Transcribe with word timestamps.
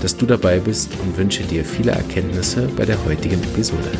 dass 0.00 0.16
du 0.16 0.26
dabei 0.26 0.58
bist 0.58 0.90
und 1.02 1.16
wünsche 1.16 1.42
dir 1.42 1.64
viele 1.64 1.92
Erkenntnisse 1.92 2.68
bei 2.76 2.84
der 2.84 3.04
heutigen 3.04 3.42
Episode. 3.42 3.90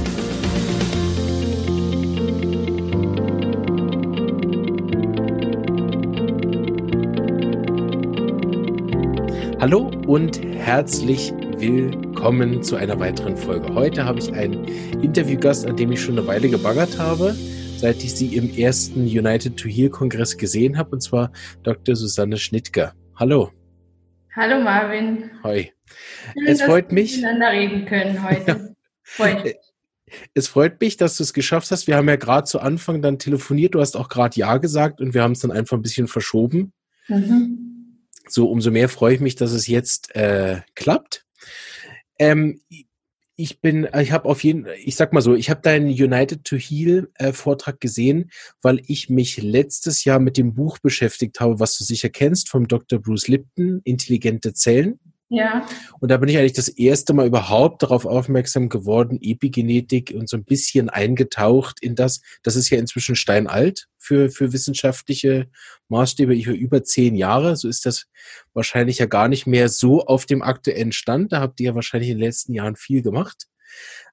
Hallo 9.60 9.90
und 10.06 10.42
herzlich 10.42 11.34
willkommen 11.58 12.62
zu 12.62 12.76
einer 12.76 12.98
weiteren 12.98 13.36
Folge. 13.36 13.74
Heute 13.74 14.06
habe 14.06 14.18
ich 14.18 14.32
einen 14.32 14.64
Interviewgast, 15.02 15.66
an 15.66 15.76
dem 15.76 15.92
ich 15.92 16.00
schon 16.00 16.18
eine 16.18 16.26
Weile 16.26 16.48
gebaggert 16.48 16.98
habe, 16.98 17.34
seit 17.76 18.02
ich 18.02 18.14
sie 18.14 18.36
im 18.36 18.50
ersten 18.56 19.02
United 19.02 19.58
to 19.58 19.68
Heal 19.68 19.90
Kongress 19.90 20.38
gesehen 20.38 20.78
habe, 20.78 20.92
und 20.92 21.02
zwar 21.02 21.30
Dr. 21.62 21.94
Susanne 21.94 22.38
Schnittger. 22.38 22.94
Hallo. 23.16 23.50
Hallo 24.34 24.60
Marvin. 24.60 25.30
Hoi. 25.42 25.72
Schön, 26.34 26.46
es 26.46 26.62
freut 26.62 26.92
mich. 26.92 27.16
Miteinander 27.16 27.50
reden 27.50 27.86
können 27.86 28.22
heute. 28.22 28.76
Freut 29.02 29.56
es 30.34 30.48
freut 30.48 30.80
mich, 30.80 30.96
dass 30.96 31.16
du 31.16 31.22
es 31.22 31.32
geschafft 31.32 31.70
hast. 31.70 31.86
Wir 31.86 31.96
haben 31.96 32.08
ja 32.08 32.16
gerade 32.16 32.44
zu 32.44 32.60
Anfang 32.60 33.02
dann 33.02 33.18
telefoniert. 33.18 33.74
Du 33.74 33.80
hast 33.80 33.96
auch 33.96 34.08
gerade 34.08 34.38
Ja 34.38 34.58
gesagt 34.58 35.00
und 35.00 35.14
wir 35.14 35.22
haben 35.22 35.32
es 35.32 35.40
dann 35.40 35.50
einfach 35.50 35.76
ein 35.76 35.82
bisschen 35.82 36.08
verschoben. 36.08 36.72
Mhm. 37.08 37.98
So, 38.28 38.50
umso 38.50 38.70
mehr 38.70 38.88
freue 38.88 39.14
ich 39.14 39.20
mich, 39.20 39.34
dass 39.34 39.52
es 39.52 39.66
jetzt 39.66 40.14
äh, 40.14 40.60
klappt. 40.74 41.26
Ähm, 42.18 42.60
ich 43.40 43.60
bin, 43.60 43.88
ich 43.98 44.12
habe 44.12 44.28
auf 44.28 44.44
jeden, 44.44 44.66
ich 44.84 44.96
sag 44.96 45.12
mal 45.12 45.22
so, 45.22 45.34
ich 45.34 45.50
habe 45.50 45.62
deinen 45.62 45.88
United 45.88 46.44
to 46.44 46.56
Heal 46.56 47.08
äh, 47.14 47.32
Vortrag 47.32 47.80
gesehen, 47.80 48.30
weil 48.62 48.82
ich 48.86 49.08
mich 49.08 49.40
letztes 49.42 50.04
Jahr 50.04 50.18
mit 50.18 50.36
dem 50.36 50.54
Buch 50.54 50.78
beschäftigt 50.78 51.40
habe, 51.40 51.58
was 51.58 51.76
du 51.78 51.84
sicher 51.84 52.10
kennst, 52.10 52.48
vom 52.48 52.68
Dr. 52.68 52.98
Bruce 53.00 53.28
Lipton, 53.28 53.80
Intelligente 53.84 54.52
Zellen. 54.52 55.00
Ja. 55.32 55.64
Und 56.00 56.10
da 56.10 56.16
bin 56.16 56.28
ich 56.28 56.36
eigentlich 56.36 56.54
das 56.54 56.68
erste 56.68 57.14
Mal 57.14 57.28
überhaupt 57.28 57.84
darauf 57.84 58.04
aufmerksam 58.04 58.68
geworden, 58.68 59.16
Epigenetik 59.22 60.12
und 60.12 60.28
so 60.28 60.36
ein 60.36 60.42
bisschen 60.42 60.90
eingetaucht 60.90 61.80
in 61.80 61.94
das. 61.94 62.20
Das 62.42 62.56
ist 62.56 62.68
ja 62.68 62.78
inzwischen 62.78 63.14
steinalt 63.14 63.86
für, 63.96 64.30
für 64.30 64.52
wissenschaftliche 64.52 65.48
Maßstäbe. 65.88 66.34
Ich 66.34 66.48
über 66.48 66.82
zehn 66.82 67.14
Jahre. 67.14 67.54
So 67.54 67.68
ist 67.68 67.86
das 67.86 68.06
wahrscheinlich 68.54 68.98
ja 68.98 69.06
gar 69.06 69.28
nicht 69.28 69.46
mehr 69.46 69.68
so 69.68 70.04
auf 70.04 70.26
dem 70.26 70.42
aktuellen 70.42 70.90
Stand. 70.90 71.30
Da 71.30 71.40
habt 71.40 71.60
ihr 71.60 71.66
ja 71.66 71.74
wahrscheinlich 71.76 72.10
in 72.10 72.18
den 72.18 72.26
letzten 72.26 72.52
Jahren 72.52 72.74
viel 72.74 73.00
gemacht 73.00 73.46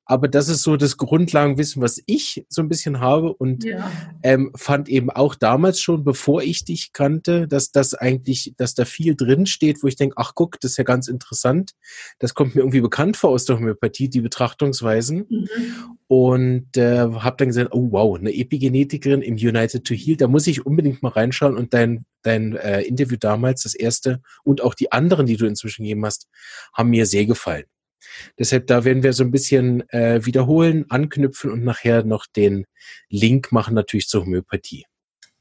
aber 0.08 0.30
das 0.30 0.48
ist 0.48 0.64
so 0.64 0.78
das 0.78 0.96
Grundlagenwissen, 0.98 1.82
was 1.82 2.02
ich 2.06 2.46
so 2.48 2.62
ein 2.62 2.70
bisschen 2.70 3.02
habe 3.02 3.34
und 3.34 3.66
ja. 3.66 3.92
ähm, 4.24 4.52
fand 4.56 4.88
eben 4.88 5.10
auch 5.10 5.36
damals 5.36 5.82
schon, 5.82 6.06
bevor 6.06 6.42
ich 6.42 6.64
dich 6.64 6.94
kannte, 6.94 7.48
dass 7.48 7.72
das 7.72 7.94
eigentlich, 7.94 8.54
dass 8.58 8.74
da 8.74 8.86
viel 8.86 9.16
drin 9.16 9.46
steht, 9.46 9.84
wo 9.84 9.88
ich 9.88 9.98
denke, 9.98 10.16
ach 10.18 10.32
guck, 10.34 10.60
das 10.62 10.72
ist 10.72 10.78
ja 10.78 10.86
ganz 10.86 11.10
interessant. 11.10 11.72
Das 12.20 12.34
kommt 12.34 12.56
mir 12.56 12.62
irgendwie 12.62 12.82
bekannt 12.82 13.18
vor 13.18 13.32
aus 13.32 13.46
der 13.46 13.58
Homöopathie, 13.58 14.10
die 14.10 14.22
Betrachtungsweisen. 14.22 15.26
Mhm. 15.30 15.50
Und 16.08 16.78
äh, 16.78 17.00
habe 17.00 17.36
dann 17.38 17.50
gesagt, 17.50 17.74
oh 17.74 17.92
wow, 17.92 18.18
eine 18.18 18.34
Epigenetikerin 18.34 19.22
im 19.22 19.36
United 19.36 19.84
to 19.84 19.94
Heal, 19.94 20.16
da 20.16 20.28
muss 20.28 20.48
ich 20.48 20.66
unbedingt 20.66 21.04
mal 21.04 21.10
reinschauen 21.10 21.58
und 21.58 21.74
dein 21.74 22.06
dein 22.24 22.56
äh, 22.58 22.82
Interview 22.82 23.18
damals, 23.18 23.64
das 23.64 23.74
erste 23.74 24.22
und 24.44 24.62
auch 24.62 24.74
die 24.74 24.92
anderen, 24.92 25.26
die 25.26 25.38
du 25.38 25.46
inzwischen 25.46 25.84
gegeben 25.84 26.06
hast, 26.06 26.28
haben 26.74 26.90
mir 26.90 27.06
sehr 27.06 27.26
gefallen. 27.26 27.66
Deshalb, 28.38 28.68
da 28.68 28.84
werden 28.86 29.04
wir 29.04 29.14
so 29.14 29.24
ein 29.24 29.32
bisschen 29.32 29.88
äh, 29.90 30.26
wiederholen, 30.26 30.86
anknüpfen 30.90 31.52
und 31.52 31.64
nachher 31.64 32.04
noch 32.04 32.26
den 32.26 32.66
Link 33.10 33.52
machen 33.52 33.76
natürlich 33.76 34.08
zur 34.08 34.22
Homöopathie. 34.26 34.86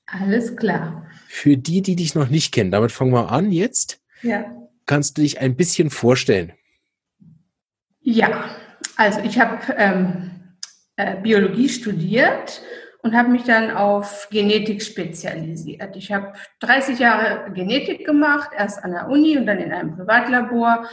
Alles 0.07 0.57
klar. 0.57 1.07
Für 1.29 1.57
die, 1.57 1.83
die 1.83 1.97
dich 1.97 2.15
noch 2.15 2.29
nicht 2.29 2.53
kennen, 2.53 2.71
damit 2.71 2.93
fangen 2.93 3.13
wir 3.13 3.33
an 3.33 3.51
jetzt. 3.51 4.01
Ja. 4.23 4.45
Kannst 4.87 5.19
du 5.19 5.23
dich 5.23 5.41
ein 5.41 5.57
bisschen 5.57 5.91
vorstellen? 5.91 6.53
Ja, 8.01 8.55
also 8.97 9.21
ich 9.21 9.41
habe 9.41 9.75
ähm, 9.77 10.31
äh, 10.95 11.21
Biologie 11.21 11.69
studiert 11.69 12.63
und 13.03 13.17
habe 13.17 13.31
mich 13.31 13.43
dann 13.43 13.71
auf 13.71 14.29
Genetik 14.31 14.83
spezialisiert. 14.83 15.97
Ich 15.97 16.13
habe 16.13 16.33
30 16.61 16.99
Jahre 16.99 17.53
Genetik 17.53 18.07
gemacht, 18.07 18.51
erst 18.57 18.83
an 18.83 18.93
der 18.93 19.09
Uni 19.09 19.37
und 19.37 19.47
dann 19.47 19.59
in 19.59 19.73
einem 19.73 19.97
Privatlabor 19.97 20.89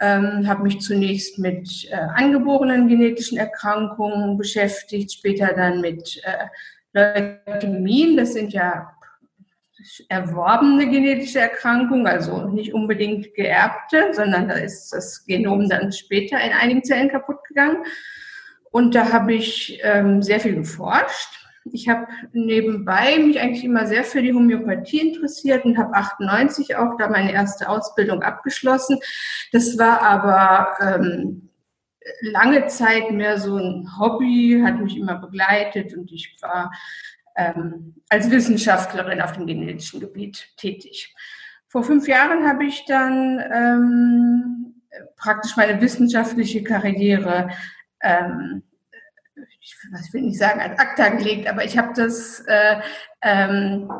ähm, 0.00 0.48
habe 0.48 0.62
mich 0.62 0.80
zunächst 0.80 1.38
mit 1.38 1.88
äh, 1.90 1.94
angeborenen 1.94 2.88
genetischen 2.88 3.38
Erkrankungen 3.38 4.36
beschäftigt, 4.38 5.12
später 5.12 5.52
dann 5.54 5.80
mit 5.80 6.22
äh, 6.24 6.46
Leukämien. 6.92 8.16
Das 8.16 8.32
sind 8.32 8.52
ja 8.52 8.90
erworbene 10.08 10.88
genetische 10.88 11.40
Erkrankungen, 11.40 12.06
also 12.06 12.48
nicht 12.48 12.74
unbedingt 12.74 13.34
geerbte, 13.34 14.12
sondern 14.12 14.48
da 14.48 14.54
ist 14.54 14.90
das 14.90 15.24
Genom 15.24 15.68
dann 15.68 15.92
später 15.92 16.40
in 16.40 16.52
einigen 16.52 16.84
Zellen 16.84 17.10
kaputt 17.10 17.42
gegangen. 17.48 17.84
Und 18.70 18.94
da 18.94 19.12
habe 19.12 19.34
ich 19.34 19.80
ähm, 19.82 20.22
sehr 20.22 20.40
viel 20.40 20.54
geforscht 20.54 21.39
ich 21.64 21.88
habe 21.88 22.06
nebenbei 22.32 23.18
mich 23.18 23.40
eigentlich 23.40 23.64
immer 23.64 23.86
sehr 23.86 24.04
für 24.04 24.22
die 24.22 24.32
Homöopathie 24.32 25.00
interessiert 25.00 25.64
und 25.64 25.78
habe 25.78 25.94
98 25.94 26.76
auch 26.76 26.96
da 26.98 27.08
meine 27.08 27.32
erste 27.32 27.68
Ausbildung 27.68 28.22
abgeschlossen. 28.22 28.98
Das 29.52 29.78
war 29.78 30.02
aber 30.02 30.74
ähm, 30.80 31.50
lange 32.22 32.66
Zeit 32.66 33.10
mehr 33.10 33.38
so 33.38 33.56
ein 33.56 33.88
Hobby, 33.98 34.60
hat 34.64 34.80
mich 34.80 34.96
immer 34.96 35.16
begleitet 35.16 35.96
und 35.96 36.10
ich 36.12 36.36
war 36.40 36.72
ähm, 37.36 37.94
als 38.08 38.30
Wissenschaftlerin 38.30 39.20
auf 39.20 39.32
dem 39.32 39.46
genetischen 39.46 40.00
Gebiet 40.00 40.48
tätig. 40.56 41.14
Vor 41.68 41.84
fünf 41.84 42.08
Jahren 42.08 42.48
habe 42.48 42.64
ich 42.64 42.84
dann 42.86 43.40
ähm, 43.52 44.82
praktisch 45.16 45.56
meine 45.56 45.80
wissenschaftliche 45.80 46.64
Karriere 46.64 47.50
ähm, 48.02 48.62
ich, 49.60 50.12
will 50.12 50.22
nicht 50.22 50.38
sagen, 50.38 50.60
als 50.60 50.78
Akta 50.78 51.08
gelegt, 51.08 51.48
aber 51.48 51.64
ich 51.64 51.76
habe 51.76 51.92
das, 51.94 52.40
äh, 52.46 52.76
ähm, 53.22 53.90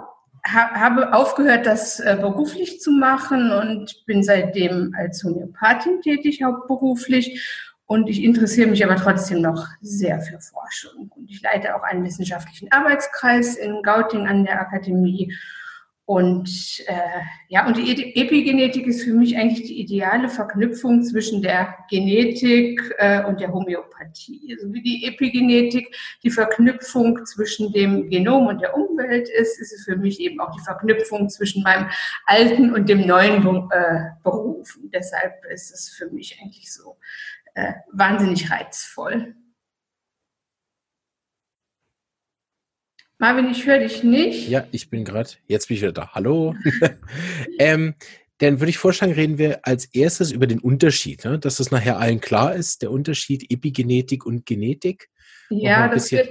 ha, 0.47 0.71
habe 0.72 1.12
aufgehört, 1.12 1.66
das 1.66 2.00
äh, 2.00 2.16
beruflich 2.21 2.81
zu 2.81 2.93
machen 2.93 3.53
und 3.53 4.04
bin 4.06 4.22
seitdem 4.22 4.94
als 4.98 5.22
Homöopathin 5.22 6.00
tätig, 6.00 6.43
hauptberuflich. 6.43 7.69
Und 7.87 8.09
ich 8.09 8.22
interessiere 8.22 8.71
mich 8.71 8.84
aber 8.84 8.97
trotzdem 8.97 9.43
noch 9.43 9.66
sehr 9.81 10.21
für 10.21 10.38
Forschung. 10.41 11.10
Und 11.16 11.28
ich 11.28 11.43
leite 11.43 11.75
auch 11.75 11.82
einen 11.82 12.04
wissenschaftlichen 12.04 12.71
Arbeitskreis 12.71 13.56
in 13.56 13.82
Gauting 13.82 14.28
an 14.28 14.44
der 14.44 14.60
Akademie 14.60 15.34
und 16.10 16.82
äh, 16.88 17.21
ja, 17.47 17.69
und 17.69 17.76
die 17.76 18.16
Epigenetik 18.16 18.84
ist 18.88 19.04
für 19.04 19.12
mich 19.12 19.37
eigentlich 19.37 19.69
die 19.69 19.81
ideale 19.81 20.28
Verknüpfung 20.28 21.04
zwischen 21.04 21.41
der 21.41 21.76
Genetik 21.88 22.82
äh, 22.98 23.22
und 23.26 23.41
der 23.41 23.53
Homöopathie. 23.53 24.56
Also 24.59 24.72
wie 24.72 24.82
die 24.82 25.06
Epigenetik 25.06 25.97
die 26.25 26.31
Verknüpfung 26.31 27.25
zwischen 27.26 27.72
dem 27.72 28.10
Genom 28.10 28.48
und 28.48 28.60
der 28.60 28.76
Umwelt 28.76 29.28
ist, 29.28 29.60
ist 29.60 29.72
es 29.72 29.84
für 29.84 29.94
mich 29.94 30.19
eben 30.19 30.41
auch 30.41 30.50
die 30.50 30.65
Verknüpfung 30.65 31.28
zwischen 31.28 31.62
meinem 31.62 31.88
alten 32.27 32.75
und 32.75 32.88
dem 32.88 33.06
neuen 33.06 33.47
äh, 33.71 34.00
Beruf. 34.25 34.81
Und 34.82 34.92
deshalb 34.92 35.44
ist 35.54 35.71
es 35.71 35.91
für 35.91 36.10
mich 36.10 36.41
eigentlich 36.42 36.72
so 36.72 36.97
äh, 37.54 37.74
wahnsinnig 37.92 38.51
reizvoll. 38.51 39.36
Marvin, 43.20 43.50
ich 43.50 43.66
höre 43.66 43.80
dich 43.80 44.02
nicht. 44.02 44.48
Ja, 44.48 44.64
ich 44.72 44.88
bin 44.88 45.04
gerade, 45.04 45.28
jetzt 45.46 45.68
bin 45.68 45.76
ich 45.76 45.82
wieder 45.82 45.92
da. 45.92 46.14
Hallo. 46.14 46.54
ähm, 47.58 47.94
dann 48.38 48.60
würde 48.60 48.70
ich 48.70 48.78
vorschlagen, 48.78 49.12
reden 49.12 49.36
wir 49.36 49.66
als 49.66 49.84
erstes 49.94 50.32
über 50.32 50.46
den 50.46 50.58
Unterschied, 50.58 51.26
ne? 51.26 51.38
dass 51.38 51.58
das 51.58 51.70
nachher 51.70 51.98
allen 51.98 52.22
klar 52.22 52.54
ist, 52.54 52.80
der 52.80 52.90
Unterschied 52.90 53.52
Epigenetik 53.52 54.24
und 54.24 54.46
Genetik. 54.46 55.10
Ja, 55.50 55.88
das 55.88 56.10
wird, 56.10 56.30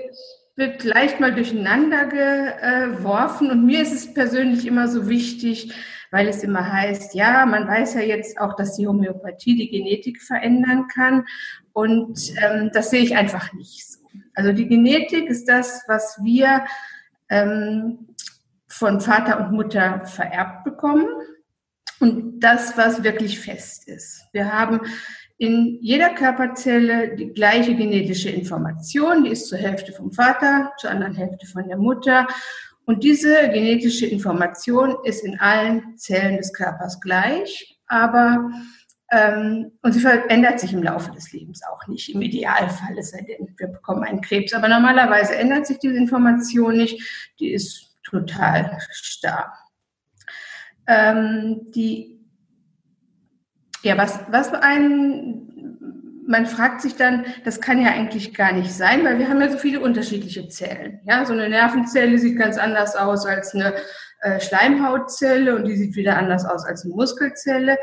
wird 0.56 0.84
leicht 0.84 1.20
mal 1.20 1.36
durcheinander 1.36 2.08
geworfen 2.08 3.52
und 3.52 3.68
mir 3.68 3.84
ist 3.84 3.94
es 3.94 4.12
persönlich 4.12 4.66
immer 4.66 4.88
so 4.88 5.08
wichtig, 5.08 5.72
weil 6.10 6.28
es 6.28 6.44
immer 6.44 6.74
heißt, 6.74 7.14
ja, 7.14 7.46
man 7.46 7.68
weiß 7.68 7.94
ja 7.94 8.02
jetzt 8.02 8.40
auch, 8.40 8.56
dass 8.56 8.78
die 8.78 8.88
Homöopathie 8.88 9.56
die 9.56 9.70
Genetik 9.70 10.24
verändern 10.24 10.88
kann 10.92 11.26
und 11.80 12.34
ähm, 12.44 12.72
das 12.74 12.90
sehe 12.90 13.04
ich 13.04 13.16
einfach 13.16 13.54
nicht 13.54 13.90
so. 13.90 14.00
Also 14.34 14.52
die 14.52 14.68
Genetik 14.68 15.30
ist 15.30 15.48
das, 15.48 15.84
was 15.88 16.20
wir 16.22 16.66
ähm, 17.30 18.10
von 18.68 19.00
Vater 19.00 19.40
und 19.40 19.54
Mutter 19.54 20.06
vererbt 20.06 20.66
bekommen 20.66 21.08
und 22.02 22.42
das, 22.42 22.78
was 22.78 23.04
wirklich 23.04 23.40
fest 23.40 23.88
ist. 23.88 24.26
Wir 24.34 24.52
haben 24.52 24.82
in 25.38 25.78
jeder 25.82 26.10
Körperzelle 26.10 27.16
die 27.16 27.32
gleiche 27.32 27.76
genetische 27.76 28.30
Information, 28.30 29.24
die 29.24 29.32
ist 29.32 29.48
zur 29.48 29.58
Hälfte 29.58 29.94
vom 29.94 30.12
Vater, 30.12 30.74
zur 30.80 30.90
anderen 30.90 31.16
Hälfte 31.16 31.48
von 31.48 31.66
der 31.66 31.78
Mutter. 31.78 32.28
Und 32.86 33.06
diese 33.06 33.50
genetische 33.54 34.06
Information 34.06 34.98
ist 35.06 35.24
in 35.24 35.40
allen 35.40 35.96
Zellen 35.96 36.36
des 36.36 36.52
Körpers 36.52 37.00
gleich, 37.00 37.80
aber 37.88 38.52
und 39.12 39.92
sie 39.92 40.00
verändert 40.00 40.60
sich 40.60 40.72
im 40.72 40.84
Laufe 40.84 41.12
des 41.12 41.32
Lebens 41.32 41.62
auch 41.64 41.88
nicht, 41.88 42.14
im 42.14 42.22
Idealfall, 42.22 42.98
es 42.98 43.10
sei 43.10 43.22
denn, 43.22 43.56
wir 43.58 43.68
bekommen 43.68 44.04
einen 44.04 44.22
Krebs. 44.22 44.54
Aber 44.54 44.68
normalerweise 44.68 45.36
ändert 45.36 45.66
sich 45.66 45.80
diese 45.80 45.96
Information 45.96 46.78
nicht, 46.78 47.34
die 47.40 47.52
ist 47.52 47.98
total 48.04 48.78
starr. 48.92 49.52
Ähm, 50.88 51.72
die 51.72 52.20
ja, 53.84 53.98
was, 53.98 54.20
was 54.30 54.54
ein, 54.54 55.78
man 56.28 56.46
fragt 56.46 56.82
sich 56.82 56.96
dann, 56.96 57.26
das 57.46 57.62
kann 57.62 57.82
ja 57.82 57.92
eigentlich 57.92 58.34
gar 58.34 58.52
nicht 58.52 58.72
sein, 58.72 59.04
weil 59.04 59.18
wir 59.20 59.30
haben 59.30 59.42
ja 59.42 59.50
so 59.50 59.58
viele 59.58 59.80
unterschiedliche 59.80 60.48
Zellen. 60.50 61.00
Ja, 61.06 61.26
so 61.26 61.34
eine 61.34 61.50
Nervenzelle 61.50 62.18
sieht 62.18 62.38
ganz 62.38 62.58
anders 62.58 62.96
aus 62.96 63.26
als 63.26 63.56
eine 63.56 63.74
äh, 64.22 64.40
Schleimhautzelle 64.40 65.56
und 65.56 65.66
die 65.66 65.78
sieht 65.78 65.96
wieder 65.96 66.18
anders 66.18 66.46
aus 66.46 66.66
als 66.66 66.84
eine 66.84 66.94
Muskelzelle. 66.94 67.78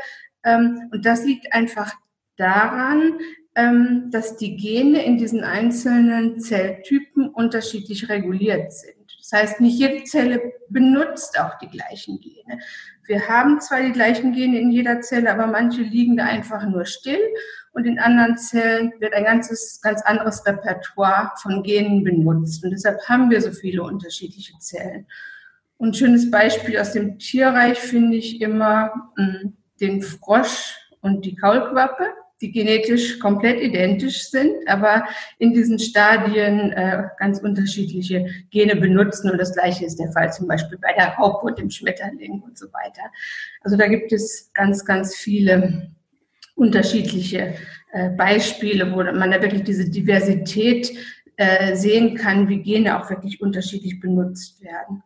Ähm, 0.47 0.89
und 0.91 1.05
das 1.05 1.25
liegt 1.25 1.53
einfach 1.53 1.93
daran, 2.37 3.19
ähm, 3.55 4.09
dass 4.11 4.37
die 4.37 4.55
Gene 4.55 5.03
in 5.03 5.17
diesen 5.17 5.43
einzelnen 5.43 6.39
Zelltypen 6.39 7.27
unterschiedlich 7.29 8.07
reguliert 8.07 8.71
sind. 8.71 8.95
Das 9.19 9.31
heißt, 9.33 9.61
nicht 9.61 9.77
jede 9.77 10.03
Zelle 10.05 10.53
benutzt 10.69 11.39
auch 11.39 11.57
die 11.57 11.67
gleichen 11.67 12.21
Gene. 12.21 12.59
Wir 13.05 13.27
haben 13.27 13.59
zwar 13.59 13.81
die 13.81 13.91
gleichen 13.91 14.31
Gene 14.31 14.59
in 14.59 14.71
jeder 14.71 15.01
Zelle, 15.01 15.31
aber 15.31 15.47
manche 15.47 15.81
liegen 15.81 16.15
da 16.15 16.25
einfach 16.25 16.65
nur 16.65 16.85
still 16.85 17.19
und 17.73 17.85
in 17.85 17.99
anderen 17.99 18.37
Zellen 18.37 18.93
wird 18.99 19.13
ein 19.13 19.25
ganzes, 19.25 19.81
ganz 19.81 20.01
anderes 20.01 20.45
Repertoire 20.45 21.31
von 21.41 21.63
Genen 21.63 22.03
benutzt. 22.03 22.63
Und 22.63 22.71
deshalb 22.71 22.99
haben 23.09 23.29
wir 23.29 23.41
so 23.41 23.51
viele 23.51 23.83
unterschiedliche 23.83 24.57
Zellen. 24.59 25.07
Und 25.77 25.89
ein 25.89 25.93
schönes 25.93 26.31
Beispiel 26.31 26.77
aus 26.79 26.93
dem 26.93 27.19
Tierreich 27.19 27.79
finde 27.79 28.17
ich 28.17 28.41
immer 28.41 29.11
mh, 29.15 29.39
hm, 29.41 29.56
den 29.79 30.01
Frosch 30.01 30.75
und 31.01 31.25
die 31.25 31.35
Kaulquappe 31.35 32.13
die 32.41 32.51
genetisch 32.51 33.19
komplett 33.19 33.59
identisch 33.61 34.29
sind, 34.29 34.67
aber 34.67 35.05
in 35.39 35.53
diesen 35.53 35.79
Stadien 35.79 36.71
äh, 36.71 37.03
ganz 37.17 37.39
unterschiedliche 37.39 38.27
Gene 38.51 38.75
benutzen. 38.75 39.31
Und 39.31 39.39
das 39.39 39.53
Gleiche 39.53 39.85
ist 39.85 39.97
der 39.97 40.11
Fall 40.11 40.31
zum 40.31 40.47
Beispiel 40.47 40.77
bei 40.77 40.93
der 40.93 41.15
Raupe 41.15 41.47
und 41.47 41.57
dem 41.57 41.69
Schmetterling 41.71 42.41
und 42.41 42.57
so 42.57 42.67
weiter. 42.67 43.01
Also 43.61 43.75
da 43.75 43.87
gibt 43.87 44.11
es 44.11 44.51
ganz, 44.53 44.85
ganz 44.85 45.15
viele 45.15 45.89
unterschiedliche 46.55 47.55
äh, 47.91 48.09
Beispiele, 48.09 48.91
wo 48.91 48.97
man 48.97 49.31
da 49.31 49.41
wirklich 49.41 49.63
diese 49.63 49.89
Diversität 49.89 50.91
äh, 51.37 51.75
sehen 51.75 52.15
kann, 52.15 52.49
wie 52.49 52.61
Gene 52.61 52.99
auch 52.99 53.09
wirklich 53.09 53.41
unterschiedlich 53.41 53.99
benutzt 53.99 54.61
werden. 54.63 55.03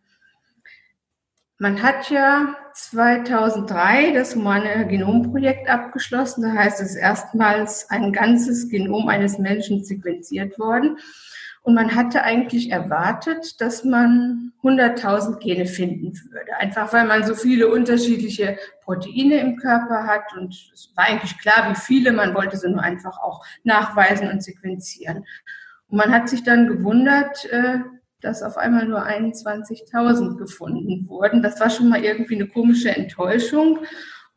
Man 1.62 1.84
hat 1.84 2.10
ja 2.10 2.56
2003 2.74 4.13
das 4.13 4.34
Humane 4.34 4.88
Genomprojekt 4.88 5.69
abgeschlossen. 5.69 6.42
Da 6.42 6.54
heißt 6.54 6.81
es 6.81 6.96
erstmals 6.96 7.88
ein 7.92 8.12
ganzes 8.12 8.68
Genom 8.68 9.08
eines 9.08 9.38
Menschen 9.38 9.84
sequenziert 9.84 10.58
worden. 10.58 10.98
Und 11.62 11.75
man 11.75 11.94
hatte 11.94 12.24
eigentlich 12.24 12.72
erwartet, 12.72 13.62
dass 13.62 13.84
man 13.84 14.54
100.000 14.63 15.38
Gene 15.38 15.68
finden 15.68 16.13
würde. 16.31 16.58
Einfach 16.58 16.92
weil 16.94 17.06
man 17.06 17.24
so 17.28 17.36
viele 17.36 17.68
unterschiedliche 17.72 18.58
Proteine 18.84 19.40
im 19.42 19.56
Körper 19.58 20.08
hat. 20.08 20.36
Und 20.36 20.56
es 20.74 20.92
war 20.96 21.04
eigentlich 21.04 21.38
klar, 21.38 21.69
wie 21.69 21.75
viele. 21.75 22.12
Man 22.12 22.34
wollte 22.34 22.58
sie 22.58 22.72
nur 22.72 22.81
einfach 22.81 23.19
auch 23.19 23.46
nachweisen 23.63 24.31
und 24.31 24.42
sequenzieren. 24.42 25.25
Und 25.90 25.98
man 26.00 26.12
hat 26.12 26.28
sich 26.28 26.42
dann 26.42 26.66
gewundert, 26.66 27.46
äh, 27.52 27.81
dass 28.22 28.44
auf 28.44 28.58
einmal 28.58 28.88
nur 28.88 29.06
21.000 29.06 30.38
gefunden 30.38 31.08
wurden. 31.08 31.42
Das 31.42 31.60
war 31.60 31.70
schon 31.70 31.90
mal 31.90 32.04
irgendwie 32.04 32.36
eine 32.36 32.48
komische 32.48 32.96
Enttäuschung. 32.96 33.80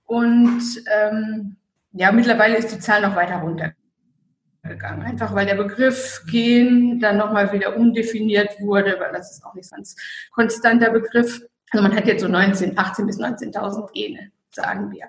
Und 0.04 0.62
ähm, 0.92 1.56
ja, 1.92 2.12
mittlerweile 2.12 2.56
ist 2.56 2.72
die 2.72 2.78
Zahl 2.78 3.02
noch 3.02 3.14
weiter 3.14 3.36
runtergegangen. 3.36 5.06
Einfach 5.06 5.34
weil 5.34 5.46
der 5.46 5.54
Begriff 5.54 6.22
Gen 6.26 6.98
dann 6.98 7.18
nochmal 7.18 7.52
wieder 7.52 7.76
umdefiniert 7.76 8.60
wurde, 8.60 8.96
weil 8.98 9.12
das 9.12 9.32
ist 9.32 9.44
auch 9.44 9.54
nicht 9.54 9.68
so 9.68 9.76
ein 9.76 9.84
konstanter 10.32 10.90
Begriff. 10.90 11.42
Also 11.70 11.82
man 11.82 11.94
hat 11.94 12.06
jetzt 12.06 12.22
so 12.22 12.28
19, 12.28 12.78
18 12.78 13.06
bis 13.06 13.18
19.000 13.18 13.92
Gene, 13.92 14.30
sagen 14.50 14.90
wir. 14.90 15.06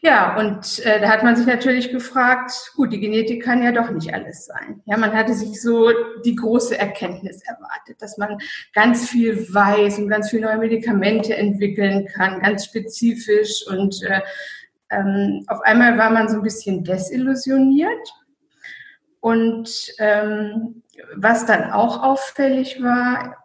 Ja, 0.00 0.36
und 0.38 0.78
äh, 0.84 1.00
da 1.00 1.08
hat 1.08 1.24
man 1.24 1.34
sich 1.34 1.46
natürlich 1.46 1.90
gefragt, 1.90 2.52
gut, 2.76 2.92
die 2.92 3.00
Genetik 3.00 3.42
kann 3.42 3.64
ja 3.64 3.72
doch 3.72 3.90
nicht 3.90 4.14
alles 4.14 4.46
sein. 4.46 4.80
Ja, 4.84 4.96
man 4.96 5.12
hatte 5.12 5.34
sich 5.34 5.60
so 5.60 5.90
die 6.24 6.36
große 6.36 6.78
Erkenntnis 6.78 7.42
erwartet, 7.42 8.00
dass 8.00 8.16
man 8.16 8.38
ganz 8.74 9.10
viel 9.10 9.52
weiß 9.52 9.98
und 9.98 10.08
ganz 10.08 10.30
viele 10.30 10.42
neue 10.42 10.58
Medikamente 10.58 11.36
entwickeln 11.36 12.06
kann, 12.06 12.40
ganz 12.40 12.66
spezifisch. 12.66 13.66
Und 13.66 14.00
äh, 14.04 14.20
ähm, 14.90 15.44
auf 15.48 15.60
einmal 15.62 15.98
war 15.98 16.10
man 16.10 16.28
so 16.28 16.36
ein 16.36 16.42
bisschen 16.42 16.84
desillusioniert. 16.84 18.08
Und 19.18 19.68
ähm, 19.98 20.84
was 21.16 21.44
dann 21.44 21.72
auch 21.72 22.04
auffällig 22.04 22.80
war, 22.80 23.36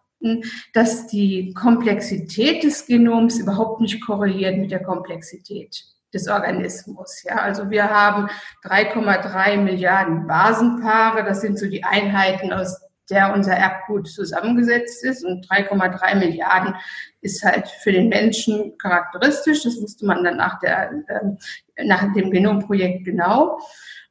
dass 0.73 1.07
die 1.07 1.51
Komplexität 1.55 2.63
des 2.63 2.85
Genoms 2.85 3.39
überhaupt 3.39 3.81
nicht 3.81 4.05
korreliert 4.05 4.57
mit 4.57 4.69
der 4.69 4.83
Komplexität 4.83 5.83
des 6.13 6.27
Organismus. 6.27 7.23
Ja, 7.23 7.37
also 7.37 7.69
wir 7.69 7.89
haben 7.89 8.29
3,3 8.63 9.57
Milliarden 9.57 10.27
Basenpaare. 10.27 11.23
Das 11.23 11.41
sind 11.41 11.57
so 11.57 11.67
die 11.67 11.83
Einheiten, 11.83 12.53
aus 12.53 12.79
der 13.09 13.33
unser 13.33 13.53
Erbgut 13.53 14.07
zusammengesetzt 14.07 15.03
ist. 15.03 15.25
Und 15.25 15.45
3,3 15.49 16.15
Milliarden 16.15 16.75
ist 17.21 17.43
halt 17.43 17.67
für 17.67 17.91
den 17.91 18.09
Menschen 18.09 18.77
charakteristisch. 18.77 19.63
Das 19.63 19.81
wusste 19.81 20.05
man 20.05 20.23
dann 20.23 20.37
nach, 20.37 20.59
der, 20.59 20.91
äh, 21.07 21.83
nach 21.85 22.13
dem 22.13 22.31
Genomprojekt 22.31 23.05
genau. 23.05 23.59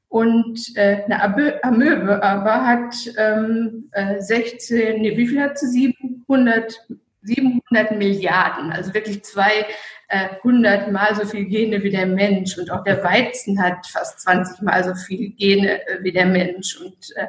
Und 0.09 0.77
äh, 0.77 1.05
eine 1.05 1.23
Amöbe 1.63 2.23
aber 2.23 2.67
hat 2.67 2.95
ähm, 3.17 3.91
16, 4.19 5.01
nee, 5.01 5.17
wie 5.17 5.27
viel 5.27 5.41
hat 5.41 5.59
sie? 5.59 5.69
700 5.69 6.87
700 7.23 7.93
Milliarden, 7.97 8.73
also 8.73 8.93
wirklich 8.95 9.25
200 9.25 10.91
Mal 10.91 11.15
so 11.15 11.27
viel 11.27 11.47
Gene 11.47 11.83
wie 11.83 11.91
der 11.91 12.07
Mensch. 12.07 12.59
Und 12.59 12.71
auch 12.71 12.85
der 12.85 13.03
Weizen 13.03 13.63
hat 13.63 13.87
fast 13.87 14.21
20 14.21 14.63
Mal 14.63 14.85
so 14.85 14.95
viel 14.95 15.31
Gene 15.31 15.87
äh, 15.87 16.03
wie 16.03 16.13
der 16.13 16.27
Mensch. 16.27 16.81
Und 16.81 16.97
äh, 17.17 17.27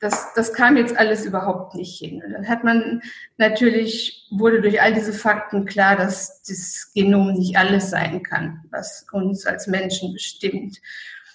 das, 0.00 0.32
das 0.34 0.52
kam 0.52 0.76
jetzt 0.76 0.96
alles 0.96 1.24
überhaupt 1.24 1.74
nicht 1.74 1.98
hin. 1.98 2.22
Und 2.24 2.32
dann 2.32 2.48
hat 2.48 2.64
man 2.64 3.02
natürlich, 3.38 4.26
wurde 4.30 4.60
durch 4.60 4.80
all 4.80 4.92
diese 4.92 5.12
Fakten 5.12 5.64
klar, 5.64 5.96
dass 5.96 6.42
das 6.42 6.92
Genom 6.94 7.32
nicht 7.32 7.56
alles 7.56 7.90
sein 7.90 8.22
kann, 8.22 8.62
was 8.70 9.06
uns 9.12 9.46
als 9.46 9.66
Menschen 9.66 10.12
bestimmt. 10.12 10.80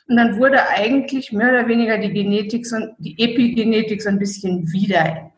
Und 0.07 0.17
dann 0.17 0.37
wurde 0.37 0.67
eigentlich 0.67 1.31
mehr 1.31 1.49
oder 1.49 1.67
weniger 1.67 1.97
die 1.97 2.11
Genetik, 2.11 2.67
die 2.99 3.17
Epigenetik 3.17 4.01
so 4.01 4.09
ein 4.09 4.19
bisschen 4.19 4.71
wiederentdeckt 4.71 5.30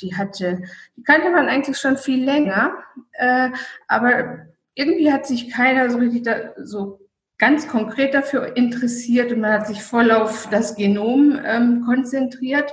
die 0.00 0.16
hatte, 0.16 0.62
die 0.96 1.02
kannte 1.02 1.30
man 1.30 1.48
eigentlich 1.48 1.78
schon 1.78 1.96
viel 1.96 2.24
länger, 2.24 2.74
äh, 3.12 3.50
aber 3.88 4.46
irgendwie 4.74 5.12
hat 5.12 5.26
sich 5.26 5.50
keiner 5.50 5.90
so 5.90 5.98
richtig 5.98 6.22
da, 6.22 6.52
so 6.62 7.00
ganz 7.38 7.66
konkret 7.68 8.14
dafür 8.14 8.56
interessiert 8.56 9.32
und 9.32 9.40
man 9.40 9.52
hat 9.52 9.66
sich 9.66 9.82
voll 9.82 10.10
auf 10.12 10.48
das 10.50 10.76
Genom 10.76 11.40
ähm, 11.44 11.82
konzentriert. 11.84 12.70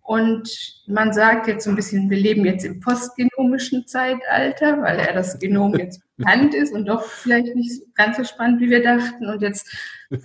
Und 0.00 0.48
man 0.86 1.12
sagt 1.12 1.48
jetzt 1.48 1.64
so 1.64 1.70
ein 1.70 1.76
bisschen, 1.76 2.08
wir 2.08 2.16
leben 2.16 2.44
jetzt 2.44 2.64
im 2.64 2.78
postgenomischen 2.78 3.88
Zeitalter, 3.88 4.80
weil 4.80 4.98
ja 4.98 5.12
das 5.12 5.40
Genom 5.40 5.74
jetzt 5.78 6.00
bekannt 6.16 6.54
ist 6.54 6.72
und 6.72 6.86
doch 6.86 7.02
vielleicht 7.02 7.56
nicht 7.56 7.82
ganz 7.96 8.16
so 8.16 8.22
spannend, 8.22 8.60
wie 8.60 8.70
wir 8.70 8.84
dachten. 8.84 9.26
Und 9.26 9.42
jetzt 9.42 9.68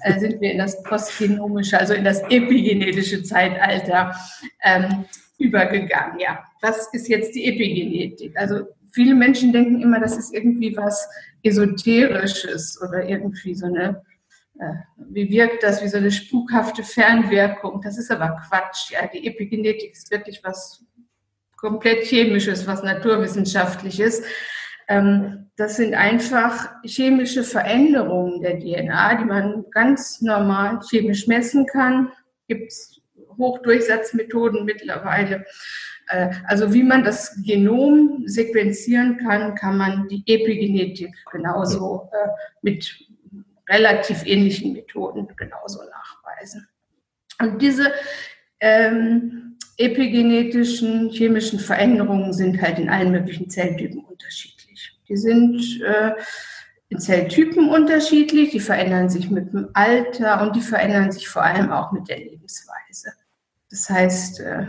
äh, 0.03 0.19
sind 0.19 0.39
wir 0.39 0.51
in 0.51 0.59
das 0.59 0.83
postgenomische, 0.83 1.79
also 1.79 1.95
in 1.95 2.03
das 2.03 2.21
epigenetische 2.29 3.23
Zeitalter 3.23 4.15
ähm, 4.61 5.05
übergegangen. 5.41 6.19
Ja, 6.19 6.43
was 6.61 6.87
ist 6.93 7.07
jetzt 7.07 7.35
die 7.35 7.45
Epigenetik? 7.45 8.37
Also 8.37 8.67
viele 8.91 9.15
Menschen 9.15 9.51
denken 9.51 9.81
immer, 9.81 9.99
das 9.99 10.17
ist 10.17 10.33
irgendwie 10.33 10.75
was 10.75 11.07
Esoterisches 11.43 12.79
oder 12.81 13.03
irgendwie 13.07 13.55
so 13.55 13.65
eine, 13.65 14.03
äh, 14.59 14.73
wie 15.09 15.29
wirkt 15.29 15.63
das, 15.63 15.83
wie 15.83 15.87
so 15.87 15.97
eine 15.97 16.11
spukhafte 16.11 16.83
Fernwirkung. 16.83 17.81
Das 17.81 17.97
ist 17.97 18.11
aber 18.11 18.39
Quatsch. 18.47 18.91
Ja, 18.91 19.07
die 19.07 19.27
Epigenetik 19.27 19.93
ist 19.93 20.11
wirklich 20.11 20.41
was 20.43 20.85
komplett 21.55 22.03
Chemisches, 22.05 22.67
was 22.67 22.83
Naturwissenschaftliches. 22.83 24.23
Ähm, 24.87 25.49
das 25.55 25.77
sind 25.77 25.93
einfach 25.93 26.69
chemische 26.83 27.43
Veränderungen 27.43 28.41
der 28.41 28.59
DNA, 28.59 29.15
die 29.15 29.25
man 29.25 29.65
ganz 29.71 30.21
normal 30.21 30.79
chemisch 30.89 31.27
messen 31.27 31.65
kann. 31.65 32.11
Gibt 32.47 32.71
es 32.71 33.00
Hochdurchsatzmethoden 33.41 34.65
mittlerweile. 34.65 35.45
Äh, 36.07 36.29
also 36.45 36.73
wie 36.73 36.83
man 36.83 37.03
das 37.03 37.35
Genom 37.43 38.23
sequenzieren 38.25 39.17
kann, 39.17 39.55
kann 39.55 39.77
man 39.77 40.07
die 40.07 40.23
Epigenetik 40.25 41.13
genauso 41.31 42.09
äh, 42.11 42.29
mit 42.61 43.07
relativ 43.69 44.25
ähnlichen 44.25 44.73
Methoden 44.73 45.27
genauso 45.35 45.79
nachweisen. 45.83 46.67
Und 47.39 47.61
diese 47.61 47.91
ähm, 48.59 49.57
epigenetischen 49.77 51.09
chemischen 51.09 51.59
Veränderungen 51.59 52.33
sind 52.33 52.61
halt 52.61 52.77
in 52.77 52.89
allen 52.89 53.11
möglichen 53.11 53.49
Zelltypen 53.49 54.03
unterschiedlich. 54.03 54.99
Die 55.07 55.17
sind 55.17 55.81
äh, 55.81 56.11
in 56.89 56.99
Zelltypen 56.99 57.69
unterschiedlich, 57.69 58.51
die 58.51 58.59
verändern 58.59 59.09
sich 59.09 59.31
mit 59.31 59.53
dem 59.53 59.69
Alter 59.73 60.41
und 60.43 60.55
die 60.55 60.61
verändern 60.61 61.11
sich 61.11 61.29
vor 61.29 61.43
allem 61.43 61.71
auch 61.71 61.91
mit 61.93 62.09
der 62.09 62.19
Lebensweise. 62.19 63.13
Das 63.71 63.89
heißt, 63.89 64.41
äh, 64.41 64.65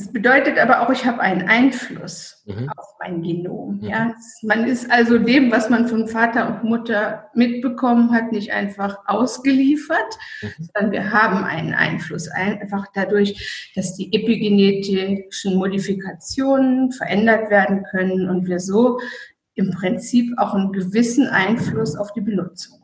es 0.00 0.12
bedeutet 0.12 0.58
aber 0.58 0.82
auch, 0.82 0.90
ich 0.90 1.04
habe 1.06 1.20
einen 1.20 1.48
Einfluss 1.48 2.44
mhm. 2.46 2.68
auf 2.76 2.86
mein 3.00 3.20
Genom. 3.20 3.78
Mhm. 3.80 3.88
Ja? 3.88 4.14
Man 4.42 4.64
ist 4.64 4.90
also 4.92 5.18
dem, 5.18 5.50
was 5.50 5.70
man 5.70 5.88
von 5.88 6.06
Vater 6.06 6.48
und 6.48 6.68
Mutter 6.68 7.28
mitbekommen 7.34 8.12
hat, 8.12 8.30
nicht 8.30 8.52
einfach 8.52 8.98
ausgeliefert, 9.06 10.18
mhm. 10.40 10.48
sondern 10.58 10.92
wir 10.92 11.12
haben 11.12 11.44
einen 11.44 11.74
Einfluss. 11.74 12.28
Einfach 12.28 12.86
dadurch, 12.94 13.72
dass 13.74 13.96
die 13.96 14.12
epigenetischen 14.12 15.56
Modifikationen 15.56 16.92
verändert 16.92 17.50
werden 17.50 17.82
können 17.82 18.28
und 18.30 18.46
wir 18.46 18.60
so 18.60 19.00
im 19.54 19.72
Prinzip 19.72 20.32
auch 20.38 20.54
einen 20.54 20.72
gewissen 20.72 21.26
Einfluss 21.26 21.96
auf 21.96 22.12
die 22.12 22.20
Benutzung 22.20 22.77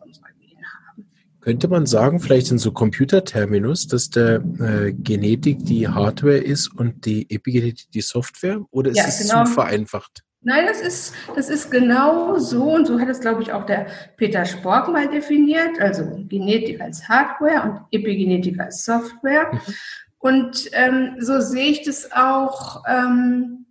könnte 1.45 1.69
man 1.69 1.85
sagen, 1.85 2.21
vielleicht 2.21 2.51
in 2.51 2.59
so 2.59 2.73
Computerterminus, 2.73 3.87
dass 3.87 4.09
der 4.09 4.43
äh, 4.61 4.93
Genetik 4.93 5.63
die 5.67 5.87
Hardware 5.87 6.39
ist 6.39 6.69
und 6.75 7.05
die 7.05 7.31
Epigenetik 7.31 7.91
die 7.93 8.01
Software? 8.01 8.63
Oder 8.71 8.93
ist 8.93 8.97
ja, 8.97 9.05
es 9.07 9.19
genau. 9.19 9.45
zu 9.45 9.53
vereinfacht? 9.53 10.25
Nein, 10.41 10.65
das 10.67 10.81
ist, 10.81 11.15
das 11.37 11.51
ist 11.51 11.71
genau 11.71 12.39
so 12.39 12.73
und 12.73 12.87
so 12.87 12.99
hat 12.99 13.09
es, 13.09 13.21
glaube 13.21 13.43
ich, 13.43 13.53
auch 13.53 13.67
der 13.67 13.87
Peter 14.17 14.47
Spork 14.47 14.89
mal 14.89 15.07
definiert, 15.09 15.79
also 15.81 16.05
Genetik 16.29 16.81
als 16.81 17.07
Hardware 17.07 17.63
und 17.63 17.81
Epigenetik 17.91 18.59
als 18.59 18.83
Software. 18.85 19.53
Mhm. 19.53 19.75
Und 20.19 20.71
ähm, 20.73 21.17
so 21.19 21.41
sehe 21.41 21.71
ich 21.71 21.83
das 21.83 22.11
auch. 22.11 22.85
Ähm, 22.89 23.67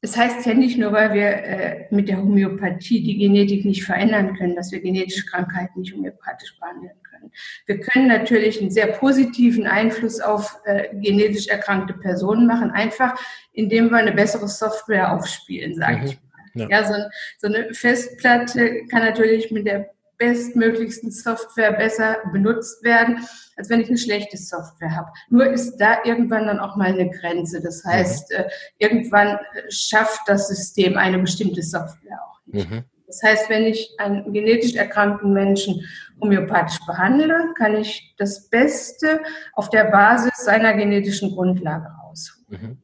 das 0.00 0.16
heißt 0.16 0.46
ja 0.46 0.54
nicht 0.54 0.78
nur, 0.78 0.92
weil 0.92 1.12
wir 1.12 1.28
äh, 1.28 1.86
mit 1.90 2.08
der 2.08 2.16
Homöopathie 2.16 3.02
die 3.02 3.18
Genetik 3.18 3.66
nicht 3.66 3.84
verändern 3.84 4.34
können, 4.34 4.56
dass 4.56 4.72
wir 4.72 4.80
genetische 4.80 5.26
Krankheiten 5.26 5.80
nicht 5.80 5.94
homöopathisch 5.94 6.58
behandeln 6.58 7.01
können. 7.22 7.32
Wir 7.66 7.80
können 7.80 8.08
natürlich 8.08 8.60
einen 8.60 8.70
sehr 8.70 8.88
positiven 8.88 9.66
Einfluss 9.66 10.20
auf 10.20 10.58
äh, 10.64 10.88
genetisch 10.94 11.48
erkrankte 11.48 11.94
Personen 11.94 12.46
machen, 12.46 12.70
einfach 12.70 13.14
indem 13.52 13.90
wir 13.90 13.98
eine 13.98 14.12
bessere 14.12 14.48
Software 14.48 15.12
aufspielen, 15.12 15.74
sage 15.74 15.98
mhm. 15.98 16.04
ich 16.04 16.14
mal. 16.14 16.32
Ja, 16.54 16.68
ja 16.68 16.86
so, 16.86 16.94
so 17.38 17.46
eine 17.46 17.72
Festplatte 17.72 18.86
kann 18.90 19.04
natürlich 19.04 19.50
mit 19.50 19.66
der 19.66 19.90
bestmöglichsten 20.18 21.10
Software 21.10 21.72
besser 21.72 22.18
benutzt 22.30 22.84
werden, 22.84 23.26
als 23.56 23.68
wenn 23.68 23.80
ich 23.80 23.88
eine 23.88 23.98
schlechte 23.98 24.36
Software 24.36 24.94
habe. 24.94 25.10
Nur 25.30 25.46
ist 25.46 25.78
da 25.78 25.98
irgendwann 26.04 26.46
dann 26.46 26.60
auch 26.60 26.76
mal 26.76 26.92
eine 26.92 27.10
Grenze. 27.10 27.60
Das 27.60 27.84
heißt, 27.84 28.30
mhm. 28.30 28.36
äh, 28.36 28.48
irgendwann 28.78 29.38
schafft 29.68 30.20
das 30.26 30.48
System 30.48 30.96
eine 30.96 31.18
bestimmte 31.18 31.62
Software 31.62 32.20
auch 32.22 32.40
nicht. 32.46 32.70
Mhm. 32.70 32.84
Das 33.12 33.22
heißt, 33.22 33.50
wenn 33.50 33.64
ich 33.64 33.90
einen 33.98 34.32
genetisch 34.32 34.74
erkrankten 34.74 35.34
Menschen 35.34 35.86
homöopathisch 36.18 36.78
behandle, 36.86 37.52
kann 37.58 37.76
ich 37.76 38.14
das 38.16 38.48
Beste 38.48 39.20
auf 39.52 39.68
der 39.68 39.84
Basis 39.84 40.32
seiner 40.36 40.72
genetischen 40.72 41.34
Grundlage 41.34 41.88
rausholen. 42.02 42.78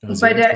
Mhm. 0.00 0.10
Und 0.10 0.20
bei 0.20 0.32
der, 0.32 0.54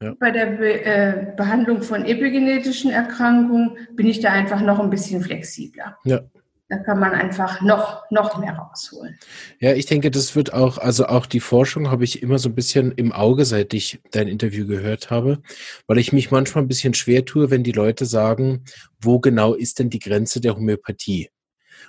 ja. 0.00 0.14
bei 0.20 0.30
der 0.30 0.46
Be 0.46 0.84
äh, 0.84 1.32
Behandlung 1.36 1.82
von 1.82 2.04
epigenetischen 2.04 2.92
Erkrankungen 2.92 3.76
bin 3.94 4.06
ich 4.06 4.20
da 4.20 4.30
einfach 4.30 4.60
noch 4.60 4.78
ein 4.78 4.90
bisschen 4.90 5.20
flexibler. 5.20 5.96
Ja, 6.04 6.20
da 6.68 6.76
kann 6.76 7.00
man 7.00 7.12
einfach 7.12 7.62
noch, 7.62 8.02
noch 8.10 8.38
mehr 8.38 8.52
rausholen. 8.52 9.18
Ja, 9.58 9.72
ich 9.72 9.86
denke, 9.86 10.10
das 10.10 10.36
wird 10.36 10.52
auch, 10.52 10.76
also 10.76 11.06
auch 11.06 11.24
die 11.24 11.40
Forschung 11.40 11.90
habe 11.90 12.04
ich 12.04 12.22
immer 12.22 12.38
so 12.38 12.50
ein 12.50 12.54
bisschen 12.54 12.92
im 12.92 13.10
Auge, 13.12 13.46
seit 13.46 13.72
ich 13.72 14.00
dein 14.10 14.28
Interview 14.28 14.66
gehört 14.66 15.10
habe, 15.10 15.40
weil 15.86 15.98
ich 15.98 16.12
mich 16.12 16.30
manchmal 16.30 16.64
ein 16.64 16.68
bisschen 16.68 16.92
schwer 16.92 17.24
tue, 17.24 17.50
wenn 17.50 17.64
die 17.64 17.72
Leute 17.72 18.04
sagen, 18.04 18.64
wo 19.00 19.18
genau 19.18 19.54
ist 19.54 19.78
denn 19.78 19.88
die 19.88 19.98
Grenze 19.98 20.42
der 20.42 20.56
Homöopathie? 20.56 21.30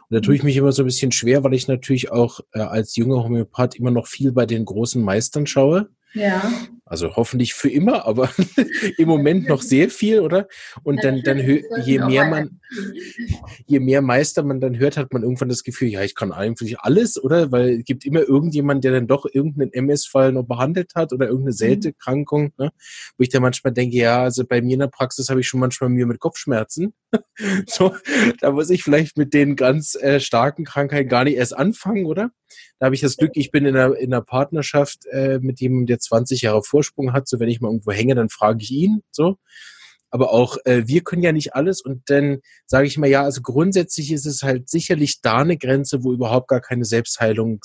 Und 0.10 0.16
da 0.16 0.22
tue 0.22 0.36
ich 0.36 0.44
mich 0.44 0.56
immer 0.56 0.72
so 0.72 0.84
ein 0.84 0.88
bisschen 0.88 1.12
schwer, 1.12 1.44
weil 1.44 1.54
ich 1.54 1.68
natürlich 1.68 2.12
auch 2.12 2.40
äh, 2.54 2.60
als 2.60 2.96
junger 2.96 3.24
Homöopath 3.24 3.76
immer 3.76 3.92
noch 3.92 4.08
viel 4.08 4.32
bei 4.32 4.46
den 4.46 4.64
großen 4.64 5.04
Meistern 5.04 5.46
schaue. 5.46 5.90
Ja. 6.14 6.52
Also 6.86 7.16
hoffentlich 7.16 7.54
für 7.54 7.70
immer, 7.70 8.06
aber 8.06 8.32
im 8.98 9.08
Moment 9.08 9.48
noch 9.48 9.62
sehr 9.62 9.90
viel, 9.90 10.22
oder? 10.22 10.48
Und 10.84 11.04
dann, 11.04 11.22
dann 11.22 11.38
je 11.38 12.00
mehr 12.00 12.26
man, 12.26 12.59
je 13.66 13.80
mehr 13.80 14.02
Meister 14.02 14.44
man 14.44 14.60
dann 14.60 14.78
hört, 14.78 14.98
hat 14.98 15.14
man 15.14 15.24
irgendwann 15.24 15.50
das 15.50 15.64
Gefühl, 15.64 15.88
ja, 15.88 16.02
ich 16.02 16.16
kann 16.16 16.32
eigentlich 16.32 16.80
alles, 16.80 17.22
oder? 17.22 17.52
Weil 17.52 17.80
es 17.80 17.86
gibt 17.86 18.06
immer 18.06 18.22
irgendjemand, 18.22 18.84
der 18.84 18.92
dann 18.92 19.08
doch 19.08 19.26
irgendeinen 19.32 19.72
MS-Fall 19.74 20.32
noch 20.32 20.44
behandelt 20.44 20.94
hat 20.96 21.14
oder 21.14 21.28
irgendeine 21.28 21.52
mhm. 21.52 21.58
seltene 21.58 21.94
Krankung, 21.94 22.54
ne? 22.58 22.72
wo 23.18 23.24
ich 23.24 23.30
dann 23.30 23.42
manchmal 23.42 23.74
denke, 23.74 23.98
ja, 23.98 24.24
also 24.24 24.46
bei 24.46 24.62
mir 24.62 24.74
in 24.74 24.80
der 24.80 24.88
Praxis 24.88 25.30
habe 25.30 25.40
ich 25.40 25.48
schon 25.48 25.60
manchmal 25.60 25.90
Mühe 25.90 26.06
mit 26.06 26.20
Kopfschmerzen. 26.20 26.94
so, 27.68 27.96
da 28.40 28.52
muss 28.52 28.70
ich 28.70 28.84
vielleicht 28.84 29.18
mit 29.18 29.34
den 29.34 29.56
ganz 29.56 29.96
äh, 29.96 30.20
starken 30.20 30.66
Krankheiten 30.66 31.10
gar 31.10 31.24
nicht 31.24 31.38
erst 31.38 31.56
anfangen, 31.56 32.06
oder? 32.06 32.32
Da 32.80 32.86
habe 32.86 32.96
ich 32.96 33.02
das 33.02 33.18
Glück, 33.18 33.32
ich 33.36 33.52
bin 33.52 33.66
in 33.66 33.76
einer, 33.76 33.96
in 33.98 34.14
einer 34.14 34.22
Partnerschaft 34.22 35.06
äh, 35.12 35.40
mit 35.40 35.60
jemandem, 35.60 35.88
der 35.88 36.00
20 36.00 36.42
Jahre 36.42 36.64
Vorsprung 36.64 37.14
hat. 37.14 37.28
So, 37.28 37.40
wenn 37.40 37.50
ich 37.50 37.62
mal 37.62 37.70
irgendwo 37.70 37.92
hänge, 37.92 38.16
dann 38.16 38.30
frage 38.30 38.60
ich 38.62 38.72
ihn. 38.72 39.02
So. 39.12 39.38
Aber 40.12 40.32
auch 40.32 40.58
äh, 40.66 40.84
wir 40.88 41.02
können 41.04 41.24
ja 41.24 41.32
nicht 41.32 41.56
alles. 41.56 41.82
Und 41.82 42.10
dann 42.10 42.40
sage 42.66 42.88
ich 42.88 42.98
mal, 42.98 43.10
ja, 43.10 43.24
also 43.24 43.42
grundsätzlich 43.42 44.12
ist 44.12 44.26
es 44.26 44.44
halt 44.44 44.70
sicherlich 44.70 45.22
da 45.22 45.38
eine 45.38 45.58
Grenze, 45.58 46.04
wo 46.04 46.14
überhaupt 46.14 46.48
gar 46.48 46.62
keine 46.62 46.86
Selbstheilung 46.86 47.62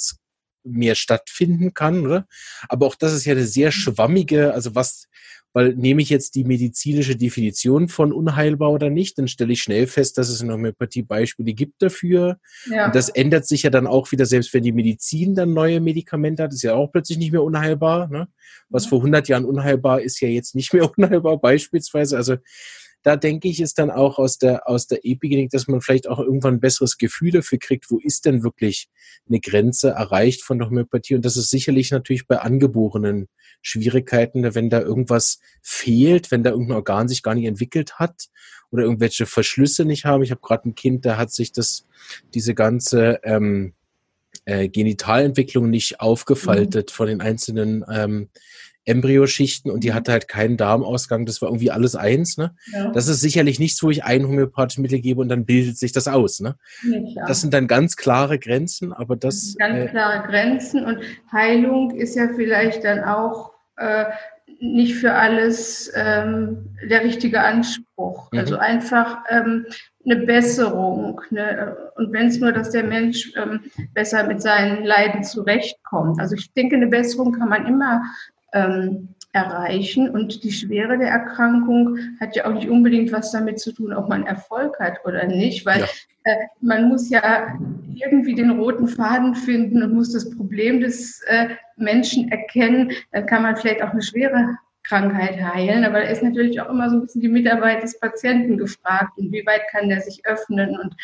mehr 0.65 0.95
stattfinden 0.95 1.75
kann, 1.75 2.05
oder? 2.05 2.27
Aber 2.69 2.87
auch 2.87 2.95
das 2.95 3.13
ist 3.13 3.25
ja 3.25 3.33
eine 3.33 3.47
sehr 3.47 3.71
schwammige, 3.71 4.55
also 4.55 4.75
was, 4.75 5.09
weil 5.55 5.75
nehme 5.75 6.03
ich 6.03 6.11
jetzt 6.11 6.35
die 6.35 6.43
medizinische 6.43 7.15
Definition 7.15 7.89
von 7.89 8.13
unheilbar 8.13 8.73
oder 8.73 8.91
nicht, 8.91 9.19
dann 9.19 9.29
stelle 9.29 9.53
ich 9.53 9.63
schnell 9.63 9.87
fest, 9.87 10.19
dass 10.19 10.29
es 10.29 10.41
in 10.41 10.51
Homöopathie 10.51 11.03
Beispiele 11.03 11.55
gibt 11.55 11.81
dafür. 11.81 12.39
Ja. 12.69 12.87
Und 12.87 12.95
das 12.95 13.09
ändert 13.09 13.47
sich 13.47 13.63
ja 13.63 13.71
dann 13.71 13.87
auch 13.87 14.11
wieder, 14.11 14.27
selbst 14.27 14.53
wenn 14.53 14.65
die 14.65 14.73
Medizin 14.73 15.37
dann 15.37 15.55
neue 15.55 15.81
Medikamente 15.81 16.43
hat, 16.43 16.53
ist 16.53 16.63
ja 16.63 16.75
auch 16.75 16.91
plötzlich 16.91 17.19
nicht 17.19 17.31
mehr 17.31 17.45
unheilbar. 17.45 18.09
Ne? 18.09 18.27
Was 18.69 18.85
ja. 18.85 18.91
vor 18.91 18.99
100 18.99 19.29
Jahren 19.29 19.45
unheilbar 19.45 20.01
ist, 20.01 20.21
ja 20.21 20.29
jetzt 20.29 20.57
nicht 20.57 20.73
mehr 20.73 20.91
unheilbar 20.97 21.41
beispielsweise. 21.41 22.17
Also 22.17 22.37
da 23.05 23.17
denke 23.17 23.49
ich, 23.49 23.61
ist 23.61 23.79
dann 23.79 23.91
auch 23.91 24.19
aus 24.19 24.39
der, 24.39 24.67
aus 24.67 24.87
der 24.87 25.05
Epigenik, 25.05 25.51
dass 25.51 25.69
man 25.69 25.83
vielleicht 25.83 26.09
auch 26.09 26.19
irgendwann 26.19 26.55
ein 26.55 26.61
besseres 26.61 26.97
Gefühl 26.97 27.33
dafür 27.33 27.59
kriegt, 27.59 27.91
wo 27.91 27.99
ist 27.99 28.25
denn 28.25 28.43
wirklich 28.43 28.89
eine 29.29 29.41
Grenze 29.41 29.91
erreicht 29.91 30.43
von 30.43 30.59
der 30.59 30.69
Homöopathie. 30.69 31.15
Und 31.15 31.25
das 31.25 31.37
ist 31.37 31.51
sicherlich 31.51 31.91
natürlich 31.91 32.27
bei 32.27 32.39
angeborenen 32.39 33.29
Schwierigkeiten, 33.61 34.55
wenn 34.55 34.71
da 34.71 34.81
irgendwas 34.81 35.39
fehlt, 35.61 36.31
wenn 36.31 36.43
da 36.43 36.51
irgendein 36.51 36.77
Organ 36.77 37.07
sich 37.07 37.23
gar 37.23 37.35
nicht 37.35 37.45
entwickelt 37.45 37.99
hat 37.99 38.29
oder 38.71 38.85
irgendwelche 38.85 39.27
Verschlüsse 39.27 39.85
nicht 39.85 40.07
haben. 40.07 40.23
Ich 40.23 40.31
habe 40.31 40.41
gerade 40.41 40.71
ein 40.71 40.75
Kind, 40.75 41.05
da 41.05 41.19
hat 41.19 41.31
sich 41.31 41.53
das, 41.53 41.87
diese 42.33 42.55
ganze 42.55 43.21
ähm, 43.23 43.75
äh, 44.47 44.71
Genitalentwicklung 44.71 45.69
nicht 45.69 46.01
aufgefaltet 46.01 46.91
mhm. 46.91 46.95
von 46.95 47.07
den 47.07 47.21
einzelnen 47.21 47.85
ähm, 47.93 48.31
Embryoschichten 48.85 49.71
und 49.71 49.85
die 49.85 49.91
mhm. 49.91 49.95
hatte 49.95 50.13
halt 50.13 50.29
keinen 50.29 50.57
Darmausgang. 50.57 51.27
Das 51.27 51.41
war 51.43 51.49
irgendwie 51.49 51.71
alles 51.71 51.97
eins. 51.97 52.37
Ne? 52.37 52.55
Ja. 52.73 52.91
Das 52.93 53.09
ist 53.09 53.21
sicherlich 53.21 53.59
nichts, 53.59 53.83
wo 53.83 53.91
ich 53.91 54.05
ein 54.05 54.27
homöopathisches 54.27 54.81
Mittel 54.81 55.01
gebe 55.01 55.21
und 55.21 55.29
dann 55.29 55.47
bildet 55.47 55.79
sich 55.79 55.93
das 55.93 56.09
aus. 56.09 56.41
Ne? 56.41 56.57
Ja, 56.83 57.27
das 57.27 57.41
sind 57.41 57.55
dann 57.55 57.67
ganz 57.67 57.97
klare 57.97 58.39
Grenzen, 58.39 58.93
aber 58.93 59.17
das. 59.17 59.57
Ganz 59.59 59.79
äh, 59.79 59.89
klare 59.89 60.27
Grenzen 60.27 60.85
und 60.85 60.99
Heilung 61.33 61.93
ist 61.93 62.15
ja 62.17 62.29
vielleicht 62.35 62.85
dann 62.85 63.05
auch 63.05 63.53
äh, 63.77 64.05
nicht 64.61 64.95
für 64.95 65.13
alles 65.13 65.93
ähm, 65.95 66.77
der 66.89 67.03
richtige 67.05 67.41
Anspruch. 67.41 68.31
Mhm. 68.33 68.39
Also 68.39 68.57
einfach 68.57 69.19
ähm, 69.29 69.67
eine 70.05 70.17
Besserung. 70.17 71.21
Ne? 71.31 71.77
Und 71.97 72.13
wenn 72.13 72.29
es 72.29 72.39
nur, 72.39 72.53
dass 72.53 72.71
der 72.71 72.85
Mensch 72.85 73.33
ähm, 73.37 73.61
besser 73.95 74.27
mit 74.27 74.43
seinen 74.43 74.85
Leiden 74.85 75.25
zurechtkommt. 75.25 76.21
Also 76.21 76.35
ich 76.35 76.53
denke, 76.53 76.77
eine 76.77 76.87
Besserung 76.87 77.33
kann 77.33 77.49
man 77.49 77.67
immer 77.67 78.03
ähm, 78.55 79.09
erreichen. 79.35 80.09
Und 80.09 80.43
die 80.45 80.53
Schwere 80.53 80.97
der 80.97 81.09
Erkrankung 81.09 81.99
hat 82.21 82.37
ja 82.37 82.47
auch 82.47 82.55
nicht 82.55 82.69
unbedingt 82.69 83.13
was 83.13 83.33
damit 83.33 83.61
zu 83.61 83.73
tun, 83.73 83.93
ob 83.93 84.09
man 84.09 84.25
Erfolg 84.25 84.79
hat 84.79 85.05
oder 85.05 85.27
nicht, 85.27 85.67
weil 85.67 85.81
ja. 85.81 85.87
äh, 86.25 86.37
man 86.61 86.89
muss 86.89 87.11
ja 87.11 87.59
irgendwie 87.95 88.35
den 88.35 88.51
roten 88.51 88.89
Faden 88.89 89.35
finden 89.35 89.83
und 89.83 89.93
muss 89.93 90.13
das 90.13 90.31
Problem 90.31 90.81
des 90.81 91.21
äh, 91.27 91.49
Menschen 91.77 92.31
erkennen. 92.31 92.93
Dann 93.13 93.27
kann 93.27 93.43
man 93.43 93.57
vielleicht 93.57 93.83
auch 93.83 93.91
eine 93.91 94.03
schwere 94.03 94.57
Krankheit 94.85 95.41
heilen, 95.43 95.85
aber 95.85 96.01
da 96.01 96.09
ist 96.09 96.23
natürlich 96.23 96.61
auch 96.61 96.69
immer 96.69 96.91
so 96.91 96.97
ein 96.97 97.03
bisschen 97.03 97.23
die 97.23 97.29
Mitarbeit 97.29 97.83
des 97.83 97.99
Patienten 97.99 98.59
gefragt, 98.59 99.13
inwieweit 99.17 99.63
kann 99.71 99.89
der 99.89 100.03
sich 100.03 100.25
öffnen 100.27 100.79
und 100.79 100.95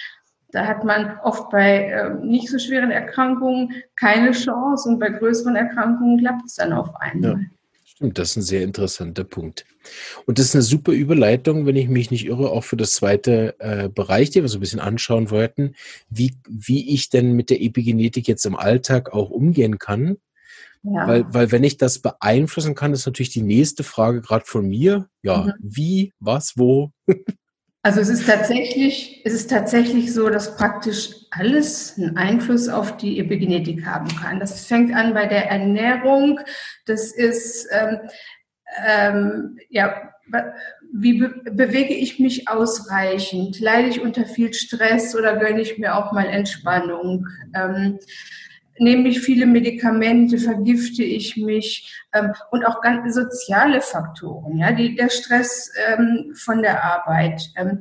da 0.52 0.66
hat 0.66 0.85
man 0.85 1.19
oft 1.23 1.50
bei 1.50 1.85
äh, 1.85 2.14
nicht 2.25 2.49
so 2.49 2.59
schweren 2.59 2.90
Erkrankungen 2.90 3.73
keine 3.97 4.33
Chance 4.33 4.88
und 4.88 4.99
bei 4.99 5.11
größeren 5.11 5.57
Erkrankungen 5.57 6.19
klappt 6.19 6.47
es 6.47 6.54
dann 6.54 6.73
auf 6.73 6.95
einmal. 6.97 7.33
Ja. 7.33 7.38
Stimmt, 7.85 8.19
das 8.19 8.30
ist 8.30 8.37
ein 8.37 8.42
sehr 8.42 8.62
interessanter 8.62 9.25
Punkt. 9.25 9.66
Und 10.25 10.38
das 10.38 10.47
ist 10.47 10.54
eine 10.54 10.62
super 10.62 10.92
Überleitung, 10.92 11.66
wenn 11.66 11.76
ich 11.76 11.88
mich 11.88 12.11
nicht 12.11 12.26
irre, 12.26 12.50
auch 12.50 12.64
für 12.64 12.76
das 12.76 12.95
zweite 12.95 13.57
äh, 13.59 13.88
Bereich, 13.88 14.30
den 14.30 14.42
wir 14.42 14.49
so 14.49 14.57
ein 14.57 14.62
bisschen 14.62 14.80
anschauen 14.80 15.30
wollten, 15.30 15.75
wie, 16.09 16.35
wie 16.49 16.95
ich 16.95 17.11
denn 17.11 17.33
mit 17.35 17.50
der 17.50 17.61
Epigenetik 17.61 18.26
jetzt 18.26 18.47
im 18.47 18.57
Alltag 18.57 19.12
auch 19.12 19.28
umgehen 19.28 19.78
kann. 19.78 20.16
Ja. 20.83 21.07
Weil, 21.07 21.35
weil 21.35 21.52
wenn 21.52 21.62
ich 21.62 21.76
das 21.76 21.99
beeinflussen 21.99 22.75
kann, 22.75 22.95
ist 22.95 23.04
natürlich 23.04 23.35
die 23.35 23.42
nächste 23.42 23.85
Frage 23.85 24.23
gerade 24.23 24.47
von 24.47 24.66
mir. 24.66 25.09
Ja, 25.23 25.42
mhm. 25.42 25.52
wie, 25.61 26.12
was, 26.21 26.57
wo? 26.57 26.92
Also 27.82 28.00
es 28.00 28.10
ist 28.10 28.26
tatsächlich, 28.26 29.22
es 29.25 29.32
ist 29.32 29.49
tatsächlich 29.49 30.12
so, 30.12 30.28
dass 30.28 30.56
praktisch 30.56 31.10
alles 31.30 31.96
einen 31.96 32.16
Einfluss 32.18 32.68
auf 32.68 32.99
die 32.99 33.18
Epigenetik 33.18 33.87
haben 33.87 34.08
kann. 34.08 34.38
Das 34.38 34.66
fängt 34.66 34.94
an 34.94 35.14
bei 35.14 35.26
der 35.26 35.50
Ernährung. 35.50 36.40
Das 36.84 37.12
ist 37.12 37.66
ähm, 37.72 38.00
ähm, 38.87 39.58
ja, 39.70 40.10
wie 40.92 41.20
be 41.20 41.28
bewege 41.52 41.94
ich 41.94 42.18
mich 42.18 42.49
ausreichend? 42.49 43.58
Leide 43.60 43.88
ich 43.88 44.00
unter 44.00 44.26
viel 44.26 44.52
Stress 44.52 45.16
oder 45.16 45.37
gönne 45.37 45.60
ich 45.60 45.78
mir 45.78 45.96
auch 45.96 46.12
mal 46.12 46.26
Entspannung? 46.26 47.26
Ähm, 47.54 47.99
nehme 48.80 49.08
ich 49.08 49.20
viele 49.20 49.46
Medikamente, 49.46 50.38
vergifte 50.38 51.04
ich 51.04 51.37
mich 51.37 51.94
ähm, 52.12 52.32
und 52.50 52.64
auch 52.64 52.80
ganz 52.80 53.14
soziale 53.14 53.80
Faktoren, 53.80 54.56
ja, 54.58 54.72
die, 54.72 54.96
der 54.96 55.10
Stress 55.10 55.70
ähm, 55.87 56.32
von 56.34 56.62
der 56.62 56.82
Arbeit, 56.82 57.42
ähm, 57.56 57.80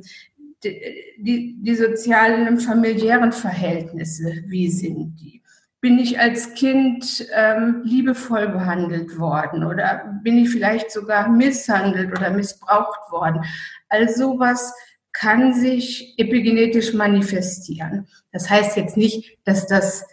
die, 0.62 0.80
die, 1.18 1.56
die 1.58 1.74
sozialen, 1.74 2.60
familiären 2.60 3.32
Verhältnisse, 3.32 4.44
wie 4.46 4.70
sind 4.70 5.16
die? 5.20 5.42
Bin 5.80 5.98
ich 5.98 6.20
als 6.20 6.52
Kind 6.52 7.26
ähm, 7.34 7.80
liebevoll 7.84 8.48
behandelt 8.48 9.18
worden 9.18 9.64
oder 9.64 10.20
bin 10.22 10.36
ich 10.36 10.50
vielleicht 10.50 10.90
sogar 10.90 11.30
misshandelt 11.30 12.12
oder 12.12 12.30
missbraucht 12.30 13.10
worden? 13.10 13.42
All 13.88 14.06
sowas 14.10 14.74
kann 15.12 15.54
sich 15.54 16.14
epigenetisch 16.18 16.92
manifestieren. 16.92 18.06
Das 18.30 18.50
heißt 18.50 18.76
jetzt 18.76 18.98
nicht, 18.98 19.38
dass 19.44 19.66
das 19.66 20.04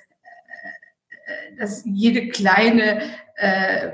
dass 1.57 1.83
jede 1.85 2.29
kleine 2.29 3.01
äh, 3.35 3.91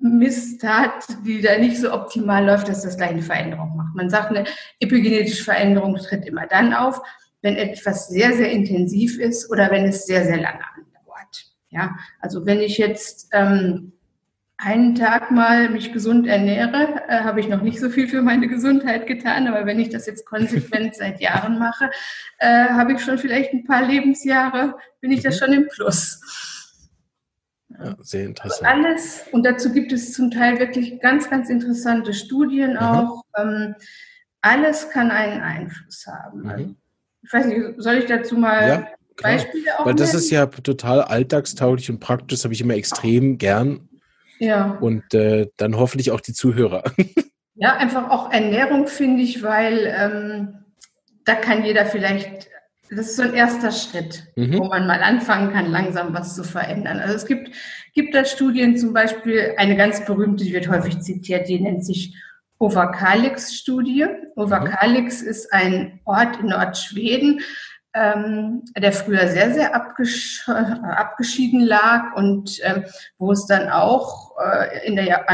Misstat, 0.00 1.06
die 1.24 1.40
da 1.40 1.58
nicht 1.58 1.78
so 1.78 1.92
optimal 1.92 2.44
läuft, 2.44 2.68
dass 2.68 2.82
das 2.82 2.96
gleich 2.96 3.10
eine 3.10 3.22
Veränderung 3.22 3.76
macht. 3.76 3.94
Man 3.94 4.10
sagt, 4.10 4.30
eine 4.30 4.44
epigenetische 4.80 5.44
Veränderung 5.44 5.96
tritt 5.96 6.26
immer 6.26 6.46
dann 6.46 6.74
auf, 6.74 7.00
wenn 7.42 7.56
etwas 7.56 8.08
sehr, 8.08 8.32
sehr 8.32 8.50
intensiv 8.50 9.18
ist 9.18 9.50
oder 9.50 9.70
wenn 9.70 9.84
es 9.84 10.06
sehr, 10.06 10.24
sehr 10.24 10.36
lange 10.36 10.64
andauert. 10.76 11.46
Ja, 11.70 11.96
also 12.20 12.46
wenn 12.46 12.60
ich 12.60 12.78
jetzt 12.78 13.28
ähm, 13.32 13.92
einen 14.56 14.94
Tag 14.94 15.30
mal 15.30 15.68
mich 15.68 15.92
gesund 15.92 16.26
ernähre, 16.26 17.02
äh, 17.08 17.20
habe 17.20 17.40
ich 17.40 17.48
noch 17.48 17.60
nicht 17.60 17.80
so 17.80 17.90
viel 17.90 18.08
für 18.08 18.22
meine 18.22 18.48
Gesundheit 18.48 19.06
getan, 19.06 19.48
aber 19.48 19.66
wenn 19.66 19.78
ich 19.78 19.90
das 19.90 20.06
jetzt 20.06 20.24
konsequent 20.26 20.94
seit 20.96 21.20
Jahren 21.20 21.58
mache, 21.58 21.90
äh, 22.38 22.68
habe 22.68 22.92
ich 22.92 23.00
schon 23.00 23.18
vielleicht 23.18 23.52
ein 23.52 23.64
paar 23.64 23.86
Lebensjahre, 23.86 24.76
bin 25.00 25.10
ich 25.10 25.22
das 25.22 25.40
mhm. 25.40 25.44
schon 25.44 25.54
im 25.54 25.68
Plus. 25.68 26.63
Ja, 27.78 27.96
sehr 28.00 28.24
interessant. 28.24 28.66
Alles, 28.66 29.24
und 29.32 29.44
dazu 29.44 29.72
gibt 29.72 29.92
es 29.92 30.12
zum 30.12 30.30
Teil 30.30 30.58
wirklich 30.58 31.00
ganz, 31.00 31.28
ganz 31.28 31.50
interessante 31.50 32.14
Studien 32.14 32.72
mhm. 32.72 32.78
auch. 32.78 33.22
Ähm, 33.36 33.74
alles 34.40 34.90
kann 34.90 35.10
einen 35.10 35.42
Einfluss 35.42 36.06
haben. 36.06 36.42
Mhm. 36.42 36.76
Ich 37.22 37.32
weiß 37.32 37.46
nicht, 37.46 37.60
soll 37.78 37.94
ich 37.94 38.06
dazu 38.06 38.36
mal 38.36 38.68
ja, 38.68 38.88
Beispiele 39.22 39.78
auch 39.78 39.86
Weil 39.86 39.94
das 39.94 40.08
nennen? 40.12 40.22
ist 40.22 40.30
ja 40.30 40.46
total 40.46 41.02
alltagstauglich 41.02 41.90
und 41.90 42.00
praktisch, 42.00 42.38
das 42.38 42.44
habe 42.44 42.54
ich 42.54 42.60
immer 42.60 42.74
extrem 42.74 43.38
gern. 43.38 43.88
Ja. 44.38 44.76
Und 44.80 45.14
äh, 45.14 45.48
dann 45.56 45.76
hoffentlich 45.76 46.10
auch 46.10 46.20
die 46.20 46.32
Zuhörer. 46.32 46.84
Ja, 47.56 47.76
einfach 47.76 48.10
auch 48.10 48.32
Ernährung 48.32 48.88
finde 48.88 49.22
ich, 49.22 49.44
weil 49.44 49.86
ähm, 49.96 50.64
da 51.24 51.36
kann 51.36 51.64
jeder 51.64 51.86
vielleicht 51.86 52.48
das 52.90 53.06
ist 53.06 53.16
so 53.16 53.22
ein 53.22 53.34
erster 53.34 53.70
Schritt, 53.70 54.24
mhm. 54.36 54.58
wo 54.58 54.64
man 54.64 54.86
mal 54.86 55.02
anfangen 55.02 55.52
kann, 55.52 55.70
langsam 55.70 56.14
was 56.14 56.34
zu 56.34 56.44
verändern. 56.44 56.98
Also 56.98 57.14
es 57.14 57.26
gibt, 57.26 57.50
gibt 57.94 58.14
da 58.14 58.24
Studien, 58.24 58.76
zum 58.76 58.92
Beispiel 58.92 59.54
eine 59.56 59.76
ganz 59.76 60.04
berühmte, 60.04 60.44
die 60.44 60.52
wird 60.52 60.68
häufig 60.68 61.00
zitiert, 61.00 61.48
die 61.48 61.60
nennt 61.60 61.84
sich 61.84 62.14
Overkalix-Studie. 62.58 64.06
Overkalix 64.36 65.22
mhm. 65.22 65.28
ist 65.28 65.52
ein 65.52 66.00
Ort 66.04 66.40
in 66.40 66.46
Nordschweden, 66.46 67.40
ähm, 67.94 68.62
der 68.76 68.92
früher 68.92 69.28
sehr, 69.28 69.54
sehr 69.54 69.74
abgesch 69.74 70.48
abgeschieden 70.48 71.60
lag 71.60 72.14
und 72.16 72.58
ähm, 72.62 72.84
wo 73.18 73.32
es 73.32 73.46
dann 73.46 73.68
auch 73.68 74.32
äh, 74.38 74.86
in 74.86 74.96
der 74.96 75.04
Jahr 75.04 75.24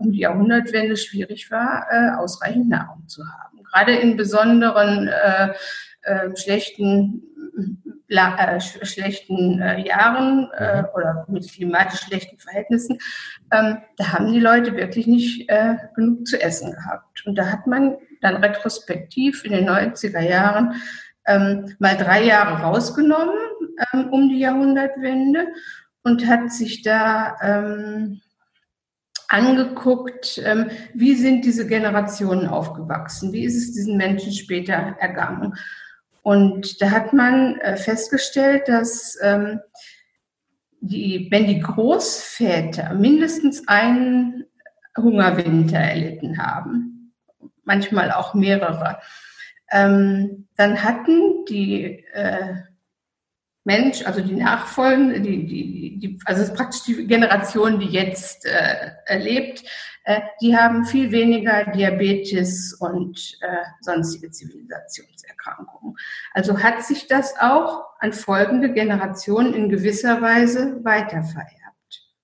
um 0.00 0.12
die 0.12 0.20
Jahrhundertwende 0.20 0.96
schwierig 0.96 1.50
war, 1.50 1.86
äh, 1.90 2.10
ausreichend 2.18 2.68
Nahrung 2.68 3.08
zu 3.08 3.22
haben. 3.24 3.62
Gerade 3.64 3.94
in 3.94 4.16
besonderen 4.16 5.08
äh, 5.08 5.54
äh, 6.02 6.36
schlechten, 6.36 7.22
äh, 8.08 8.60
schlechten 8.60 9.60
äh, 9.60 9.86
Jahren 9.86 10.50
äh, 10.56 10.82
mhm. 10.82 10.88
oder 10.94 11.26
mit 11.28 11.50
klimatisch 11.52 12.00
schlechten 12.00 12.38
Verhältnissen, 12.38 12.98
ähm, 13.52 13.78
da 13.96 14.12
haben 14.12 14.32
die 14.32 14.40
Leute 14.40 14.76
wirklich 14.76 15.06
nicht 15.06 15.48
äh, 15.50 15.76
genug 15.94 16.26
zu 16.26 16.40
essen 16.40 16.72
gehabt. 16.72 17.26
Und 17.26 17.36
da 17.36 17.46
hat 17.46 17.66
man 17.66 17.96
dann 18.20 18.36
retrospektiv 18.36 19.44
in 19.44 19.52
den 19.52 19.68
90er 19.68 20.20
Jahren 20.20 20.74
ähm, 21.26 21.74
mal 21.78 21.96
drei 21.96 22.24
Jahre 22.24 22.62
rausgenommen 22.62 23.38
ähm, 23.92 24.08
um 24.10 24.28
die 24.28 24.38
Jahrhundertwende 24.38 25.48
und 26.02 26.26
hat 26.26 26.50
sich 26.52 26.82
da 26.82 27.36
ähm, 27.42 28.20
angeguckt, 29.28 30.42
ähm, 30.44 30.70
wie 30.92 31.14
sind 31.14 31.44
diese 31.44 31.66
Generationen 31.66 32.46
aufgewachsen, 32.46 33.32
wie 33.32 33.44
ist 33.44 33.56
es 33.56 33.72
diesen 33.72 33.96
Menschen 33.96 34.32
später 34.32 34.72
ergangen. 34.72 35.54
Und 36.22 36.80
da 36.82 36.90
hat 36.90 37.12
man 37.12 37.58
äh, 37.60 37.76
festgestellt, 37.76 38.68
dass 38.68 39.18
ähm, 39.22 39.60
die, 40.80 41.28
wenn 41.30 41.46
die 41.46 41.60
Großväter 41.60 42.94
mindestens 42.94 43.66
einen 43.68 44.44
Hungerwinter 44.96 45.78
erlitten 45.78 46.38
haben, 46.38 47.12
manchmal 47.64 48.12
auch 48.12 48.34
mehrere, 48.34 48.98
ähm, 49.70 50.48
dann 50.56 50.82
hatten 50.82 51.44
die 51.48 52.04
äh, 52.12 52.54
Mensch, 53.64 54.04
also 54.06 54.20
die 54.20 54.34
Nachfolgen, 54.34 55.22
die, 55.22 55.46
die, 55.46 55.98
die, 55.98 56.18
also 56.24 56.42
es 56.42 56.48
ist 56.48 56.56
praktisch 56.56 56.82
die 56.84 57.06
Generation, 57.06 57.78
die 57.78 57.88
jetzt 57.88 58.46
äh, 58.46 58.92
erlebt, 59.06 59.64
äh, 60.04 60.20
die 60.40 60.56
haben 60.56 60.86
viel 60.86 61.12
weniger 61.12 61.66
Diabetes 61.66 62.74
und 62.74 63.38
äh, 63.42 63.64
sonstige 63.80 64.30
Zivilisationserkrankungen. 64.30 65.96
Also 66.32 66.62
hat 66.62 66.82
sich 66.82 67.06
das 67.06 67.34
auch 67.38 67.84
an 67.98 68.12
folgende 68.12 68.72
Generationen 68.72 69.52
in 69.52 69.68
gewisser 69.68 70.22
Weise 70.22 70.82
weitervererbt. 70.82 71.50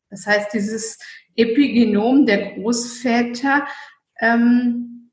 Das 0.09 0.27
heißt, 0.27 0.55
dieses 0.55 0.99
Epigenom 1.35 2.25
der 2.25 2.55
Großväter 2.55 3.67
ähm, 4.21 5.11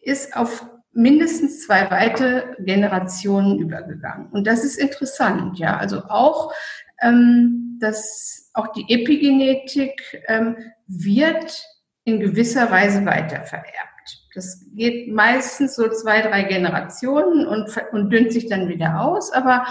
ist 0.00 0.36
auf 0.36 0.66
mindestens 1.00 1.66
zwei 1.66 1.90
weitere 1.90 2.54
Generationen 2.58 3.58
übergegangen. 3.58 4.28
Und 4.30 4.46
das 4.46 4.64
ist 4.64 4.78
interessant, 4.78 5.58
ja. 5.58 5.76
Also 5.76 6.02
auch, 6.08 6.52
ähm, 7.00 7.78
dass 7.80 8.50
auch 8.54 8.68
die 8.72 8.84
Epigenetik 8.88 10.22
ähm, 10.28 10.56
wird 10.86 11.64
in 12.04 12.20
gewisser 12.20 12.70
Weise 12.70 13.04
weitervererbt. 13.06 13.90
Das 14.34 14.64
geht 14.74 15.12
meistens 15.12 15.74
so 15.74 15.88
zwei, 15.88 16.20
drei 16.20 16.44
Generationen 16.44 17.46
und, 17.46 17.68
und 17.92 18.10
dünnt 18.10 18.32
sich 18.32 18.48
dann 18.48 18.68
wieder 18.68 19.00
aus. 19.00 19.32
Aber 19.32 19.66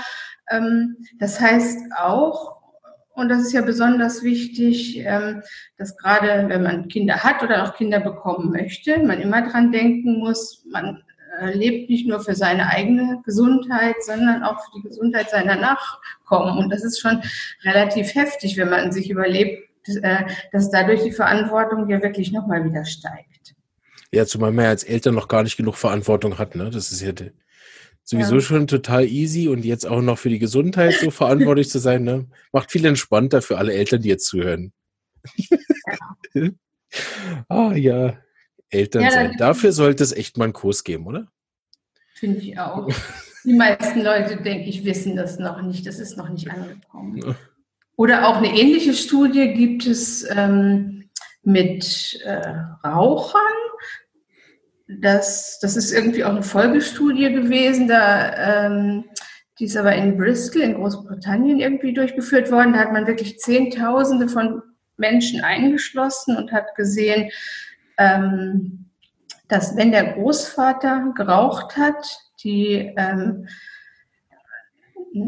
ähm, 0.49 0.97
das 1.19 1.39
heißt 1.39 1.79
auch, 1.97 2.57
und 3.13 3.29
das 3.29 3.41
ist 3.41 3.53
ja 3.53 3.61
besonders 3.61 4.23
wichtig, 4.23 4.99
ähm, 5.05 5.43
dass 5.77 5.97
gerade 5.97 6.47
wenn 6.47 6.63
man 6.63 6.87
Kinder 6.87 7.23
hat 7.23 7.43
oder 7.43 7.63
auch 7.63 7.75
Kinder 7.75 7.99
bekommen 7.99 8.51
möchte, 8.51 8.97
man 8.99 9.19
immer 9.19 9.41
dran 9.47 9.71
denken 9.71 10.19
muss, 10.19 10.65
man 10.71 11.03
lebt 11.47 11.89
nicht 11.89 12.07
nur 12.07 12.19
für 12.19 12.35
seine 12.35 12.67
eigene 12.67 13.21
Gesundheit, 13.25 13.95
sondern 14.01 14.43
auch 14.43 14.59
für 14.63 14.71
die 14.77 14.87
Gesundheit 14.87 15.29
seiner 15.29 15.55
Nachkommen. 15.55 16.57
Und 16.57 16.69
das 16.69 16.83
ist 16.83 16.99
schon 16.99 17.21
relativ 17.63 18.13
heftig, 18.15 18.57
wenn 18.57 18.69
man 18.69 18.91
sich 18.91 19.09
überlebt, 19.09 19.69
äh, 20.01 20.23
dass 20.51 20.69
dadurch 20.71 21.03
die 21.03 21.11
Verantwortung 21.11 21.89
ja 21.89 22.01
wirklich 22.01 22.31
nochmal 22.31 22.63
wieder 22.63 22.85
steigt. 22.85 23.55
Ja, 24.11 24.25
zumal 24.25 24.51
man 24.51 24.65
ja 24.65 24.71
als 24.71 24.83
Eltern 24.83 25.15
noch 25.15 25.27
gar 25.27 25.43
nicht 25.43 25.57
genug 25.57 25.75
Verantwortung 25.75 26.37
hat. 26.37 26.55
Ne? 26.55 26.69
Das 26.69 26.91
ist 26.91 27.01
ja 27.01 27.13
sowieso 28.03 28.35
ja. 28.35 28.41
schon 28.41 28.67
total 28.67 29.05
easy 29.05 29.47
und 29.47 29.63
jetzt 29.65 29.85
auch 29.85 30.01
noch 30.01 30.17
für 30.17 30.29
die 30.29 30.39
Gesundheit 30.39 30.93
so 30.93 31.11
verantwortlich 31.11 31.69
zu 31.69 31.79
sein, 31.79 32.03
ne? 32.03 32.27
macht 32.51 32.71
viel 32.71 32.85
entspannter 32.85 33.41
für 33.41 33.57
alle 33.57 33.73
Eltern, 33.73 34.01
die 34.01 34.09
jetzt 34.09 34.25
zuhören. 34.25 34.73
Ja. 36.33 36.49
ah 37.49 37.73
ja, 37.73 38.17
Eltern 38.69 39.03
ja, 39.03 39.11
sein. 39.11 39.35
Dafür 39.37 39.71
sollte 39.71 40.03
es 40.03 40.11
echt 40.11 40.37
mal 40.37 40.45
einen 40.45 40.53
Kurs 40.53 40.83
geben, 40.83 41.07
oder? 41.07 41.27
Finde 42.13 42.39
ich 42.39 42.59
auch. 42.59 42.87
Die 43.43 43.53
meisten 43.53 44.01
Leute, 44.01 44.37
denke 44.37 44.69
ich, 44.69 44.83
wissen 44.83 45.15
das 45.15 45.39
noch 45.39 45.61
nicht. 45.61 45.87
Das 45.87 45.99
ist 45.99 46.17
noch 46.17 46.29
nicht 46.29 46.49
angekommen. 46.51 47.35
Oder 47.95 48.27
auch 48.27 48.37
eine 48.37 48.53
ähnliche 48.53 48.93
Studie 48.93 49.53
gibt 49.53 49.85
es 49.85 50.27
ähm, 50.29 51.09
mit 51.43 52.19
äh, 52.23 52.55
Rauchern. 52.85 53.41
Das, 54.87 55.59
das 55.61 55.77
ist 55.77 55.91
irgendwie 55.91 56.23
auch 56.23 56.31
eine 56.31 56.43
Folgestudie 56.43 57.31
gewesen. 57.31 57.87
Da, 57.87 58.65
ähm, 58.65 59.05
die 59.59 59.65
ist 59.65 59.77
aber 59.77 59.95
in 59.95 60.17
Bristol 60.17 60.61
in 60.61 60.75
Großbritannien 60.75 61.59
irgendwie 61.59 61.93
durchgeführt 61.93 62.51
worden. 62.51 62.73
Da 62.73 62.79
hat 62.79 62.93
man 62.93 63.07
wirklich 63.07 63.39
Zehntausende 63.39 64.27
von 64.27 64.61
Menschen 64.97 65.41
eingeschlossen 65.41 66.37
und 66.37 66.51
hat 66.51 66.75
gesehen, 66.75 67.31
ähm, 67.99 68.89
dass 69.47 69.75
wenn 69.77 69.91
der 69.91 70.13
Großvater 70.13 71.13
geraucht 71.15 71.77
hat, 71.77 72.05
die 72.43 72.93
ähm, 72.97 73.47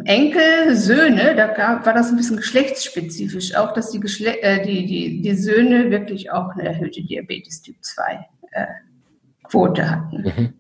Enkel, 0.05 0.75
Söhne, 0.75 1.35
da 1.35 1.47
gab, 1.47 1.85
war 1.85 1.93
das 1.93 2.09
ein 2.09 2.17
bisschen 2.17 2.37
geschlechtsspezifisch, 2.37 3.55
auch 3.55 3.73
dass 3.73 3.91
die, 3.91 3.99
Geschle 3.99 4.41
äh, 4.41 4.63
die, 4.65 4.85
die, 4.85 5.21
die 5.21 5.35
Söhne 5.35 5.89
wirklich 5.89 6.31
auch 6.31 6.49
eine 6.51 6.63
erhöhte 6.63 7.01
Diabetes 7.03 7.61
Typ 7.61 7.75
2 7.81 8.27
äh, 8.51 8.65
Quote 9.43 9.89
hatten. 9.89 10.21
Mhm. 10.21 10.53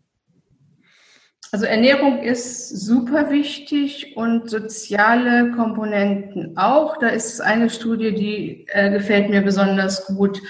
Also 1.53 1.65
Ernährung 1.65 2.23
ist 2.23 2.69
super 2.69 3.29
wichtig 3.29 4.15
und 4.15 4.49
soziale 4.49 5.51
Komponenten 5.51 6.57
auch. 6.57 6.97
Da 6.97 7.09
ist 7.09 7.41
eine 7.41 7.69
Studie, 7.69 8.13
die 8.13 8.67
äh, 8.69 8.89
gefällt 8.89 9.29
mir 9.29 9.41
besonders 9.41 10.05
gut. 10.07 10.41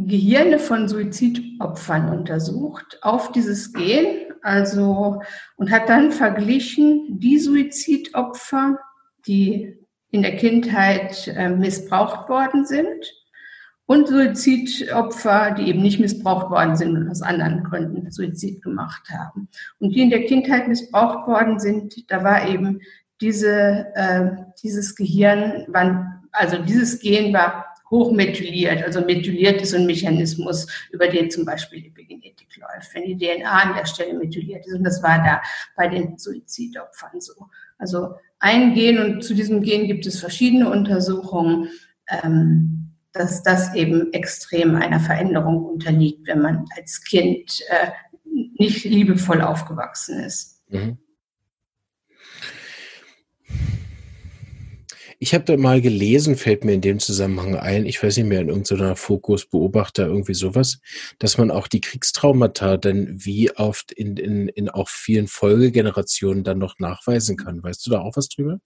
Gehirne 0.00 0.60
von 0.60 0.88
Suizidopfern 0.88 2.08
untersucht 2.08 2.98
auf 3.02 3.32
dieses 3.32 3.72
Gen, 3.72 4.32
also 4.42 5.20
und 5.56 5.72
hat 5.72 5.88
dann 5.88 6.12
verglichen 6.12 7.18
die 7.18 7.38
Suizidopfer, 7.38 8.78
die 9.26 9.76
in 10.10 10.22
der 10.22 10.36
Kindheit 10.36 11.28
äh, 11.28 11.48
missbraucht 11.48 12.28
worden 12.28 12.64
sind 12.64 13.12
und 13.86 14.08
Suizidopfer, 14.08 15.52
die 15.52 15.68
eben 15.68 15.80
nicht 15.80 15.98
missbraucht 15.98 16.50
worden 16.50 16.76
sind 16.76 16.96
und 16.96 17.08
aus 17.08 17.22
anderen 17.22 17.64
Gründen 17.64 18.10
Suizid 18.10 18.62
gemacht 18.62 19.08
haben. 19.10 19.48
Und 19.78 19.94
die 19.94 20.02
in 20.02 20.10
der 20.10 20.26
Kindheit 20.26 20.68
missbraucht 20.68 21.26
worden 21.26 21.58
sind, 21.58 22.10
da 22.10 22.22
war 22.22 22.46
eben 22.46 22.80
diese, 23.20 23.86
äh, 23.94 24.30
dieses 24.62 24.94
Gehirn, 24.94 25.66
also 26.32 26.58
dieses 26.58 27.00
Gen 27.00 27.32
war 27.32 27.64
hochmethyliert. 27.90 28.82
Also 28.82 29.00
methyliert 29.00 29.62
ist 29.62 29.74
ein 29.74 29.86
Mechanismus, 29.86 30.66
über 30.90 31.08
den 31.08 31.30
zum 31.30 31.44
Beispiel 31.44 31.86
Epigenetik 31.86 32.48
läuft, 32.56 32.94
wenn 32.94 33.04
die 33.04 33.16
DNA 33.16 33.50
an 33.50 33.74
der 33.74 33.86
Stelle 33.86 34.14
methyliert 34.14 34.66
ist. 34.66 34.74
Und 34.74 34.84
das 34.84 35.02
war 35.02 35.18
da 35.18 35.40
bei 35.76 35.88
den 35.88 36.18
Suizidopfern 36.18 37.20
so. 37.20 37.48
Also 37.78 38.14
ein 38.38 38.74
Gen 38.74 38.98
und 38.98 39.24
zu 39.24 39.34
diesem 39.34 39.62
Gen 39.62 39.86
gibt 39.86 40.06
es 40.06 40.20
verschiedene 40.20 40.70
Untersuchungen. 40.70 41.68
Ähm, 42.22 42.88
dass 43.12 43.42
das 43.42 43.74
eben 43.74 44.12
extrem 44.12 44.76
einer 44.76 45.00
Veränderung 45.00 45.64
unterliegt, 45.64 46.26
wenn 46.28 46.40
man 46.40 46.66
als 46.76 47.02
Kind 47.02 47.62
äh, 47.68 47.90
nicht 48.58 48.84
liebevoll 48.84 49.40
aufgewachsen 49.40 50.20
ist. 50.20 50.62
Mhm. 50.68 50.98
Ich 55.20 55.34
habe 55.34 55.44
da 55.44 55.56
mal 55.56 55.80
gelesen, 55.80 56.36
fällt 56.36 56.64
mir 56.64 56.74
in 56.74 56.80
dem 56.80 57.00
Zusammenhang 57.00 57.56
ein, 57.56 57.86
ich 57.86 58.00
weiß 58.00 58.16
nicht 58.18 58.26
mehr, 58.26 58.40
in 58.40 58.50
irgendeiner 58.50 58.94
Fokusbeobachter 58.94 60.06
irgendwie 60.06 60.34
sowas, 60.34 60.78
dass 61.18 61.38
man 61.38 61.50
auch 61.50 61.66
die 61.66 61.80
Kriegstraumata 61.80 62.76
dann 62.76 63.24
wie 63.24 63.50
oft 63.56 63.90
in, 63.90 64.16
in, 64.16 64.46
in 64.46 64.68
auch 64.68 64.88
vielen 64.88 65.26
Folgegenerationen 65.26 66.44
dann 66.44 66.58
noch 66.58 66.78
nachweisen 66.78 67.36
kann. 67.36 67.62
Weißt 67.62 67.84
du 67.84 67.90
da 67.90 68.00
auch 68.00 68.16
was 68.16 68.28
drüber? 68.28 68.60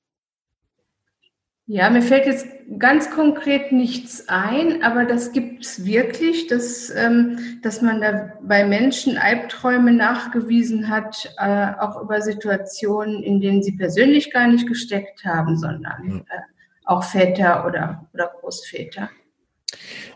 Ja, 1.66 1.90
mir 1.90 2.02
fällt 2.02 2.26
jetzt 2.26 2.46
ganz 2.78 3.10
konkret 3.10 3.70
nichts 3.70 4.28
ein, 4.28 4.82
aber 4.82 5.04
das 5.04 5.32
gibt 5.32 5.64
es 5.64 5.84
wirklich, 5.84 6.48
dass, 6.48 6.90
ähm, 6.90 7.38
dass 7.62 7.80
man 7.80 8.00
da 8.00 8.32
bei 8.42 8.64
Menschen 8.64 9.16
Albträume 9.16 9.92
nachgewiesen 9.92 10.88
hat, 10.88 11.32
äh, 11.38 11.66
auch 11.78 12.02
über 12.02 12.20
Situationen, 12.20 13.22
in 13.22 13.40
denen 13.40 13.62
sie 13.62 13.72
persönlich 13.72 14.32
gar 14.32 14.48
nicht 14.48 14.66
gesteckt 14.66 15.24
haben, 15.24 15.56
sondern 15.56 16.24
äh, 16.28 16.40
auch 16.84 17.04
Väter 17.04 17.64
oder, 17.64 18.08
oder 18.12 18.32
Großväter. 18.40 19.08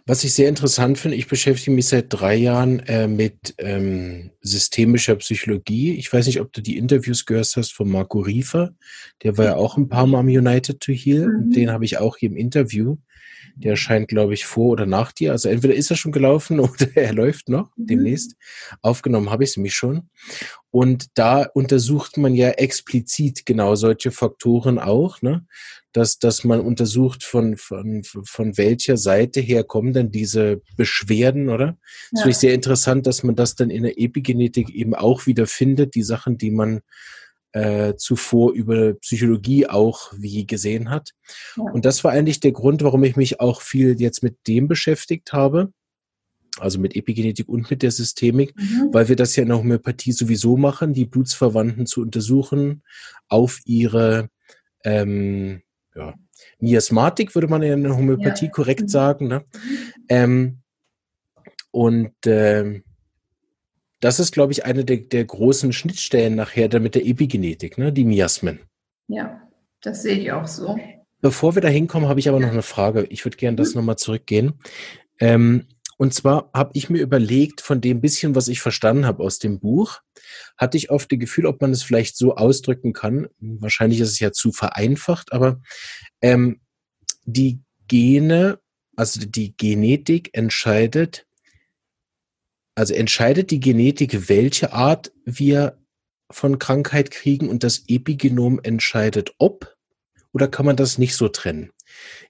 Was 0.04 0.22
ich 0.22 0.34
sehr 0.34 0.48
interessant 0.48 0.98
finde, 0.98 1.16
ich 1.16 1.26
beschäftige 1.26 1.72
mich 1.72 1.88
seit 1.88 2.06
drei 2.10 2.36
Jahren 2.36 2.80
äh, 2.80 3.08
mit 3.08 3.54
ähm, 3.58 4.30
systemischer 4.40 5.16
Psychologie. 5.16 5.96
Ich 5.96 6.12
weiß 6.12 6.26
nicht, 6.26 6.40
ob 6.40 6.52
du 6.52 6.60
die 6.60 6.76
Interviews 6.76 7.26
gehört 7.26 7.52
hast 7.56 7.72
von 7.72 7.88
Marco 7.88 8.20
Riefer. 8.20 8.72
Der 9.22 9.36
war 9.36 9.44
ja 9.44 9.56
auch 9.56 9.76
ein 9.76 9.88
paar 9.88 10.06
Mal 10.06 10.20
am 10.20 10.28
United 10.28 10.80
to 10.80 10.92
Heal. 10.92 11.28
Mhm. 11.28 11.36
Und 11.36 11.56
den 11.56 11.70
habe 11.70 11.84
ich 11.84 11.98
auch 11.98 12.16
hier 12.16 12.30
im 12.30 12.36
Interview. 12.36 12.96
Der 13.56 13.72
erscheint, 13.72 14.08
glaube 14.08 14.34
ich, 14.34 14.44
vor 14.44 14.70
oder 14.70 14.86
nach 14.86 15.12
dir. 15.12 15.32
Also 15.32 15.48
entweder 15.48 15.74
ist 15.74 15.90
er 15.90 15.96
schon 15.96 16.12
gelaufen 16.12 16.60
oder 16.60 16.88
er 16.94 17.12
läuft 17.12 17.48
noch 17.48 17.76
mhm. 17.76 17.86
demnächst. 17.86 18.36
Aufgenommen 18.82 19.30
habe 19.30 19.44
ich 19.44 19.50
es 19.50 19.56
mich 19.56 19.74
schon. 19.74 20.10
Und 20.70 21.06
da 21.14 21.42
untersucht 21.42 22.18
man 22.18 22.34
ja 22.34 22.50
explizit 22.50 23.46
genau 23.46 23.74
solche 23.74 24.10
Faktoren 24.10 24.78
auch. 24.78 25.22
Ne? 25.22 25.46
dass, 25.96 26.18
dass 26.18 26.44
man 26.44 26.60
untersucht, 26.60 27.24
von, 27.24 27.56
von, 27.56 28.02
von 28.04 28.58
welcher 28.58 28.98
Seite 28.98 29.40
her 29.40 29.64
kommen 29.64 29.94
dann 29.94 30.10
diese 30.10 30.60
Beschwerden, 30.76 31.48
oder? 31.48 31.66
Ja. 31.66 31.76
Das 32.12 32.26
ich 32.26 32.36
sehr 32.36 32.52
interessant, 32.52 33.06
dass 33.06 33.22
man 33.22 33.34
das 33.34 33.54
dann 33.54 33.70
in 33.70 33.82
der 33.82 33.98
Epigenetik 33.98 34.68
eben 34.68 34.94
auch 34.94 35.26
wieder 35.26 35.46
findet, 35.46 35.94
die 35.94 36.02
Sachen, 36.02 36.36
die 36.36 36.50
man 36.50 36.82
äh, 37.52 37.94
zuvor 37.96 38.52
über 38.52 38.94
Psychologie 38.94 39.66
auch 39.66 40.12
wie 40.16 40.46
gesehen 40.46 40.90
hat. 40.90 41.10
Ja. 41.56 41.64
Und 41.64 41.84
das 41.84 42.04
war 42.04 42.12
eigentlich 42.12 42.40
der 42.40 42.52
Grund, 42.52 42.82
warum 42.82 43.04
ich 43.04 43.16
mich 43.16 43.40
auch 43.40 43.62
viel 43.62 44.00
jetzt 44.00 44.22
mit 44.22 44.36
dem 44.46 44.68
beschäftigt 44.68 45.32
habe 45.32 45.70
also 46.58 46.78
mit 46.78 46.96
Epigenetik 46.96 47.48
und 47.48 47.70
mit 47.70 47.82
der 47.82 47.90
Systemik, 47.90 48.54
mhm. 48.56 48.88
weil 48.92 49.08
wir 49.08 49.16
das 49.16 49.36
ja 49.36 49.42
in 49.42 49.48
der 49.48 49.58
Homöopathie 49.58 50.12
sowieso 50.12 50.56
machen, 50.56 50.94
die 50.94 51.04
Blutsverwandten 51.04 51.86
zu 51.86 52.00
untersuchen 52.00 52.82
auf 53.28 53.60
ihre 53.64 54.28
ähm, 54.84 55.62
ja, 55.94 56.14
Miasmatik, 56.58 57.34
würde 57.34 57.48
man 57.48 57.62
in 57.62 57.82
der 57.82 57.96
Homöopathie 57.96 58.46
ja. 58.46 58.50
korrekt 58.50 58.82
mhm. 58.82 58.88
sagen. 58.88 59.28
Ne? 59.28 59.44
Ähm, 60.08 60.60
und 61.70 62.14
ähm, 62.24 62.84
das 64.00 64.20
ist, 64.20 64.32
glaube 64.32 64.52
ich, 64.52 64.64
eine 64.64 64.84
der, 64.84 64.98
der, 64.98 65.24
großen 65.24 65.72
Schnittstellen 65.72 66.34
nachher 66.34 66.80
mit 66.80 66.94
der 66.94 67.06
Epigenetik, 67.06 67.78
ne? 67.78 67.92
die 67.92 68.04
Miasmen. 68.04 68.60
Ja, 69.08 69.40
das 69.80 70.02
sehe 70.02 70.18
ich 70.18 70.32
auch 70.32 70.46
so. 70.46 70.78
Bevor 71.20 71.54
wir 71.54 71.62
da 71.62 71.68
hinkommen, 71.68 72.08
habe 72.08 72.20
ich 72.20 72.28
aber 72.28 72.40
noch 72.40 72.50
eine 72.50 72.62
Frage. 72.62 73.06
Ich 73.08 73.24
würde 73.24 73.36
gerne 73.36 73.56
das 73.56 73.70
mhm. 73.70 73.80
nochmal 73.80 73.96
zurückgehen. 73.96 74.54
Ähm, 75.18 75.66
und 75.98 76.12
zwar 76.12 76.50
habe 76.52 76.72
ich 76.74 76.90
mir 76.90 77.00
überlegt, 77.00 77.62
von 77.62 77.80
dem 77.80 78.00
bisschen, 78.00 78.34
was 78.34 78.48
ich 78.48 78.60
verstanden 78.60 79.06
habe 79.06 79.22
aus 79.22 79.38
dem 79.38 79.58
Buch, 79.60 80.00
hatte 80.58 80.76
ich 80.76 80.90
oft 80.90 81.10
das 81.10 81.18
Gefühl, 81.18 81.46
ob 81.46 81.60
man 81.62 81.70
es 81.70 81.82
vielleicht 81.82 82.16
so 82.16 82.36
ausdrücken 82.36 82.92
kann. 82.92 83.28
Wahrscheinlich 83.38 84.00
ist 84.00 84.10
es 84.10 84.20
ja 84.20 84.32
zu 84.32 84.52
vereinfacht, 84.52 85.32
aber 85.32 85.60
ähm, 86.20 86.60
die 87.24 87.60
Gene, 87.88 88.58
also 88.94 89.20
die 89.20 89.56
Genetik 89.56 90.30
entscheidet, 90.36 91.25
also 92.76 92.94
entscheidet 92.94 93.50
die 93.50 93.58
Genetik, 93.58 94.28
welche 94.28 94.72
Art 94.72 95.10
wir 95.24 95.78
von 96.30 96.58
Krankheit 96.58 97.10
kriegen 97.10 97.48
und 97.48 97.64
das 97.64 97.84
Epigenom 97.88 98.60
entscheidet, 98.62 99.32
ob, 99.38 99.74
oder 100.32 100.46
kann 100.46 100.66
man 100.66 100.76
das 100.76 100.98
nicht 100.98 101.16
so 101.16 101.28
trennen? 101.28 101.70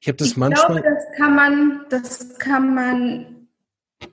Ich 0.00 0.06
habe 0.06 0.16
das 0.16 0.28
ich 0.28 0.36
manchmal. 0.36 0.80
Glaube, 0.80 0.94
das 0.94 1.18
kann 1.18 1.34
man, 1.34 1.80
das 1.90 2.38
kann 2.38 2.74
man 2.74 3.48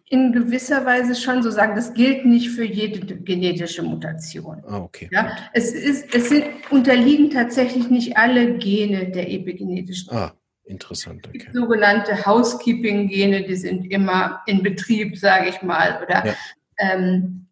in 0.09 0.31
gewisser 0.31 0.85
Weise 0.85 1.13
schon 1.15 1.43
so 1.43 1.51
sagen, 1.51 1.75
das 1.75 1.93
gilt 1.93 2.25
nicht 2.25 2.49
für 2.49 2.63
jede 2.63 3.17
genetische 3.17 3.83
Mutation. 3.83 4.63
Ah, 4.65 4.79
okay. 4.79 5.09
Ja, 5.11 5.35
es, 5.53 5.71
ist, 5.73 6.15
es 6.15 6.29
sind, 6.29 6.45
unterliegen 6.71 7.29
tatsächlich 7.29 7.89
nicht 7.89 8.17
alle 8.17 8.57
Gene 8.57 9.11
der 9.11 9.29
epigenetischen. 9.29 10.11
Ah, 10.11 10.33
interessant. 10.65 11.27
Okay. 11.27 11.47
Sogenannte 11.51 12.25
Housekeeping-Gene, 12.25 13.43
die 13.43 13.55
sind 13.55 13.91
immer 13.91 14.41
in 14.45 14.63
Betrieb, 14.63 15.17
sage 15.17 15.49
ich 15.49 15.61
mal. 15.61 16.01
Oder 16.03 16.25
ja. 16.27 16.33
ähm, 16.77 17.47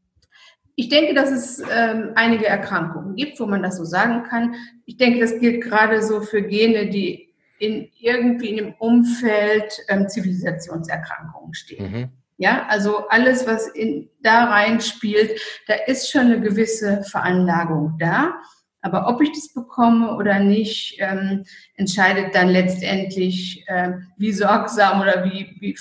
ich 0.75 0.89
denke, 0.89 1.13
dass 1.13 1.31
es 1.31 1.61
ähm, 1.71 2.11
einige 2.15 2.47
Erkrankungen 2.47 3.15
gibt, 3.15 3.39
wo 3.39 3.45
man 3.45 3.61
das 3.61 3.77
so 3.77 3.83
sagen 3.83 4.23
kann. 4.23 4.55
Ich 4.85 4.97
denke, 4.97 5.19
das 5.19 5.39
gilt 5.39 5.61
gerade 5.63 6.01
so 6.01 6.21
für 6.21 6.41
Gene, 6.41 6.89
die 6.89 7.33
in 7.59 7.89
irgendwie 7.99 8.49
in 8.49 8.57
dem 8.57 8.73
Umfeld 8.79 9.77
ähm, 9.87 10.09
Zivilisationserkrankungen 10.09 11.53
stehen. 11.53 11.91
Mhm. 11.91 12.09
Ja, 12.37 12.65
also 12.69 13.07
alles, 13.09 13.45
was 13.45 13.67
in, 13.67 14.09
da 14.23 14.45
reinspielt, 14.45 15.39
da 15.67 15.75
ist 15.85 16.09
schon 16.09 16.21
eine 16.21 16.41
gewisse 16.41 17.03
Veranlagung 17.03 17.97
da. 17.99 18.33
Aber 18.81 19.07
ob 19.07 19.21
ich 19.21 19.31
das 19.31 19.53
bekomme 19.53 20.15
oder 20.15 20.39
nicht, 20.39 20.97
ähm, 20.99 21.45
entscheidet 21.75 22.33
dann 22.33 22.49
letztendlich, 22.49 23.63
äh, 23.67 23.93
wie 24.17 24.31
sorgsam 24.31 25.01
oder 25.01 25.23
wie, 25.23 25.55
wie 25.59 25.77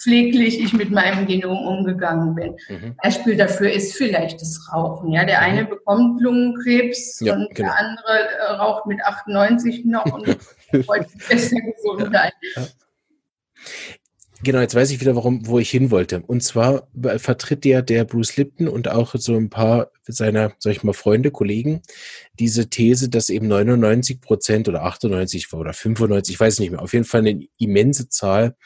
pfleglich 0.00 0.58
ich 0.58 0.72
mit 0.72 0.90
meinem 0.90 1.26
Genom 1.26 1.66
umgegangen 1.66 2.34
bin. 2.34 2.56
Mhm. 2.68 2.96
Beispiel 3.02 3.36
dafür 3.36 3.70
ist 3.70 3.94
vielleicht 3.94 4.40
das 4.40 4.70
Rauchen. 4.72 5.12
Ja, 5.12 5.24
der 5.24 5.38
mhm. 5.38 5.44
eine 5.44 5.64
bekommt 5.66 6.20
Lungenkrebs 6.22 7.20
ja, 7.20 7.34
und 7.34 7.54
genau. 7.54 7.68
der 7.68 7.78
andere 7.78 8.28
äh, 8.38 8.52
raucht 8.52 8.86
mit 8.86 9.04
98 9.04 9.84
noch 9.84 10.06
und 10.06 10.26
wollte 10.88 11.10
besser 11.28 11.60
gesund 11.60 12.10
sein. 12.12 12.30
Ja. 12.56 12.66
Genau, 14.42 14.60
jetzt 14.60 14.74
weiß 14.74 14.90
ich 14.90 15.00
wieder, 15.00 15.14
warum, 15.16 15.46
wo 15.46 15.58
ich 15.58 15.68
hin 15.68 15.90
wollte. 15.90 16.22
Und 16.22 16.42
zwar 16.42 16.88
vertritt 17.18 17.66
ja 17.66 17.82
der 17.82 18.04
Bruce 18.04 18.38
Lipton 18.38 18.68
und 18.68 18.88
auch 18.88 19.14
so 19.16 19.36
ein 19.36 19.50
paar 19.50 19.90
seiner, 20.06 20.54
sag 20.58 20.72
ich 20.72 20.82
mal, 20.82 20.94
Freunde, 20.94 21.30
Kollegen, 21.30 21.82
diese 22.38 22.70
These, 22.70 23.10
dass 23.10 23.28
eben 23.28 23.48
99 23.48 24.22
Prozent 24.22 24.66
oder 24.66 24.84
98 24.84 25.52
oder 25.52 25.74
95, 25.74 26.34
ich 26.34 26.40
weiß 26.40 26.58
nicht 26.58 26.70
mehr, 26.70 26.80
auf 26.80 26.94
jeden 26.94 27.04
Fall 27.04 27.20
eine 27.20 27.46
immense 27.58 28.08
Zahl 28.08 28.56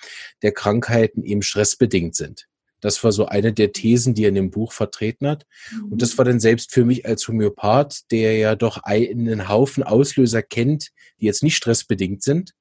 der 0.43 0.53
Krankheiten 0.53 1.25
eben 1.25 1.43
stressbedingt 1.43 2.15
sind. 2.15 2.47
Das 2.81 3.03
war 3.03 3.11
so 3.11 3.27
eine 3.27 3.53
der 3.53 3.73
Thesen, 3.73 4.15
die 4.15 4.25
er 4.25 4.29
in 4.29 4.35
dem 4.37 4.51
Buch 4.51 4.71
vertreten 4.71 5.27
hat. 5.27 5.47
Und 5.91 6.03
das 6.03 6.19
war 6.19 6.25
dann 6.27 6.39
selbst 6.39 6.71
für 6.71 6.85
mich 6.85 7.07
als 7.07 7.27
Homöopath, 7.27 8.11
der 8.11 8.37
ja 8.37 8.55
doch 8.55 8.83
einen 8.85 9.49
Haufen 9.49 9.83
Auslöser 9.83 10.43
kennt, 10.43 10.91
die 11.19 11.25
jetzt 11.25 11.43
nicht 11.43 11.57
stressbedingt 11.57 12.23
sind, 12.23 12.53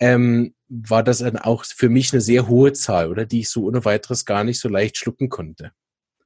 ähm, 0.00 0.54
war 0.68 1.02
das 1.02 1.18
dann 1.18 1.38
auch 1.38 1.64
für 1.64 1.88
mich 1.88 2.12
eine 2.12 2.20
sehr 2.20 2.48
hohe 2.48 2.72
Zahl, 2.72 3.10
oder 3.10 3.24
die 3.24 3.40
ich 3.40 3.48
so 3.48 3.64
ohne 3.64 3.84
weiteres 3.84 4.24
gar 4.24 4.44
nicht 4.44 4.60
so 4.60 4.68
leicht 4.68 4.96
schlucken 4.96 5.28
konnte. 5.28 5.72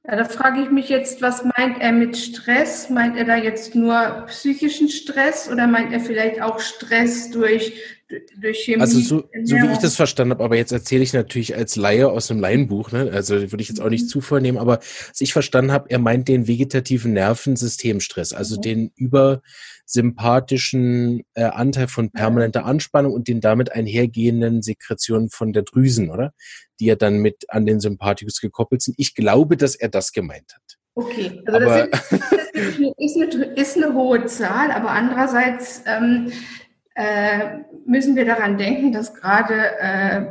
Ja, 0.05 0.17
da 0.17 0.25
frage 0.25 0.61
ich 0.61 0.69
mich 0.69 0.89
jetzt, 0.89 1.21
was 1.21 1.45
meint 1.45 1.79
er 1.79 1.93
mit 1.93 2.17
Stress? 2.17 2.89
Meint 2.89 3.15
er 3.15 3.23
da 3.23 3.37
jetzt 3.37 3.73
nur 3.73 4.25
psychischen 4.27 4.89
Stress 4.89 5.49
oder 5.49 5.65
meint 5.65 5.93
er 5.93 6.01
vielleicht 6.01 6.41
auch 6.41 6.59
Stress 6.59 7.31
durch, 7.31 8.02
durch 8.39 8.59
Chemie? 8.59 8.81
Also 8.81 8.99
so, 8.99 9.29
so 9.43 9.55
wie 9.55 9.71
ich 9.71 9.79
das 9.79 9.95
verstanden 9.95 10.31
habe, 10.31 10.43
aber 10.43 10.55
jetzt 10.55 10.71
erzähle 10.71 11.03
ich 11.03 11.13
natürlich 11.13 11.55
als 11.55 11.75
Laie 11.75 12.09
aus 12.09 12.29
einem 12.29 12.39
Laienbuch, 12.39 12.91
ne? 12.91 13.11
also 13.13 13.35
würde 13.35 13.61
ich 13.61 13.69
jetzt 13.69 13.81
auch 13.81 13.89
nicht 13.89 14.05
mhm. 14.05 14.09
zu 14.09 14.21
vornehmen, 14.21 14.57
aber 14.57 14.79
was 14.79 15.21
ich 15.21 15.33
verstanden 15.33 15.71
habe, 15.71 15.89
er 15.89 15.99
meint 15.99 16.27
den 16.27 16.47
vegetativen 16.47 17.13
Nervensystemstress, 17.13 18.33
also 18.33 18.57
mhm. 18.57 18.61
den 18.61 18.91
über 18.95 19.41
sympathischen 19.85 21.23
äh, 21.33 21.43
Anteil 21.43 21.87
von 21.87 22.11
permanenter 22.11 22.65
Anspannung 22.65 23.13
und 23.13 23.27
den 23.27 23.41
damit 23.41 23.71
einhergehenden 23.71 24.61
Sekretionen 24.61 25.29
von 25.29 25.53
der 25.53 25.63
Drüsen, 25.63 26.09
oder? 26.09 26.33
Die 26.79 26.85
ja 26.85 26.95
dann 26.95 27.17
mit 27.17 27.45
an 27.49 27.65
den 27.65 27.79
Sympathikus 27.79 28.39
gekoppelt 28.39 28.81
sind. 28.81 28.95
Ich 28.97 29.13
glaube, 29.13 29.57
dass 29.57 29.75
er 29.75 29.89
das 29.89 30.11
gemeint 30.11 30.53
hat. 30.53 30.61
Okay, 30.95 31.41
also 31.45 31.57
aber, 31.57 31.87
das 31.87 32.11
ist, 32.11 33.17
eine, 33.17 33.45
ist, 33.55 33.77
eine, 33.77 33.93
hohe 33.93 34.25
Zahl, 34.25 34.71
aber 34.71 34.91
andererseits 34.91 35.81
ähm, 35.87 36.31
äh, 36.95 37.59
müssen 37.85 38.15
wir 38.15 38.25
daran 38.25 38.57
denken, 38.57 38.91
dass 38.91 39.13
gerade 39.13 39.79
äh, 39.79 40.25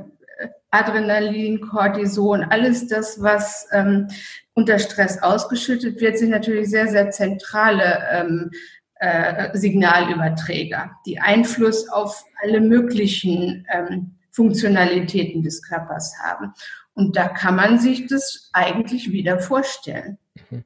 Adrenalin, 0.70 1.60
Cortison, 1.60 2.44
alles 2.44 2.88
das, 2.88 3.20
was 3.20 3.68
ähm, 3.72 4.08
unter 4.54 4.78
Stress 4.78 5.22
ausgeschüttet 5.22 6.00
wird, 6.00 6.18
sind 6.18 6.30
natürlich 6.30 6.70
sehr, 6.70 6.88
sehr 6.88 7.10
zentrale 7.10 8.02
ähm, 8.10 8.50
äh, 8.96 9.56
Signalüberträger, 9.56 10.92
die 11.06 11.18
Einfluss 11.18 11.88
auf 11.88 12.24
alle 12.42 12.60
möglichen 12.60 13.66
ähm, 13.72 14.14
Funktionalitäten 14.30 15.42
des 15.42 15.62
Körpers 15.62 16.14
haben. 16.22 16.52
Und 16.94 17.16
da 17.16 17.28
kann 17.28 17.56
man 17.56 17.78
sich 17.78 18.06
das 18.06 18.50
eigentlich 18.52 19.12
wieder 19.12 19.38
vorstellen. 19.40 20.18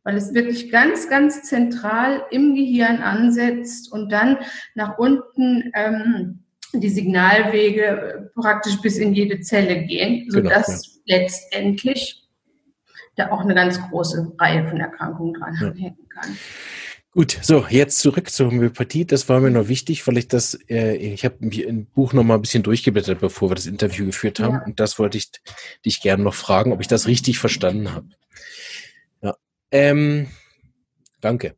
Weil 0.05 0.17
es 0.17 0.35
wirklich 0.35 0.71
ganz, 0.71 1.09
ganz 1.09 1.43
zentral 1.43 2.25
im 2.31 2.55
Gehirn 2.55 2.99
ansetzt 2.99 3.93
und 3.93 4.11
dann 4.11 4.39
nach 4.75 4.99
unten 4.99 5.71
ähm, 5.75 6.45
die 6.73 6.89
Signalwege 6.89 8.31
praktisch 8.35 8.81
bis 8.81 8.99
in 8.99 9.15
jede 9.15 9.41
Zelle 9.41 9.85
gehen, 9.87 10.31
sodass 10.31 10.67
genau, 10.67 11.03
ja. 11.05 11.19
letztendlich 11.19 12.23
da 13.17 13.31
auch 13.31 13.41
eine 13.41 13.55
ganz 13.55 13.81
große 13.81 14.35
Reihe 14.39 14.69
von 14.69 14.79
Erkrankungen 14.79 15.35
dran 15.35 15.55
ja. 15.55 15.73
hängen 15.75 16.09
kann. 16.09 16.37
Gut, 17.13 17.39
so, 17.41 17.65
jetzt 17.71 18.01
zurück 18.01 18.29
zur 18.29 18.49
Homöopathie. 18.49 19.07
Das 19.07 19.27
war 19.31 19.41
mir 19.41 19.51
noch 19.51 19.69
wichtig, 19.69 20.07
weil 20.07 20.19
ich 20.19 20.29
das, 20.29 20.59
äh, 20.69 20.97
ich 20.97 21.25
habe 21.25 21.37
ein 21.41 21.87
Buch 21.87 22.13
noch 22.13 22.25
mal 22.25 22.35
ein 22.35 22.43
bisschen 22.43 22.63
durchgeblättert, 22.63 23.21
bevor 23.21 23.51
wir 23.51 23.55
das 23.55 23.65
Interview 23.65 24.05
geführt 24.05 24.39
haben. 24.39 24.57
Ja. 24.57 24.65
Und 24.65 24.81
das 24.81 24.99
wollte 24.99 25.17
ich 25.17 25.31
dich 25.83 26.03
gerne 26.03 26.23
noch 26.23 26.35
fragen, 26.35 26.75
ob 26.75 26.83
ich 26.83 26.89
das 26.89 27.07
richtig 27.07 27.39
verstanden 27.39 27.95
habe. 27.95 28.09
Ähm, 29.71 30.29
danke. 31.21 31.57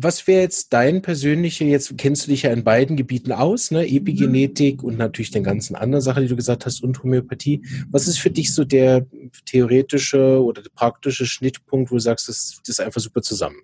Was 0.00 0.28
wäre 0.28 0.42
jetzt 0.42 0.72
dein 0.72 1.02
persönlicher, 1.02 1.64
jetzt 1.64 1.98
kennst 1.98 2.26
du 2.26 2.30
dich 2.30 2.42
ja 2.42 2.52
in 2.52 2.62
beiden 2.62 2.96
Gebieten 2.96 3.32
aus, 3.32 3.72
ne? 3.72 3.84
Epigenetik 3.84 4.84
und 4.84 4.96
natürlich 4.96 5.32
den 5.32 5.42
ganzen 5.42 5.74
anderen 5.74 6.02
Sachen, 6.02 6.22
die 6.22 6.28
du 6.28 6.36
gesagt 6.36 6.66
hast, 6.66 6.84
und 6.84 7.02
Homöopathie. 7.02 7.64
Was 7.90 8.06
ist 8.06 8.20
für 8.20 8.30
dich 8.30 8.54
so 8.54 8.64
der 8.64 9.06
theoretische 9.44 10.40
oder 10.40 10.62
der 10.62 10.70
praktische 10.70 11.26
Schnittpunkt, 11.26 11.90
wo 11.90 11.96
du 11.96 12.00
sagst, 12.00 12.28
das, 12.28 12.60
das 12.64 12.78
ist 12.78 12.80
einfach 12.80 13.00
super 13.00 13.22
zusammen? 13.22 13.56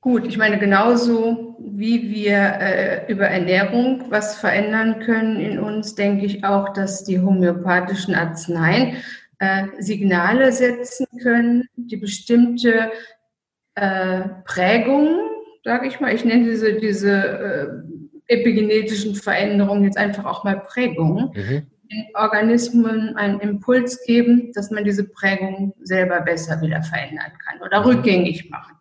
Gut, 0.00 0.26
ich 0.26 0.36
meine, 0.36 0.58
genauso 0.58 1.56
wie 1.60 2.10
wir 2.10 2.36
äh, 2.36 3.12
über 3.12 3.28
Ernährung 3.28 4.04
was 4.08 4.36
verändern 4.36 4.98
können 4.98 5.40
in 5.40 5.60
uns, 5.60 5.94
denke 5.94 6.26
ich 6.26 6.44
auch, 6.44 6.72
dass 6.72 7.04
die 7.04 7.20
homöopathischen 7.20 8.14
Arzneien 8.14 8.96
äh, 9.42 9.66
Signale 9.80 10.52
setzen 10.52 11.06
können, 11.20 11.64
die 11.74 11.96
bestimmte 11.96 12.92
äh, 13.74 14.20
Prägungen, 14.44 15.18
sage 15.64 15.88
ich 15.88 15.98
mal, 15.98 16.14
ich 16.14 16.24
nenne 16.24 16.44
diese, 16.44 16.74
diese 16.74 17.84
äh, 18.28 18.34
epigenetischen 18.34 19.16
Veränderungen 19.16 19.82
jetzt 19.84 19.98
einfach 19.98 20.24
auch 20.26 20.44
mal 20.44 20.60
Prägungen, 20.60 21.32
mhm. 21.34 21.66
den 21.90 22.06
Organismen 22.14 23.16
einen 23.16 23.40
Impuls 23.40 24.04
geben, 24.04 24.52
dass 24.54 24.70
man 24.70 24.84
diese 24.84 25.04
Prägung 25.04 25.74
selber 25.82 26.20
besser 26.20 26.60
wieder 26.60 26.82
verändern 26.82 27.32
kann 27.44 27.60
oder 27.62 27.80
mhm. 27.80 27.86
rückgängig 27.86 28.48
machen 28.48 28.76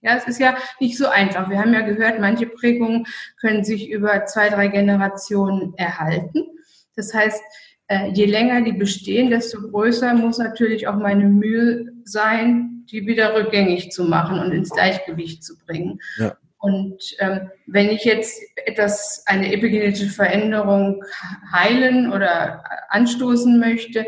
ja, 0.00 0.16
es 0.16 0.28
ist 0.28 0.38
ja 0.38 0.56
nicht 0.80 0.96
so 0.96 1.08
einfach. 1.08 1.50
Wir 1.50 1.58
haben 1.58 1.74
ja 1.74 1.80
gehört, 1.80 2.20
manche 2.20 2.46
Prägungen 2.46 3.06
können 3.40 3.64
sich 3.64 3.90
über 3.90 4.24
zwei, 4.26 4.48
drei 4.48 4.68
Generationen 4.68 5.74
erhalten. 5.76 6.46
Das 6.94 7.12
heißt, 7.12 7.42
äh, 7.88 8.10
je 8.10 8.26
länger 8.26 8.62
die 8.62 8.72
bestehen, 8.72 9.30
desto 9.30 9.60
größer 9.60 10.14
muss 10.14 10.38
natürlich 10.38 10.88
auch 10.88 10.96
meine 10.96 11.24
Mühe 11.24 11.92
sein, 12.04 12.84
die 12.90 13.06
wieder 13.06 13.34
rückgängig 13.34 13.90
zu 13.90 14.04
machen 14.04 14.38
und 14.38 14.52
ins 14.52 14.70
Gleichgewicht 14.70 15.44
zu 15.44 15.56
bringen. 15.58 16.00
Ja. 16.18 16.36
Und 16.58 16.98
ähm, 17.18 17.50
wenn 17.66 17.90
ich 17.90 18.04
jetzt 18.04 18.42
etwas, 18.56 19.22
eine 19.26 19.52
epigenetische 19.52 20.10
Veränderung 20.10 21.04
heilen 21.52 22.12
oder 22.12 22.64
anstoßen 22.88 23.60
möchte, 23.60 24.06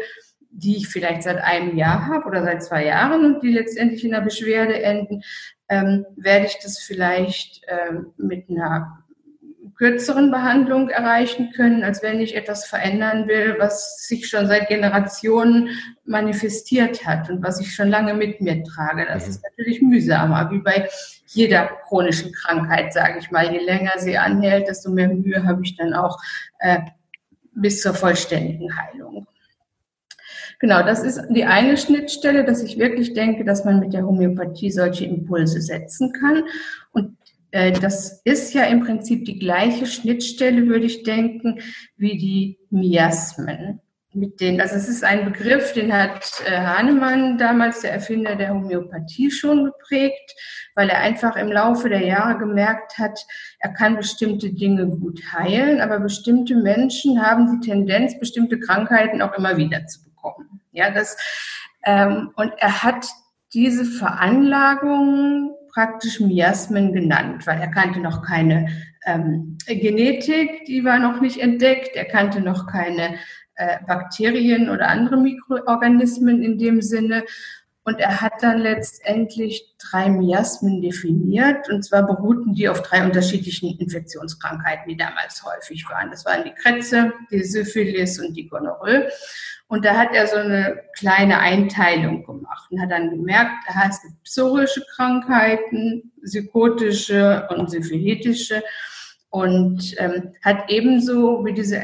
die 0.50 0.76
ich 0.76 0.88
vielleicht 0.88 1.22
seit 1.22 1.38
einem 1.38 1.76
Jahr 1.76 2.06
habe 2.06 2.26
oder 2.26 2.42
seit 2.42 2.64
zwei 2.64 2.86
Jahren 2.86 3.24
und 3.24 3.42
die 3.42 3.52
letztendlich 3.52 4.04
in 4.04 4.14
einer 4.14 4.24
Beschwerde 4.24 4.82
enden, 4.82 5.22
ähm, 5.68 6.04
werde 6.16 6.46
ich 6.46 6.58
das 6.62 6.78
vielleicht 6.78 7.60
ähm, 7.68 8.12
mit 8.16 8.48
einer 8.48 9.04
kürzeren 9.78 10.32
Behandlung 10.32 10.90
erreichen 10.90 11.52
können, 11.54 11.84
als 11.84 12.02
wenn 12.02 12.20
ich 12.20 12.36
etwas 12.36 12.66
verändern 12.66 13.28
will, 13.28 13.54
was 13.58 14.06
sich 14.06 14.28
schon 14.28 14.48
seit 14.48 14.68
Generationen 14.68 15.70
manifestiert 16.04 17.06
hat 17.06 17.30
und 17.30 17.44
was 17.44 17.60
ich 17.60 17.72
schon 17.72 17.88
lange 17.88 18.14
mit 18.14 18.40
mir 18.40 18.62
trage. 18.64 19.06
Das 19.06 19.24
mhm. 19.24 19.30
ist 19.30 19.44
natürlich 19.44 19.80
mühsamer, 19.80 20.50
wie 20.50 20.58
bei 20.58 20.88
jeder 21.26 21.70
chronischen 21.86 22.32
Krankheit, 22.32 22.92
sage 22.92 23.20
ich 23.20 23.30
mal. 23.30 23.52
Je 23.52 23.60
länger 23.60 23.92
sie 23.98 24.18
anhält, 24.18 24.66
desto 24.66 24.90
mehr 24.90 25.08
Mühe 25.08 25.44
habe 25.46 25.62
ich 25.62 25.76
dann 25.76 25.94
auch 25.94 26.18
äh, 26.58 26.80
bis 27.52 27.80
zur 27.80 27.94
vollständigen 27.94 28.76
Heilung. 28.76 29.28
Genau, 30.60 30.82
das 30.82 31.04
ist 31.04 31.20
die 31.30 31.44
eine 31.44 31.76
Schnittstelle, 31.76 32.44
dass 32.44 32.64
ich 32.64 32.78
wirklich 32.78 33.14
denke, 33.14 33.44
dass 33.44 33.64
man 33.64 33.78
mit 33.78 33.92
der 33.92 34.04
Homöopathie 34.04 34.72
solche 34.72 35.04
Impulse 35.04 35.60
setzen 35.60 36.12
kann. 36.12 36.42
Und 36.90 37.16
das 37.50 38.20
ist 38.24 38.54
ja 38.54 38.64
im 38.64 38.80
Prinzip 38.80 39.24
die 39.24 39.38
gleiche 39.38 39.86
Schnittstelle, 39.86 40.66
würde 40.66 40.86
ich 40.86 41.02
denken, 41.02 41.60
wie 41.96 42.18
die 42.18 42.58
Miasmen. 42.70 43.80
Mit 44.14 44.40
denen, 44.40 44.60
also 44.60 44.74
es 44.74 44.88
ist 44.88 45.04
ein 45.04 45.26
Begriff, 45.26 45.74
den 45.74 45.92
hat 45.92 46.42
äh, 46.46 46.58
Hahnemann 46.58 47.36
damals, 47.36 47.82
der 47.82 47.92
Erfinder 47.92 48.36
der 48.36 48.50
Homöopathie, 48.54 49.30
schon 49.30 49.66
geprägt, 49.66 50.34
weil 50.74 50.88
er 50.88 51.00
einfach 51.00 51.36
im 51.36 51.52
Laufe 51.52 51.90
der 51.90 52.04
Jahre 52.04 52.38
gemerkt 52.38 52.98
hat, 52.98 53.20
er 53.60 53.72
kann 53.74 53.96
bestimmte 53.96 54.50
Dinge 54.50 54.86
gut 54.86 55.20
heilen, 55.32 55.80
aber 55.82 56.00
bestimmte 56.00 56.56
Menschen 56.56 57.22
haben 57.22 57.60
die 57.60 57.68
Tendenz, 57.68 58.18
bestimmte 58.18 58.58
Krankheiten 58.58 59.20
auch 59.20 59.36
immer 59.36 59.58
wieder 59.58 59.86
zu 59.86 60.02
bekommen. 60.02 60.62
Ja, 60.72 60.90
das, 60.90 61.16
ähm, 61.84 62.30
und 62.36 62.52
er 62.56 62.82
hat 62.82 63.06
diese 63.52 63.84
Veranlagung 63.84 65.54
praktisch 65.78 66.18
Miasmen 66.18 66.92
genannt, 66.92 67.46
weil 67.46 67.60
er 67.60 67.68
kannte 67.68 68.00
noch 68.00 68.26
keine 68.26 68.66
ähm, 69.06 69.58
Genetik, 69.64 70.64
die 70.64 70.84
war 70.84 70.98
noch 70.98 71.20
nicht 71.20 71.38
entdeckt, 71.38 71.94
er 71.94 72.04
kannte 72.04 72.40
noch 72.40 72.66
keine 72.66 73.14
äh, 73.54 73.76
Bakterien 73.86 74.70
oder 74.70 74.88
andere 74.88 75.18
Mikroorganismen 75.18 76.42
in 76.42 76.58
dem 76.58 76.82
Sinne. 76.82 77.22
Und 77.88 78.00
er 78.00 78.20
hat 78.20 78.34
dann 78.42 78.58
letztendlich 78.58 79.74
drei 79.78 80.10
Miasmen 80.10 80.82
definiert. 80.82 81.70
Und 81.70 81.82
zwar 81.82 82.06
beruhten 82.06 82.52
die 82.52 82.68
auf 82.68 82.82
drei 82.82 83.02
unterschiedlichen 83.02 83.78
Infektionskrankheiten, 83.78 84.90
die 84.90 84.96
damals 84.98 85.42
häufig 85.42 85.88
waren. 85.88 86.10
Das 86.10 86.26
waren 86.26 86.44
die 86.44 86.52
Krätze, 86.52 87.14
die 87.30 87.42
Syphilis 87.42 88.20
und 88.20 88.34
die 88.34 88.46
Gonorrhoe. 88.46 89.08
Und 89.68 89.86
da 89.86 89.96
hat 89.96 90.10
er 90.12 90.26
so 90.26 90.36
eine 90.36 90.82
kleine 90.98 91.38
Einteilung 91.38 92.26
gemacht 92.26 92.70
und 92.70 92.78
hat 92.78 92.90
dann 92.90 93.08
gemerkt, 93.08 93.54
aha, 93.68 93.88
es 93.88 94.02
gibt 94.02 94.22
psorische 94.22 94.84
Krankheiten, 94.94 96.12
psychotische 96.22 97.48
und 97.48 97.70
syphilitische 97.70 98.62
und 99.30 99.94
ähm, 99.96 100.34
hat 100.44 100.64
ebenso 100.68 101.42
wie 101.46 101.54
diese 101.54 101.80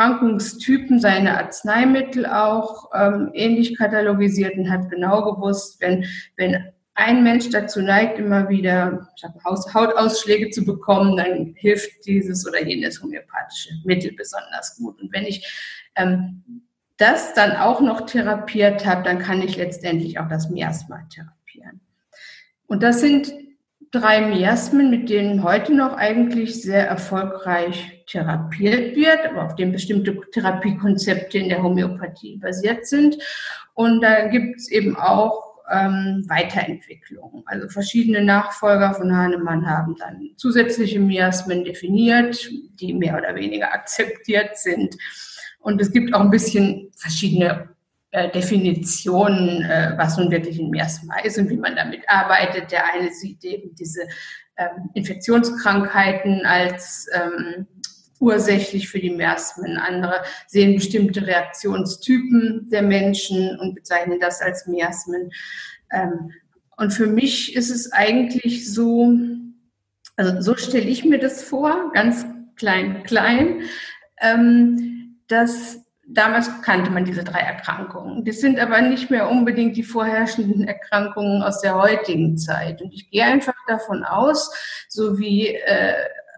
Erkrankungstypen 0.00 0.98
seine 0.98 1.36
Arzneimittel 1.36 2.24
auch 2.24 2.90
ähm, 2.94 3.30
ähnlich 3.34 3.76
katalogisiert 3.76 4.56
und 4.56 4.70
hat 4.70 4.88
genau 4.88 5.34
gewusst, 5.34 5.78
wenn, 5.80 6.06
wenn 6.36 6.72
ein 6.94 7.22
Mensch 7.22 7.50
dazu 7.50 7.82
neigt, 7.82 8.18
immer 8.18 8.48
wieder 8.48 9.08
Hautausschläge 9.44 10.50
zu 10.50 10.64
bekommen, 10.64 11.18
dann 11.18 11.54
hilft 11.54 12.06
dieses 12.06 12.48
oder 12.48 12.66
jenes 12.66 13.02
homöopathische 13.02 13.74
Mittel 13.84 14.12
besonders 14.12 14.78
gut. 14.78 14.98
Und 15.02 15.12
wenn 15.12 15.24
ich 15.24 15.46
ähm, 15.96 16.62
das 16.96 17.34
dann 17.34 17.56
auch 17.56 17.82
noch 17.82 18.06
therapiert 18.06 18.86
habe, 18.86 19.02
dann 19.02 19.18
kann 19.18 19.42
ich 19.42 19.56
letztendlich 19.56 20.18
auch 20.18 20.28
das 20.28 20.48
Miasma 20.48 21.02
therapieren. 21.12 21.80
Und 22.66 22.82
das 22.82 23.00
sind 23.00 23.32
drei 23.92 24.20
Miasmen, 24.20 24.90
mit 24.90 25.08
denen 25.08 25.42
heute 25.42 25.74
noch 25.74 25.96
eigentlich 25.96 26.62
sehr 26.62 26.86
erfolgreich 26.86 28.04
therapiert 28.06 28.94
wird, 28.94 29.26
aber 29.28 29.44
auf 29.46 29.56
denen 29.56 29.72
bestimmte 29.72 30.16
Therapiekonzepte 30.32 31.38
in 31.38 31.48
der 31.48 31.62
Homöopathie 31.62 32.38
basiert 32.38 32.86
sind. 32.86 33.18
Und 33.74 34.00
da 34.00 34.28
gibt 34.28 34.58
es 34.58 34.70
eben 34.70 34.96
auch 34.96 35.50
ähm, 35.70 36.24
Weiterentwicklungen. 36.28 37.42
Also 37.46 37.68
verschiedene 37.68 38.22
Nachfolger 38.22 38.94
von 38.94 39.16
Hahnemann 39.16 39.68
haben 39.68 39.96
dann 39.98 40.30
zusätzliche 40.36 41.00
Miasmen 41.00 41.64
definiert, 41.64 42.48
die 42.80 42.92
mehr 42.92 43.18
oder 43.18 43.34
weniger 43.34 43.72
akzeptiert 43.72 44.56
sind. 44.56 44.96
Und 45.58 45.80
es 45.80 45.92
gibt 45.92 46.14
auch 46.14 46.20
ein 46.20 46.30
bisschen 46.30 46.90
verschiedene 46.96 47.68
Definitionen, 48.12 49.62
äh, 49.62 49.94
was 49.96 50.16
nun 50.16 50.30
wirklich 50.30 50.58
ein 50.58 50.70
Miasma 50.70 51.20
ist 51.20 51.38
und 51.38 51.48
wie 51.48 51.56
man 51.56 51.76
damit 51.76 52.08
arbeitet. 52.08 52.72
Der 52.72 52.92
eine 52.92 53.12
sieht 53.12 53.44
eben 53.44 53.74
diese 53.76 54.02
ähm, 54.56 54.90
Infektionskrankheiten 54.94 56.44
als 56.44 57.06
ähm, 57.12 57.68
ursächlich 58.18 58.88
für 58.88 58.98
die 58.98 59.10
Miasmen. 59.10 59.78
Andere 59.78 60.22
sehen 60.48 60.74
bestimmte 60.74 61.24
Reaktionstypen 61.24 62.68
der 62.70 62.82
Menschen 62.82 63.58
und 63.60 63.76
bezeichnen 63.76 64.18
das 64.18 64.42
als 64.42 64.66
Miasmen. 64.66 65.30
Ähm, 65.92 66.32
und 66.76 66.92
für 66.92 67.06
mich 67.06 67.54
ist 67.54 67.70
es 67.70 67.92
eigentlich 67.92 68.72
so, 68.72 69.14
also 70.16 70.40
so 70.40 70.56
stelle 70.56 70.86
ich 70.86 71.04
mir 71.04 71.18
das 71.18 71.44
vor, 71.44 71.92
ganz 71.92 72.26
klein, 72.56 73.04
klein, 73.04 73.62
dass 75.28 75.79
damals 76.12 76.62
kannte 76.62 76.90
man 76.90 77.04
diese 77.04 77.24
drei 77.24 77.40
Erkrankungen. 77.40 78.24
Die 78.24 78.32
sind 78.32 78.58
aber 78.58 78.80
nicht 78.80 79.10
mehr 79.10 79.30
unbedingt 79.30 79.76
die 79.76 79.82
vorherrschenden 79.82 80.66
Erkrankungen 80.66 81.42
aus 81.42 81.60
der 81.60 81.76
heutigen 81.76 82.36
Zeit. 82.36 82.82
Und 82.82 82.92
ich 82.92 83.10
gehe 83.10 83.24
einfach 83.24 83.54
davon 83.66 84.04
aus, 84.04 84.50
so 84.88 85.18
wie 85.18 85.48
äh, 85.48 85.94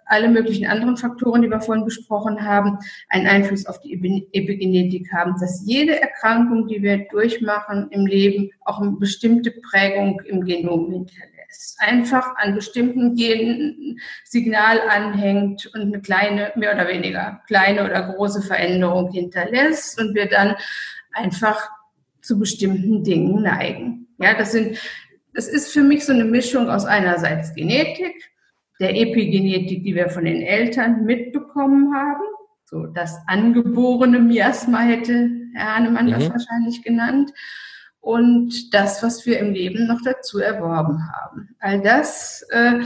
alle 0.07 0.29
möglichen 0.29 0.67
anderen 0.67 0.97
Faktoren, 0.97 1.43
die 1.43 1.49
wir 1.49 1.61
vorhin 1.61 1.85
besprochen 1.85 2.45
haben, 2.45 2.79
einen 3.09 3.27
Einfluss 3.27 3.67
auf 3.67 3.81
die 3.81 3.95
Epigenetik 4.33 5.11
haben, 5.13 5.35
dass 5.41 5.65
jede 5.67 6.01
Erkrankung, 6.01 6.69
die 6.69 6.83
wir 6.83 7.07
durchmachen 7.09 7.89
im 7.91 8.07
Leben, 8.07 8.51
auch 8.61 8.81
eine 8.81 8.93
bestimmte 8.93 9.53
Prägung 9.53 10.21
im 10.27 10.45
Genom 10.45 10.91
hinterlässt 10.91 11.32
einfach 11.79 12.37
an 12.37 12.55
bestimmten 12.55 13.15
Genen 13.15 13.99
Signal 14.25 14.81
anhängt 14.81 15.67
und 15.75 15.81
eine 15.83 16.01
kleine, 16.01 16.53
mehr 16.57 16.75
oder 16.75 16.89
weniger 16.89 17.43
kleine 17.47 17.85
oder 17.85 18.15
große 18.15 18.43
Veränderung 18.43 19.11
hinterlässt 19.11 20.01
und 20.01 20.15
wir 20.15 20.29
dann 20.29 20.57
einfach 21.13 21.71
zu 22.21 22.39
bestimmten 22.39 23.05
Dingen 23.05 23.43
neigen. 23.43 24.09
Ja, 24.19 24.35
das 24.35 24.53
sind, 24.53 24.79
das 25.35 25.49
ist 25.49 25.73
für 25.73 25.83
mich 25.83 26.05
so 26.05 26.13
eine 26.13 26.25
Mischung 26.25 26.69
aus 26.69 26.85
einerseits 26.85 27.55
Genetik, 27.55 28.31
der 28.81 28.97
Epigenetik, 28.97 29.85
die 29.85 29.95
wir 29.95 30.09
von 30.09 30.25
den 30.25 30.43
Eltern 30.43 31.05
mitbekommen 31.05 31.95
haben, 31.95 32.23
so 32.65 32.87
das 32.87 33.19
angeborene 33.27 34.19
Miasma 34.19 34.81
hätte 34.81 35.31
Herr 35.55 35.77
Hahnemann 35.77 36.07
mhm. 36.07 36.13
das 36.13 36.31
wahrscheinlich 36.31 36.83
genannt, 36.83 37.33
und 38.03 38.75
das, 38.75 39.03
was 39.03 39.25
wir 39.25 39.39
im 39.39 39.55
Leben 39.55 39.87
noch 39.87 40.03
dazu 40.03 40.41
erworben 40.41 41.09
haben. 41.13 41.55
All 41.61 41.81
das 41.81 42.45
äh, 42.51 42.81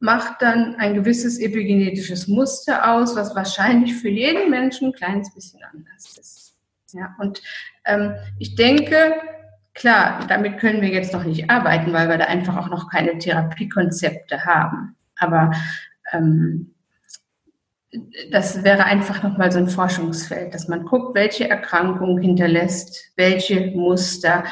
macht 0.00 0.42
dann 0.42 0.74
ein 0.74 0.94
gewisses 0.94 1.38
epigenetisches 1.38 2.26
Muster 2.26 2.92
aus, 2.92 3.14
was 3.14 3.34
wahrscheinlich 3.34 3.94
für 3.94 4.08
jeden 4.08 4.50
Menschen 4.50 4.88
ein 4.88 4.92
kleines 4.92 5.32
bisschen 5.32 5.60
anders 5.62 6.18
ist. 6.18 6.56
Ja, 6.92 7.14
und 7.20 7.42
ähm, 7.84 8.14
ich 8.40 8.56
denke, 8.56 9.14
klar, 9.72 10.26
damit 10.28 10.58
können 10.58 10.82
wir 10.82 10.90
jetzt 10.90 11.12
noch 11.12 11.24
nicht 11.24 11.48
arbeiten, 11.48 11.92
weil 11.92 12.08
wir 12.08 12.18
da 12.18 12.24
einfach 12.24 12.56
auch 12.56 12.68
noch 12.68 12.90
keine 12.90 13.16
Therapiekonzepte 13.18 14.44
haben. 14.44 14.96
Aber 15.16 15.52
ähm, 16.12 16.73
das 18.30 18.64
wäre 18.64 18.84
einfach 18.84 19.22
nochmal 19.22 19.52
so 19.52 19.58
ein 19.58 19.68
Forschungsfeld, 19.68 20.54
dass 20.54 20.68
man 20.68 20.84
guckt, 20.84 21.14
welche 21.14 21.48
Erkrankung 21.48 22.18
hinterlässt, 22.18 23.12
welche 23.16 23.72
Muster. 23.72 24.44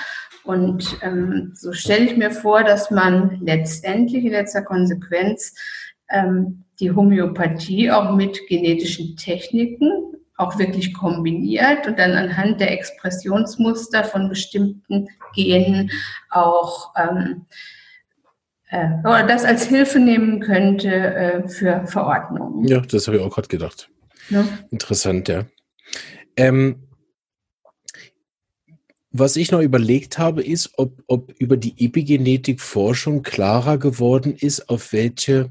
Und 0.44 0.98
ähm, 1.02 1.52
so 1.54 1.72
stelle 1.72 2.04
ich 2.04 2.16
mir 2.16 2.30
vor, 2.30 2.64
dass 2.64 2.90
man 2.90 3.38
letztendlich 3.40 4.24
in 4.24 4.32
letzter 4.32 4.62
Konsequenz 4.62 5.54
ähm, 6.10 6.64
die 6.80 6.90
Homöopathie 6.90 7.90
auch 7.90 8.14
mit 8.14 8.46
genetischen 8.48 9.16
Techniken 9.16 10.12
auch 10.36 10.58
wirklich 10.58 10.92
kombiniert 10.94 11.86
und 11.86 11.98
dann 11.98 12.12
anhand 12.12 12.60
der 12.60 12.72
Expressionsmuster 12.72 14.02
von 14.02 14.28
bestimmten 14.28 15.08
Genen 15.34 15.90
auch 16.30 16.92
ähm, 16.96 17.46
äh, 18.72 18.98
oder 19.00 19.26
das 19.26 19.44
als 19.44 19.64
Hilfe 19.64 20.00
nehmen 20.00 20.40
könnte 20.40 20.88
äh, 20.88 21.48
für 21.48 21.86
Verordnungen. 21.86 22.66
Ja, 22.66 22.80
das 22.80 23.06
habe 23.06 23.18
ich 23.18 23.22
auch 23.22 23.32
gerade 23.32 23.48
gedacht. 23.48 23.90
Ja. 24.30 24.44
Interessant, 24.70 25.28
ja. 25.28 25.44
Ähm, 26.36 26.88
was 29.10 29.36
ich 29.36 29.50
noch 29.50 29.60
überlegt 29.60 30.16
habe, 30.16 30.42
ist, 30.42 30.70
ob, 30.78 31.02
ob 31.06 31.32
über 31.38 31.58
die 31.58 31.74
Epigenetik-Forschung 31.84 33.22
klarer 33.22 33.76
geworden 33.76 34.34
ist, 34.34 34.70
auf 34.70 34.94
welche 34.94 35.50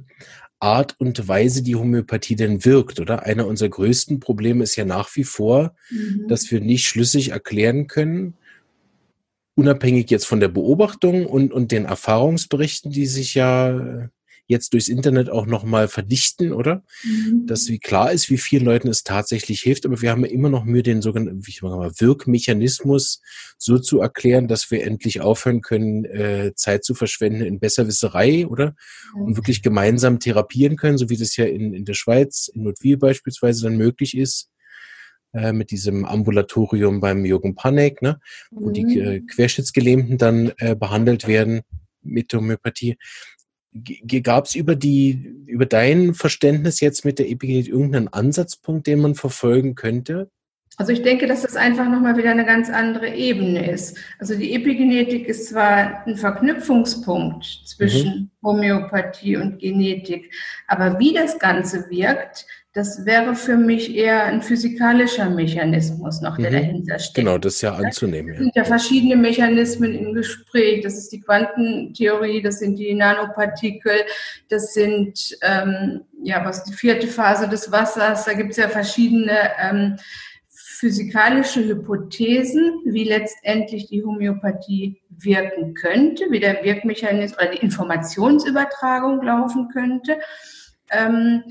Art 0.60 0.96
und 1.00 1.28
Weise 1.28 1.62
die 1.62 1.76
Homöopathie 1.76 2.36
denn 2.36 2.66
wirkt, 2.66 3.00
oder? 3.00 3.24
Einer 3.24 3.46
unserer 3.46 3.70
größten 3.70 4.20
Probleme 4.20 4.64
ist 4.64 4.76
ja 4.78 4.86
nach 4.86 5.16
wie 5.16 5.24
vor, 5.24 5.76
mhm. 5.92 6.28
dass 6.28 6.50
wir 6.50 6.60
nicht 6.60 6.86
schlüssig 6.88 7.30
erklären 7.30 7.86
können, 7.86 8.36
unabhängig 9.56 10.10
jetzt 10.10 10.26
von 10.26 10.40
der 10.40 10.48
Beobachtung 10.48 11.26
und, 11.26 11.52
und 11.52 11.72
den 11.72 11.86
Erfahrungsberichten, 11.86 12.92
die 12.92 13.06
sich 13.06 13.36
ja 13.36 14.10
jetzt 14.52 14.74
durchs 14.74 14.90
Internet 14.90 15.30
auch 15.30 15.48
nochmal 15.48 15.88
verdichten, 15.88 16.52
oder? 16.52 16.84
Mhm. 17.04 17.48
Dass 17.48 17.70
wie 17.70 17.80
klar 17.80 18.12
ist, 18.12 18.30
wie 18.30 18.38
vielen 18.38 18.66
Leuten 18.66 18.90
es 18.90 19.04
tatsächlich 19.04 19.62
hilft, 19.62 19.86
aber 19.86 20.02
wir 20.02 20.12
haben 20.12 20.26
ja 20.26 20.32
immer 20.32 20.50
noch 20.50 20.66
Mühe, 20.66 20.84
den 20.84 21.02
sogenannten 21.02 21.48
wie 21.48 21.52
ich 21.52 21.62
mal, 21.62 21.92
Wirkmechanismus 21.98 23.22
so 23.58 23.80
zu 23.80 24.02
erklären, 24.02 24.48
dass 24.48 24.70
wir 24.70 24.84
endlich 24.84 25.22
aufhören 25.22 25.62
können, 25.62 26.06
äh, 26.06 26.52
Zeit 26.56 26.84
zu 26.84 26.94
verschwenden 26.94 27.44
in 27.44 27.60
Besserwisserei, 27.60 28.46
oder? 28.46 28.76
Mhm. 29.16 29.22
Und 29.24 29.38
wirklich 29.38 29.64
gemeinsam 29.64 30.20
therapieren 30.20 30.76
können, 30.76 30.98
so 30.98 31.10
wie 31.10 31.18
das 31.18 31.36
ja 31.38 31.46
in, 31.46 31.74
in 31.74 31.86
der 31.86 31.96
Schweiz, 31.96 32.52
in 32.54 32.64
Notwil 32.64 32.98
beispielsweise 32.98 33.64
dann 33.64 33.78
möglich 33.78 34.16
ist 34.16 34.50
äh, 35.34 35.54
mit 35.54 35.72
diesem 35.72 36.06
Ambulatorium 36.06 37.00
beim 37.00 37.26
Jürgen 37.26 37.56
Panek, 37.56 38.02
ne, 38.02 38.20
wo 38.52 38.70
mhm. 38.70 38.74
die 38.74 39.00
äh, 39.00 39.20
Querschnittsgelähmten 39.22 40.17
dann 40.17 40.52
äh, 40.58 40.76
behandelt 40.76 41.28
werden 41.28 41.62
mit 42.02 42.34
Homöopathie. 42.34 42.98
Gab 44.24 44.46
es 44.46 44.56
über 44.56 44.76
die, 44.76 45.46
über 45.46 45.65
dein 45.65 46.13
Verständnis 46.13 46.82
jetzt 46.82 47.06
mit 47.06 47.20
der 47.20 47.30
Epigenetik 47.30 47.72
irgendeinen 47.72 48.10
Ansatzpunkt, 48.10 48.88
den 48.88 48.99
man 48.99 49.16
verfolgen 49.16 49.76
könnte? 49.76 50.30
Also 50.82 50.94
ich 50.94 51.04
denke, 51.04 51.28
dass 51.28 51.44
das 51.44 51.56
einfach 51.56 51.88
nochmal 51.88 52.18
wieder 52.18 52.32
eine 52.32 52.44
ganz 52.44 52.68
andere 52.72 53.10
Ebene 53.10 53.70
ist. 53.70 53.96
Also 54.18 54.34
die 54.34 54.56
Epigenetik 54.56 55.28
ist 55.28 55.50
zwar 55.50 56.04
ein 56.08 56.18
Verknüpfungspunkt 56.18 57.46
zwischen 57.66 58.32
mhm. 58.42 58.48
Homöopathie 58.48 59.38
und 59.38 59.60
Genetik, 59.60 60.34
aber 60.66 60.98
wie 60.98 61.14
das 61.14 61.38
Ganze 61.38 61.88
wirkt, 61.92 62.48
das 62.74 63.06
wäre 63.06 63.36
für 63.36 63.58
mich 63.58 63.96
eher 63.96 64.24
ein 64.24 64.42
physikalischer 64.42 65.30
Mechanismus 65.30 66.20
noch, 66.22 66.38
der 66.38 66.50
mhm. 66.50 66.56
dahinter 66.56 66.98
steht. 66.98 67.26
Genau, 67.26 67.38
das 67.38 67.56
ist 67.56 67.62
ja 67.62 67.76
anzunehmen. 67.76 68.34
Es 68.34 68.40
sind 68.40 68.56
ja 68.56 68.64
verschiedene 68.64 69.18
Mechanismen 69.18 69.94
im 69.94 70.16
Gespräch. 70.16 70.82
Das 70.82 70.98
ist 70.98 71.10
die 71.10 71.22
Quantentheorie, 71.22 72.42
das 72.42 72.58
sind 72.58 72.80
die 72.80 72.96
Nanopartikel, 72.96 73.92
das 74.50 74.74
sind, 74.74 75.38
ähm, 75.44 76.02
ja, 76.24 76.44
was 76.44 76.64
die 76.64 76.74
vierte 76.74 77.06
Phase 77.06 77.48
des 77.48 77.72
Wassers. 77.72 78.26
Da 78.26 78.34
gibt 78.34 78.50
es 78.50 78.58
ja 78.58 78.68
verschiedene 78.68 79.38
ähm, 79.62 79.98
physikalische 80.82 81.64
Hypothesen, 81.64 82.82
wie 82.86 83.04
letztendlich 83.04 83.86
die 83.86 84.04
Homöopathie 84.04 85.00
wirken 85.12 85.76
könnte, 85.76 86.26
wie 86.32 86.40
der 86.40 86.64
Wirkmechanismus 86.64 87.40
oder 87.40 87.52
die 87.52 87.60
Informationsübertragung 87.60 89.22
laufen 89.22 89.70
könnte. 89.72 90.18
Ähm, 90.90 91.44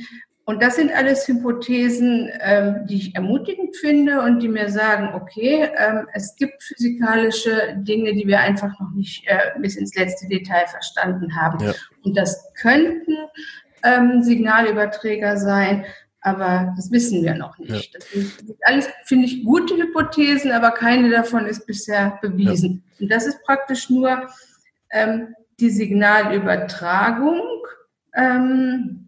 und 0.47 0.61
das 0.61 0.75
sind 0.75 0.91
alles 0.93 1.29
Hypothesen, 1.29 2.29
ähm, 2.41 2.87
die 2.89 2.97
ich 2.97 3.15
ermutigend 3.15 3.77
finde 3.77 4.21
und 4.21 4.41
die 4.41 4.49
mir 4.49 4.69
sagen, 4.69 5.15
okay, 5.15 5.71
ähm, 5.77 6.09
es 6.13 6.35
gibt 6.35 6.65
physikalische 6.65 7.77
Dinge, 7.77 8.15
die 8.15 8.27
wir 8.27 8.41
einfach 8.41 8.81
noch 8.81 8.91
nicht 8.97 9.29
äh, 9.29 9.53
bis 9.61 9.77
ins 9.77 9.95
letzte 9.95 10.27
Detail 10.27 10.67
verstanden 10.67 11.37
haben. 11.37 11.65
Ja. 11.65 11.73
Und 12.03 12.17
das 12.17 12.53
könnten 12.55 13.17
Signalüberträger 14.21 15.39
sein, 15.39 15.87
aber 16.21 16.75
das 16.77 16.91
wissen 16.91 17.23
wir 17.23 17.35
noch 17.35 17.59
nicht. 17.59 17.95
Ja. 17.95 17.99
Das 17.99 18.11
sind 18.11 18.57
alles, 18.63 18.89
finde 19.05 19.27
ich, 19.27 19.45
gute 19.45 19.75
Hypothesen, 19.75 20.53
aber 20.53 20.73
keine 20.73 21.11
davon 21.11 21.47
ist 21.47 21.67
bisher 21.67 22.19
bewiesen. 22.21 22.83
Ja. 22.99 23.03
Und 23.05 23.13
das 23.13 23.27
ist 23.27 23.43
praktisch 23.45 23.89
nur 23.89 24.29
ähm, 24.91 25.35
die 25.59 25.71
Signalübertragung. 25.71 27.41
Ähm, 28.15 29.07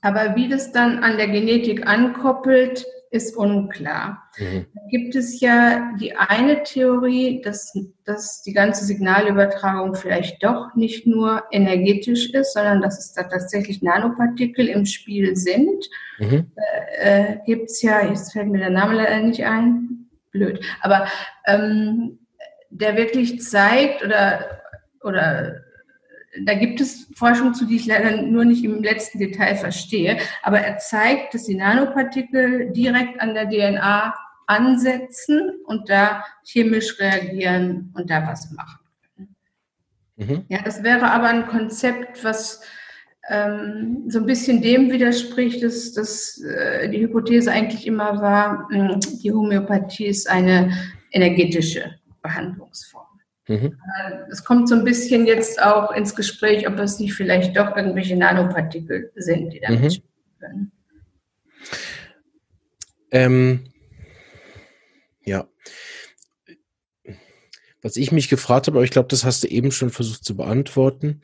aber 0.00 0.36
wie 0.36 0.48
das 0.48 0.70
dann 0.70 1.02
an 1.02 1.16
der 1.16 1.28
Genetik 1.28 1.86
ankoppelt, 1.86 2.86
ist 3.10 3.36
unklar. 3.36 4.28
Mhm. 4.38 4.66
Da 4.74 4.80
gibt 4.90 5.14
es 5.14 5.40
ja 5.40 5.92
die 6.00 6.16
eine 6.16 6.62
Theorie, 6.62 7.40
dass, 7.42 7.72
dass 8.04 8.42
die 8.42 8.52
ganze 8.52 8.84
Signalübertragung 8.84 9.94
vielleicht 9.94 10.42
doch 10.42 10.74
nicht 10.74 11.06
nur 11.06 11.44
energetisch 11.50 12.30
ist, 12.30 12.52
sondern 12.52 12.82
dass 12.82 12.98
es 12.98 13.12
da 13.12 13.24
tatsächlich 13.24 13.82
Nanopartikel 13.82 14.68
im 14.68 14.86
Spiel 14.86 15.36
sind. 15.36 15.88
Mhm. 16.18 16.50
Äh, 17.00 17.32
äh 17.32 17.38
gibt 17.46 17.70
es 17.70 17.82
ja, 17.82 18.06
jetzt 18.06 18.32
fällt 18.32 18.48
mir 18.48 18.58
der 18.58 18.70
Name 18.70 18.94
leider 18.94 19.20
nicht 19.20 19.44
ein, 19.44 20.08
blöd, 20.30 20.64
aber 20.80 21.06
ähm, 21.46 22.18
der 22.70 22.96
wirklich 22.96 23.40
zeigt 23.42 24.04
oder, 24.04 24.60
oder 25.02 25.62
da 26.44 26.54
gibt 26.54 26.80
es 26.80 27.08
Forschung 27.14 27.54
zu, 27.54 27.66
die 27.66 27.76
ich 27.76 27.86
leider 27.86 28.22
nur 28.22 28.44
nicht 28.44 28.64
im 28.64 28.82
letzten 28.82 29.18
Detail 29.18 29.56
verstehe, 29.56 30.18
aber 30.42 30.60
er 30.60 30.78
zeigt, 30.78 31.34
dass 31.34 31.44
die 31.44 31.56
Nanopartikel 31.56 32.70
direkt 32.72 33.20
an 33.20 33.34
der 33.34 33.48
DNA 33.48 34.14
ansetzen 34.46 35.52
und 35.66 35.88
da 35.88 36.24
chemisch 36.44 36.98
reagieren 36.98 37.92
und 37.94 38.10
da 38.10 38.26
was 38.26 38.50
machen. 38.50 38.78
Mhm. 40.16 40.44
Ja, 40.48 40.62
das 40.62 40.82
wäre 40.82 41.10
aber 41.10 41.28
ein 41.28 41.46
Konzept, 41.46 42.24
was 42.24 42.62
ähm, 43.28 44.04
so 44.08 44.18
ein 44.20 44.26
bisschen 44.26 44.62
dem 44.62 44.90
widerspricht, 44.90 45.62
dass, 45.62 45.92
dass 45.92 46.40
äh, 46.42 46.88
die 46.88 47.00
Hypothese 47.00 47.52
eigentlich 47.52 47.86
immer 47.86 48.20
war, 48.20 48.68
mh, 48.70 48.94
hm, 48.94 49.00
die 49.22 49.32
Homöopathie 49.32 50.06
ist 50.06 50.28
eine 50.28 50.72
energetische 51.12 51.98
Behandlungsform. 52.22 53.07
Mhm. 53.48 53.78
Äh, 53.98 54.30
es 54.30 54.44
kommt 54.44 54.68
so 54.68 54.74
ein 54.74 54.84
bisschen 54.84 55.26
jetzt 55.26 55.60
auch 55.60 55.90
ins 55.92 56.14
Gespräch, 56.14 56.68
ob 56.68 56.78
es 56.78 56.98
nicht 56.98 57.14
vielleicht 57.14 57.56
doch 57.56 57.74
irgendwelche 57.76 58.16
Nanopartikel 58.16 59.10
sind, 59.16 59.52
die 59.52 59.60
damit 59.60 59.82
mhm. 59.82 59.90
spielen 59.90 60.08
können. 60.38 60.72
Ähm, 63.10 63.64
ja. 65.24 65.48
Was 67.80 67.96
ich 67.96 68.12
mich 68.12 68.28
gefragt 68.28 68.66
habe, 68.66 68.78
aber 68.78 68.84
ich 68.84 68.90
glaube, 68.90 69.08
das 69.08 69.24
hast 69.24 69.44
du 69.44 69.48
eben 69.48 69.70
schon 69.70 69.90
versucht 69.90 70.24
zu 70.24 70.36
beantworten. 70.36 71.22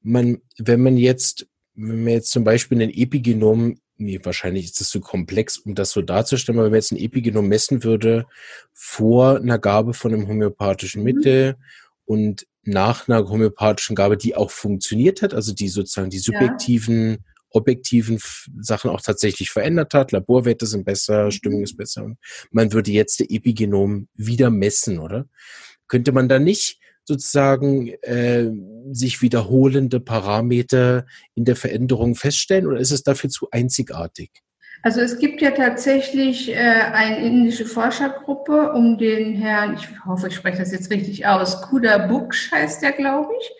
Man, 0.00 0.42
wenn 0.58 0.82
man 0.82 0.96
jetzt, 0.96 1.48
wenn 1.74 2.04
man 2.04 2.12
jetzt 2.12 2.30
zum 2.30 2.44
Beispiel 2.44 2.80
ein 2.80 2.90
Epigenom 2.90 3.78
nee, 3.96 4.20
wahrscheinlich 4.22 4.66
ist 4.66 4.80
das 4.80 4.88
zu 4.88 5.00
komplex, 5.00 5.58
um 5.58 5.74
das 5.74 5.90
so 5.90 6.02
darzustellen, 6.02 6.58
aber 6.58 6.66
wenn 6.66 6.72
man 6.72 6.78
jetzt 6.78 6.92
ein 6.92 6.98
Epigenom 6.98 7.46
messen 7.46 7.84
würde 7.84 8.26
vor 8.72 9.36
einer 9.36 9.58
Gabe 9.58 9.94
von 9.94 10.12
einem 10.12 10.28
homöopathischen 10.28 11.02
mhm. 11.02 11.04
Mittel 11.04 11.52
mhm. 11.52 11.56
und 12.04 12.46
nach 12.62 13.08
einer 13.08 13.28
homöopathischen 13.28 13.94
Gabe, 13.94 14.16
die 14.16 14.34
auch 14.34 14.50
funktioniert 14.50 15.22
hat, 15.22 15.34
also 15.34 15.52
die 15.52 15.68
sozusagen 15.68 16.10
die 16.10 16.18
subjektiven, 16.18 17.10
ja. 17.10 17.16
objektiven 17.50 18.18
Sachen 18.60 18.90
auch 18.90 19.00
tatsächlich 19.00 19.50
verändert 19.50 19.94
hat, 19.94 20.12
Laborwerte 20.12 20.66
sind 20.66 20.84
besser, 20.84 21.26
mhm. 21.26 21.30
Stimmung 21.30 21.62
ist 21.62 21.76
besser 21.76 22.04
und 22.04 22.18
man 22.50 22.72
würde 22.72 22.90
jetzt 22.90 23.20
der 23.20 23.30
Epigenom 23.30 24.08
wieder 24.14 24.50
messen, 24.50 24.98
oder? 24.98 25.28
Könnte 25.86 26.12
man 26.12 26.28
da 26.28 26.38
nicht 26.38 26.80
sozusagen 27.04 27.88
äh, 28.02 28.50
sich 28.92 29.22
wiederholende 29.22 30.00
Parameter 30.00 31.06
in 31.34 31.44
der 31.44 31.56
Veränderung 31.56 32.14
feststellen 32.14 32.66
oder 32.66 32.78
ist 32.78 32.92
es 32.92 33.02
dafür 33.02 33.30
zu 33.30 33.48
einzigartig? 33.50 34.30
Also 34.82 35.00
es 35.00 35.18
gibt 35.18 35.40
ja 35.40 35.50
tatsächlich 35.50 36.50
äh, 36.50 36.56
eine 36.56 37.24
indische 37.24 37.64
Forschergruppe 37.64 38.72
um 38.72 38.98
den 38.98 39.34
Herrn, 39.34 39.78
ich 39.78 39.88
hoffe, 40.04 40.28
ich 40.28 40.34
spreche 40.34 40.58
das 40.58 40.72
jetzt 40.72 40.90
richtig 40.90 41.26
aus, 41.26 41.62
Kuda 41.62 42.06
Buksh 42.06 42.52
heißt 42.52 42.82
der, 42.82 42.92
glaube 42.92 43.32
ich. 43.40 43.50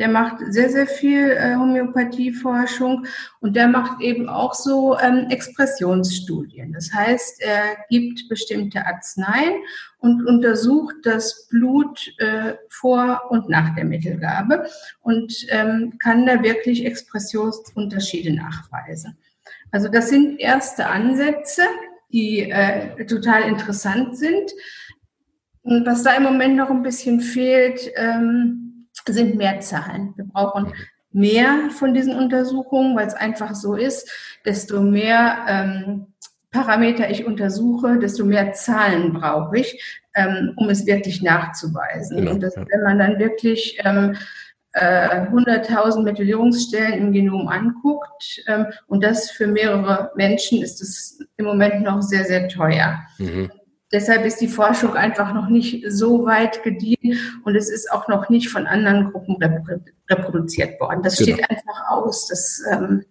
Der 0.00 0.08
macht 0.08 0.38
sehr, 0.48 0.70
sehr 0.70 0.86
viel 0.86 1.32
äh, 1.32 1.56
Homöopathieforschung 1.56 3.04
und 3.40 3.54
der 3.54 3.68
macht 3.68 4.00
eben 4.00 4.30
auch 4.30 4.54
so 4.54 4.98
ähm, 4.98 5.26
Expressionsstudien. 5.28 6.72
Das 6.72 6.90
heißt, 6.90 7.42
er 7.42 7.76
gibt 7.90 8.26
bestimmte 8.30 8.86
Arzneien 8.86 9.62
und 9.98 10.26
untersucht 10.26 10.94
das 11.02 11.48
Blut 11.50 12.00
äh, 12.16 12.54
vor 12.70 13.20
und 13.28 13.50
nach 13.50 13.74
der 13.74 13.84
Mittelgabe 13.84 14.66
und 15.02 15.34
ähm, 15.50 15.98
kann 16.02 16.24
da 16.24 16.42
wirklich 16.42 16.86
Expressionsunterschiede 16.86 18.34
nachweisen. 18.34 19.18
Also 19.70 19.88
das 19.88 20.08
sind 20.08 20.40
erste 20.40 20.86
Ansätze, 20.86 21.62
die 22.10 22.50
äh, 22.50 23.04
total 23.04 23.42
interessant 23.42 24.16
sind. 24.16 24.50
Und 25.60 25.84
was 25.84 26.04
da 26.04 26.16
im 26.16 26.22
Moment 26.22 26.56
noch 26.56 26.70
ein 26.70 26.82
bisschen 26.82 27.20
fehlt, 27.20 27.90
ähm, 27.96 28.69
sind 29.06 29.36
mehr 29.36 29.60
Zahlen. 29.60 30.12
Wir 30.16 30.26
brauchen 30.26 30.72
mehr 31.12 31.70
von 31.70 31.94
diesen 31.94 32.16
Untersuchungen, 32.16 32.96
weil 32.96 33.06
es 33.06 33.14
einfach 33.14 33.54
so 33.54 33.74
ist, 33.74 34.10
desto 34.44 34.80
mehr 34.80 35.38
ähm, 35.48 36.06
Parameter 36.50 37.10
ich 37.10 37.26
untersuche, 37.26 37.98
desto 37.98 38.24
mehr 38.24 38.52
Zahlen 38.52 39.12
brauche 39.12 39.58
ich, 39.58 40.02
ähm, 40.14 40.52
um 40.56 40.68
es 40.68 40.86
wirklich 40.86 41.22
nachzuweisen. 41.22 42.18
Genau, 42.18 42.32
und 42.32 42.42
das, 42.42 42.56
ja. 42.56 42.64
wenn 42.68 42.82
man 42.82 42.98
dann 42.98 43.18
wirklich 43.18 43.78
ähm, 43.84 44.16
äh, 44.72 45.26
100.000 45.26 46.02
Methylierungsstellen 46.02 46.94
im 46.94 47.12
Genom 47.12 47.48
anguckt 47.48 48.42
ähm, 48.46 48.66
und 48.88 49.04
das 49.04 49.30
für 49.30 49.46
mehrere 49.46 50.10
Menschen, 50.16 50.62
ist 50.62 50.80
es 50.80 51.20
im 51.36 51.44
Moment 51.44 51.82
noch 51.82 52.02
sehr, 52.02 52.24
sehr 52.24 52.48
teuer. 52.48 53.00
Mhm. 53.18 53.50
Deshalb 53.92 54.24
ist 54.24 54.40
die 54.40 54.48
Forschung 54.48 54.94
einfach 54.94 55.34
noch 55.34 55.48
nicht 55.48 55.84
so 55.88 56.24
weit 56.24 56.62
gediehen 56.62 57.18
und 57.44 57.56
es 57.56 57.68
ist 57.68 57.90
auch 57.90 58.06
noch 58.06 58.28
nicht 58.28 58.48
von 58.48 58.66
anderen 58.66 59.10
Gruppen 59.10 59.36
reproduziert 60.08 60.80
worden. 60.80 61.02
Das 61.02 61.16
genau. 61.16 61.36
steht 61.36 61.50
einfach 61.50 61.90
aus. 61.90 62.28
Das, 62.28 62.62
ähm, 62.70 63.04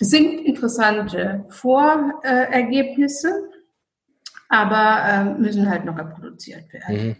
das 0.00 0.10
sind 0.10 0.40
interessante 0.40 1.44
Vorergebnisse, 1.50 3.48
aber 4.48 5.04
ähm, 5.08 5.42
müssen 5.42 5.70
halt 5.70 5.84
noch 5.84 5.96
reproduziert 5.96 6.72
werden. 6.72 7.16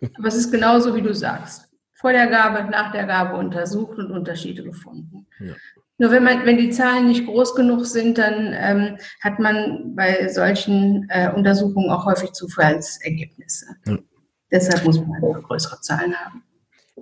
Mhm. 0.00 0.10
aber 0.16 0.28
es 0.28 0.36
ist 0.36 0.50
genauso, 0.50 0.94
wie 0.94 1.02
du 1.02 1.14
sagst. 1.14 1.68
Vor 1.92 2.12
der 2.12 2.28
Gabe, 2.28 2.70
nach 2.70 2.92
der 2.92 3.04
Gabe 3.04 3.36
untersucht 3.36 3.98
und 3.98 4.12
Unterschiede 4.12 4.62
gefunden. 4.62 5.26
Ja. 5.40 5.54
Nur 5.98 6.12
wenn 6.12 6.22
man, 6.22 6.46
wenn 6.46 6.58
die 6.58 6.70
Zahlen 6.70 7.08
nicht 7.08 7.26
groß 7.26 7.56
genug 7.56 7.84
sind, 7.84 8.18
dann 8.18 8.54
ähm, 8.56 8.98
hat 9.20 9.40
man 9.40 9.96
bei 9.96 10.28
solchen 10.28 11.08
äh, 11.10 11.30
Untersuchungen 11.34 11.90
auch 11.90 12.06
häufig 12.06 12.32
Zufallsergebnisse. 12.32 13.66
Ja. 13.86 13.98
Deshalb 14.50 14.84
muss 14.84 14.98
man 15.00 15.12
einfach 15.12 15.42
größere 15.42 15.80
Zahlen 15.80 16.14
haben. 16.14 16.42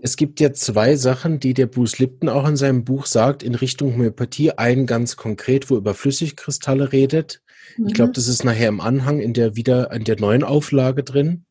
Es 0.02 0.16
gibt 0.16 0.40
ja 0.40 0.52
zwei 0.52 0.96
Sachen, 0.96 1.40
die 1.40 1.54
der 1.54 1.66
Bruce 1.66 1.98
Lipton 1.98 2.28
auch 2.28 2.46
in 2.48 2.56
seinem 2.56 2.84
Buch 2.84 3.06
sagt, 3.06 3.42
in 3.42 3.54
Richtung 3.54 3.92
Homöopathie. 3.94 4.52
Einen 4.52 4.86
ganz 4.86 5.16
konkret, 5.16 5.70
wo 5.70 5.76
über 5.76 5.94
Flüssigkristalle 5.94 6.92
redet. 6.92 7.42
Mhm. 7.76 7.88
Ich 7.88 7.94
glaube, 7.94 8.12
das 8.12 8.28
ist 8.28 8.44
nachher 8.44 8.68
im 8.68 8.80
Anhang 8.80 9.20
in 9.20 9.32
der 9.32 9.56
wieder 9.56 9.92
in 9.92 10.04
der 10.04 10.18
neuen 10.18 10.42
Auflage 10.42 11.02
drin. 11.02 11.44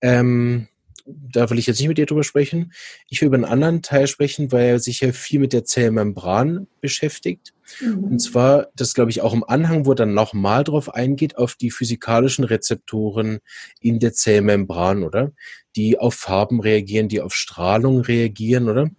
Ähm, 0.00 0.68
da 1.06 1.50
will 1.50 1.58
ich 1.58 1.66
jetzt 1.66 1.78
nicht 1.78 1.88
mit 1.88 1.98
dir 1.98 2.06
drüber 2.06 2.24
sprechen. 2.24 2.72
Ich 3.08 3.20
will 3.20 3.26
über 3.26 3.36
einen 3.36 3.44
anderen 3.44 3.82
Teil 3.82 4.06
sprechen, 4.06 4.52
weil 4.52 4.66
er 4.66 4.78
sich 4.78 5.00
ja 5.00 5.12
viel 5.12 5.40
mit 5.40 5.52
der 5.52 5.64
Zellmembran 5.64 6.66
beschäftigt. 6.80 7.52
Mhm. 7.80 8.04
Und 8.04 8.18
zwar, 8.20 8.68
das 8.76 8.94
glaube 8.94 9.10
ich 9.10 9.20
auch 9.20 9.32
im 9.32 9.44
Anhang, 9.44 9.86
wo 9.86 9.92
er 9.92 9.96
dann 9.96 10.14
nochmal 10.14 10.64
drauf 10.64 10.94
eingeht, 10.94 11.38
auf 11.38 11.54
die 11.54 11.70
physikalischen 11.70 12.44
Rezeptoren 12.44 13.40
in 13.80 13.98
der 13.98 14.12
Zellmembran, 14.12 15.02
oder? 15.02 15.32
Die 15.76 15.98
auf 15.98 16.14
Farben 16.14 16.60
reagieren, 16.60 17.08
die 17.08 17.20
auf 17.20 17.34
Strahlung 17.34 18.00
reagieren, 18.00 18.68
oder? 18.68 18.90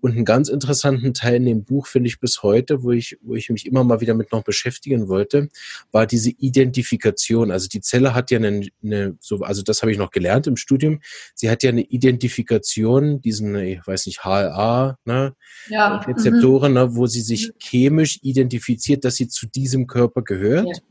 Und 0.00 0.12
einen 0.12 0.24
ganz 0.24 0.48
interessanten 0.48 1.12
Teil 1.12 1.36
in 1.36 1.44
dem 1.44 1.64
Buch 1.64 1.86
finde 1.86 2.08
ich 2.08 2.20
bis 2.20 2.42
heute, 2.42 2.82
wo 2.82 2.92
ich, 2.92 3.18
wo 3.22 3.34
ich 3.34 3.50
mich 3.50 3.66
immer 3.66 3.84
mal 3.84 4.00
wieder 4.00 4.14
mit 4.14 4.32
noch 4.32 4.44
beschäftigen 4.44 5.08
wollte, 5.08 5.48
war 5.92 6.06
diese 6.06 6.30
Identifikation. 6.30 7.50
Also 7.50 7.68
die 7.68 7.80
Zelle 7.80 8.14
hat 8.14 8.30
ja 8.30 8.38
eine, 8.38 8.68
eine 8.82 9.16
so, 9.20 9.40
also 9.40 9.62
das 9.62 9.82
habe 9.82 9.92
ich 9.92 9.98
noch 9.98 10.10
gelernt 10.10 10.46
im 10.46 10.56
Studium. 10.56 11.00
Sie 11.34 11.50
hat 11.50 11.62
ja 11.62 11.70
eine 11.70 11.82
Identifikation, 11.82 13.20
diesen, 13.20 13.54
ich 13.56 13.86
weiß 13.86 14.06
nicht, 14.06 14.24
HLA, 14.24 14.98
ne? 15.04 15.34
Ja. 15.68 15.96
Rezeptoren, 15.98 16.72
mhm. 16.72 16.78
ne, 16.78 16.96
wo 16.96 17.06
sie 17.06 17.20
sich 17.20 17.52
chemisch 17.58 18.18
identifiziert, 18.22 19.04
dass 19.04 19.16
sie 19.16 19.28
zu 19.28 19.46
diesem 19.46 19.86
Körper 19.86 20.22
gehört. 20.22 20.68
Ja. 20.68 20.82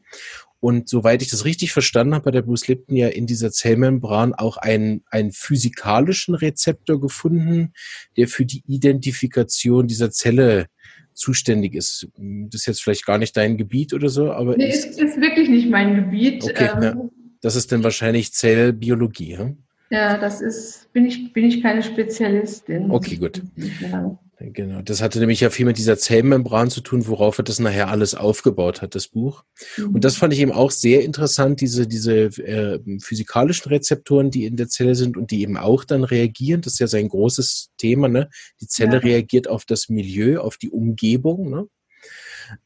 Und 0.62 0.90
soweit 0.90 1.22
ich 1.22 1.30
das 1.30 1.46
richtig 1.46 1.72
verstanden 1.72 2.16
habe, 2.16 2.26
hat 2.26 2.34
der 2.34 2.42
Bruce 2.42 2.68
Lipton 2.68 2.96
ja 2.96 3.08
in 3.08 3.28
dieser 3.28 3.52
Zellmembran 3.52 4.34
auch 4.34 4.58
einen, 4.58 5.04
einen 5.10 5.32
physikalischen 5.32 6.36
Rezeptor 6.36 7.00
gefunden, 7.00 7.72
der 8.18 8.28
für 8.28 8.46
die 8.46 8.64
Identifikation 8.68 9.88
dieser 9.88 10.12
Zelle 10.12 10.68
zuständig 11.14 11.76
ist. 11.76 12.08
Das 12.18 12.62
ist 12.62 12.68
jetzt 12.68 12.84
vielleicht 12.84 13.06
gar 13.06 13.18
nicht 13.18 13.38
dein 13.38 13.58
Gebiet 13.58 13.94
oder 13.94 14.10
so, 14.10 14.32
aber. 14.32 14.58
Nee, 14.58 14.70
ist, 14.70 15.00
ist 15.00 15.18
wirklich 15.20 15.50
nicht 15.50 15.70
mein 15.70 15.96
Gebiet. 15.96 16.44
Okay, 16.44 16.70
ähm, 16.76 16.84
ja. 16.84 16.96
Das 17.42 17.56
ist 17.56 17.72
dann 17.72 17.84
wahrscheinlich 17.84 18.34
Zellbiologie, 18.34 19.32
ja? 19.32 19.54
Ja, 19.92 20.18
das 20.18 20.42
ist, 20.42 20.92
bin 20.94 21.06
ich, 21.06 21.34
bin 21.34 21.46
ich 21.46 21.64
keine 21.64 21.82
Spezialistin. 21.82 22.92
Okay, 22.92 23.16
gut. 23.16 23.42
Genau. 24.42 24.82
Das 24.82 25.02
hatte 25.02 25.20
nämlich 25.20 25.42
ja 25.42 25.50
viel 25.50 25.66
mit 25.66 25.78
dieser 25.78 25.98
Zellmembran 25.98 26.70
zu 26.70 26.80
tun, 26.80 27.08
worauf 27.08 27.38
er 27.38 27.44
das 27.44 27.60
nachher 27.60 27.90
alles 27.90 28.16
aufgebaut 28.16 28.82
hat, 28.82 28.96
das 28.96 29.10
Buch. 29.10 29.44
Mhm. 29.76 29.96
Und 29.96 30.06
das 30.06 30.16
fand 30.16 30.32
ich 30.32 30.40
eben 30.40 30.54
auch 30.54 30.72
sehr 30.72 31.04
interessant, 31.04 31.60
diese, 31.60 31.88
diese 31.88 32.26
äh, 32.40 32.80
physikalischen 33.02 33.70
Rezeptoren, 33.70 34.32
die 34.32 34.46
in 34.46 34.56
der 34.56 34.70
Zelle 34.70 34.96
sind 34.96 35.18
und 35.18 35.32
die 35.32 35.42
eben 35.42 35.58
auch 35.58 35.84
dann 35.84 36.06
reagieren. 36.06 36.62
Das 36.62 36.74
ist 36.74 36.80
ja 36.80 36.88
sein 36.88 37.10
großes 37.10 37.72
Thema, 37.78 38.08
ne? 38.08 38.30
Die 38.62 38.68
Zelle 38.68 38.94
ja. 38.94 39.00
reagiert 39.00 39.50
auf 39.50 39.66
das 39.66 39.90
Milieu, 39.90 40.40
auf 40.40 40.56
die 40.56 40.70
Umgebung, 40.70 41.50
ne? 41.50 41.68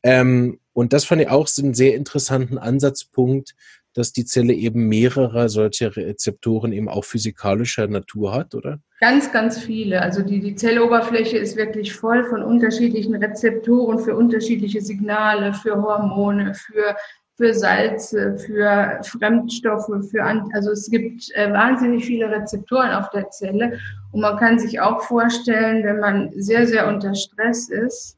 Ähm, 0.03 0.59
und 0.73 0.93
das 0.93 1.05
fand 1.05 1.21
ich 1.21 1.29
auch 1.29 1.49
einen 1.57 1.73
sehr 1.73 1.95
interessanten 1.95 2.57
Ansatzpunkt, 2.57 3.55
dass 3.93 4.11
die 4.11 4.25
Zelle 4.25 4.53
eben 4.53 4.87
mehrere 4.87 5.49
solcher 5.49 5.95
Rezeptoren 5.95 6.73
eben 6.73 6.89
auch 6.89 7.05
physikalischer 7.05 7.87
Natur 7.87 8.33
hat, 8.33 8.55
oder? 8.55 8.79
Ganz, 8.99 9.31
ganz 9.31 9.57
viele. 9.59 10.01
Also 10.01 10.21
die, 10.21 10.39
die 10.39 10.55
Zelloberfläche 10.55 11.37
ist 11.37 11.57
wirklich 11.57 11.93
voll 11.93 12.23
von 12.25 12.41
unterschiedlichen 12.41 13.15
Rezeptoren 13.15 13.99
für 13.99 14.15
unterschiedliche 14.15 14.81
Signale, 14.81 15.53
für 15.53 15.75
Hormone, 15.81 16.53
für, 16.53 16.95
für 17.35 17.53
Salze, 17.53 18.37
für 18.37 18.99
Fremdstoffe, 19.03 19.91
für, 20.09 20.23
also 20.53 20.71
es 20.71 20.89
gibt 20.89 21.29
äh, 21.35 21.51
wahnsinnig 21.51 22.05
viele 22.05 22.29
Rezeptoren 22.29 22.91
auf 22.91 23.09
der 23.09 23.29
Zelle. 23.29 23.79
Und 24.11 24.21
man 24.21 24.37
kann 24.37 24.57
sich 24.57 24.79
auch 24.79 25.01
vorstellen, 25.01 25.83
wenn 25.83 25.99
man 25.99 26.31
sehr, 26.35 26.65
sehr 26.65 26.87
unter 26.87 27.13
Stress 27.13 27.69
ist, 27.69 28.17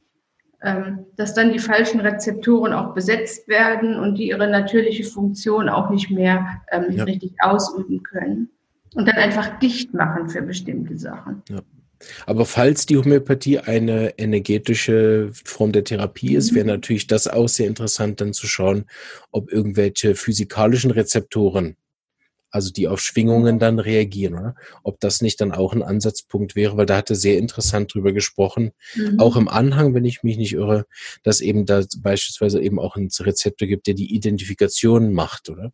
dass 1.16 1.34
dann 1.34 1.54
die 1.54 1.60
falschen 1.60 2.00
Rezeptoren 2.00 2.74
auch 2.74 2.94
besetzt 2.94 3.48
werden 3.48 4.00
und 4.00 4.16
die 4.16 4.30
ihre 4.30 4.48
natürliche 4.48 5.04
Funktion 5.04 5.70
auch 5.70 5.90
nicht 5.90 6.10
mehr 6.10 6.62
ähm, 6.72 6.92
ja. 6.92 7.04
richtig 7.04 7.34
ausüben 7.40 8.04
können. 8.04 8.50
Und 8.96 9.08
dann 9.08 9.18
einfach 9.18 9.60
dicht 9.60 9.94
machen 9.94 10.30
für 10.30 10.42
bestimmte 10.42 10.98
Sachen. 10.98 11.44
Ja. 11.50 11.62
Aber 12.26 12.46
falls 12.46 12.86
die 12.86 12.98
Homöopathie 12.98 13.60
eine 13.60 14.18
energetische 14.18 15.32
Form 15.34 15.72
der 15.72 15.84
Therapie 15.84 16.36
ist, 16.36 16.52
mhm. 16.52 16.56
wäre 16.56 16.68
natürlich 16.68 17.08
das 17.08 17.28
auch 17.28 17.48
sehr 17.48 17.68
interessant, 17.68 18.22
dann 18.22 18.34
zu 18.34 18.48
schauen, 18.48 18.86
ob 19.32 19.52
irgendwelche 19.52 20.16
physikalischen 20.16 20.92
Rezeptoren 20.92 21.76
also 22.56 22.72
die 22.72 22.88
auf 22.88 23.02
Schwingungen 23.02 23.60
dann 23.60 23.80
reagieren, 23.80 24.34
oder? 24.36 24.56
Ob 24.82 25.02
das 25.02 25.22
nicht 25.22 25.42
dann 25.42 25.52
auch 25.52 25.74
ein 25.74 25.84
Ansatzpunkt 25.84 26.56
wäre, 26.56 26.78
weil 26.78 26.86
da 26.86 26.96
hatte 26.96 27.14
sehr 27.14 27.38
interessant 27.38 27.94
drüber 27.94 28.14
gesprochen, 28.14 28.72
mhm. 28.96 29.20
auch 29.20 29.36
im 29.36 29.50
Anhang, 29.50 29.94
wenn 29.94 30.06
ich 30.06 30.24
mich 30.24 30.38
nicht 30.38 30.54
irre, 30.54 30.86
dass 31.22 31.42
eben 31.42 31.66
da 31.66 31.84
beispielsweise 31.98 32.62
eben 32.62 32.80
auch 32.80 32.96
ein 32.96 33.10
Rezeptor 33.20 33.68
gibt, 33.68 33.88
der 33.88 33.94
die 33.94 34.16
Identifikation 34.16 35.12
macht, 35.14 35.50
oder? 35.50 35.74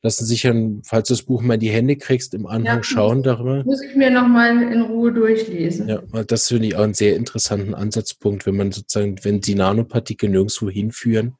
Lassen 0.00 0.24
sich 0.24 0.44
ja, 0.44 0.54
falls 0.82 1.08
du 1.08 1.12
das 1.12 1.24
Buch 1.24 1.42
mal 1.42 1.54
in 1.54 1.60
die 1.60 1.68
Hände 1.68 1.96
kriegst, 1.96 2.32
im 2.32 2.46
Anhang 2.46 2.78
ja, 2.78 2.82
schauen 2.82 3.22
darüber. 3.22 3.62
Muss 3.64 3.82
ich 3.82 3.94
mir 3.94 4.10
nochmal 4.10 4.62
in 4.62 4.80
Ruhe 4.80 5.12
durchlesen. 5.12 5.90
Ja, 5.90 6.00
das 6.24 6.48
finde 6.48 6.68
ich 6.68 6.76
auch 6.76 6.84
einen 6.84 6.94
sehr 6.94 7.16
interessanten 7.16 7.74
Ansatzpunkt, 7.74 8.46
wenn 8.46 8.56
man 8.56 8.72
sozusagen, 8.72 9.22
wenn 9.24 9.42
die 9.42 9.54
Nanopartikel 9.54 10.30
nirgendwo 10.30 10.70
hinführen. 10.70 11.34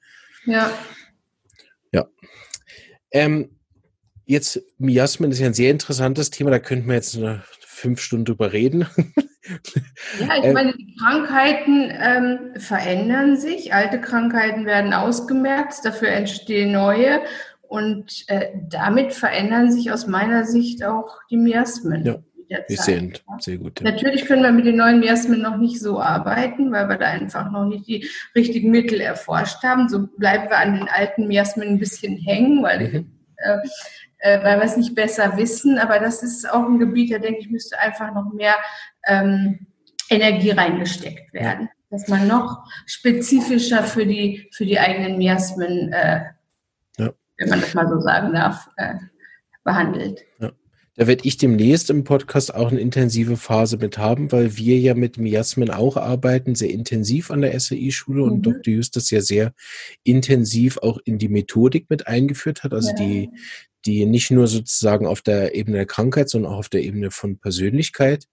Ja. 0.45 0.71
Ja. 1.91 2.07
Ähm, 3.13 3.57
Jetzt, 4.31 4.63
Miasmen 4.79 5.33
ist 5.33 5.41
ja 5.41 5.47
ein 5.47 5.55
sehr 5.55 5.73
interessantes 5.73 6.31
Thema, 6.31 6.53
da 6.53 6.61
könnten 6.61 6.87
wir 6.87 6.95
jetzt 6.95 7.17
eine 7.17 7.43
fünf 7.67 8.01
Stunden 8.01 8.27
drüber 8.27 8.53
reden. 8.53 8.87
Ja, 10.21 10.37
ich 10.39 10.45
ähm, 10.45 10.53
meine, 10.53 10.73
die 10.73 10.95
Krankheiten 10.95 11.91
ähm, 11.91 12.39
verändern 12.57 13.37
sich, 13.37 13.75
alte 13.75 14.01
Krankheiten 14.01 14.67
werden 14.67 14.93
ausgemerzt, 14.93 15.85
dafür 15.85 16.11
entstehen 16.11 16.71
neue 16.71 17.23
und 17.63 18.23
äh, 18.29 18.51
damit 18.69 19.13
verändern 19.13 19.73
sich 19.73 19.91
aus 19.91 20.07
meiner 20.07 20.45
Sicht 20.45 20.85
auch 20.85 21.19
die 21.29 21.37
Miasmen. 21.37 22.07
Ja, 22.07 22.19
wir 22.69 22.77
sind 22.77 23.25
sehr 23.41 23.59
gut. 23.59 23.81
Ja. 23.81 23.91
Natürlich 23.91 24.27
können 24.27 24.45
wir 24.45 24.53
mit 24.53 24.67
den 24.67 24.77
neuen 24.77 25.01
Miasmen 25.01 25.43
noch 25.43 25.57
nicht 25.57 25.81
so 25.81 26.01
arbeiten, 26.01 26.71
weil 26.71 26.89
wir 26.89 26.99
da 26.99 27.07
einfach 27.07 27.51
noch 27.51 27.65
nicht 27.65 27.89
die 27.89 28.09
richtigen 28.37 28.71
Mittel 28.71 29.01
erforscht 29.01 29.65
haben. 29.65 29.89
So 29.89 30.07
bleiben 30.07 30.49
wir 30.49 30.59
an 30.59 30.75
den 30.75 30.89
alten 30.89 31.27
Miasmen 31.27 31.67
ein 31.67 31.79
bisschen 31.81 32.17
hängen, 32.17 32.63
weil 32.63 32.89
mhm. 32.89 33.13
Äh, 34.21 34.43
weil 34.43 34.59
wir 34.59 34.65
es 34.65 34.77
nicht 34.77 34.95
besser 34.95 35.37
wissen. 35.37 35.79
Aber 35.79 35.99
das 35.99 36.23
ist 36.23 36.49
auch 36.49 36.65
ein 36.67 36.79
Gebiet, 36.79 37.13
da 37.13 37.19
denke 37.19 37.41
ich, 37.41 37.51
müsste 37.51 37.79
einfach 37.79 38.15
noch 38.15 38.33
mehr 38.33 38.55
ähm, 39.07 39.67
Energie 40.09 40.51
reingesteckt 40.51 41.33
werden. 41.33 41.69
Dass 41.91 42.07
man 42.07 42.29
noch 42.29 42.65
spezifischer 42.87 43.83
für 43.83 44.07
die, 44.07 44.49
für 44.53 44.65
die 44.65 44.79
eigenen 44.79 45.19
Miasmen, 45.19 45.93
äh, 45.93 46.23
ja. 46.99 47.11
wenn 47.39 47.49
man 47.49 47.61
das 47.61 47.75
mal 47.75 47.89
so 47.89 48.01
sagen 48.01 48.33
darf, 48.33 48.69
äh, 48.77 48.95
behandelt. 49.65 50.25
Ja. 50.39 50.53
Da 51.01 51.07
werde 51.07 51.25
ich 51.25 51.39
demnächst 51.39 51.89
im 51.89 52.05
Podcast 52.05 52.55
auch 52.55 52.71
eine 52.71 52.81
intensive 52.81 53.39
Phase 53.39 53.79
mit 53.79 53.97
haben, 53.97 54.31
weil 54.33 54.59
wir 54.59 54.79
ja 54.79 54.95
mit 54.95 55.17
Miasmen 55.17 55.71
auch 55.71 55.97
arbeiten, 55.97 56.55
sehr 56.55 56.69
intensiv 56.69 57.31
an 57.31 57.41
der 57.41 57.59
SAI-Schule 57.59 58.23
mhm. 58.23 58.31
und 58.31 58.43
Dr. 58.43 58.75
Justus 58.75 59.11
ja 59.11 59.23
sehr 59.23 59.55
intensiv 60.03 60.77
auch 60.79 60.99
in 61.05 61.17
die 61.19 61.31
Methodik 61.31 61.89
mit 61.89 62.07
eingeführt 62.07 62.65
hat, 62.65 62.75
also 62.75 62.91
ja. 62.91 62.97
die, 62.97 63.31
die 63.87 64.07
nicht 64.07 64.31
nur 64.31 64.47
sozusagen 64.47 65.07
auf 65.07 65.23
der 65.23 65.55
Ebene 65.55 65.79
der 65.79 65.87
Krankheit, 65.87 66.29
sondern 66.29 66.53
auch 66.53 66.59
auf 66.59 66.69
der 66.69 66.83
Ebene 66.83 67.11
von 67.11 67.39
Persönlichkeit, 67.39 68.27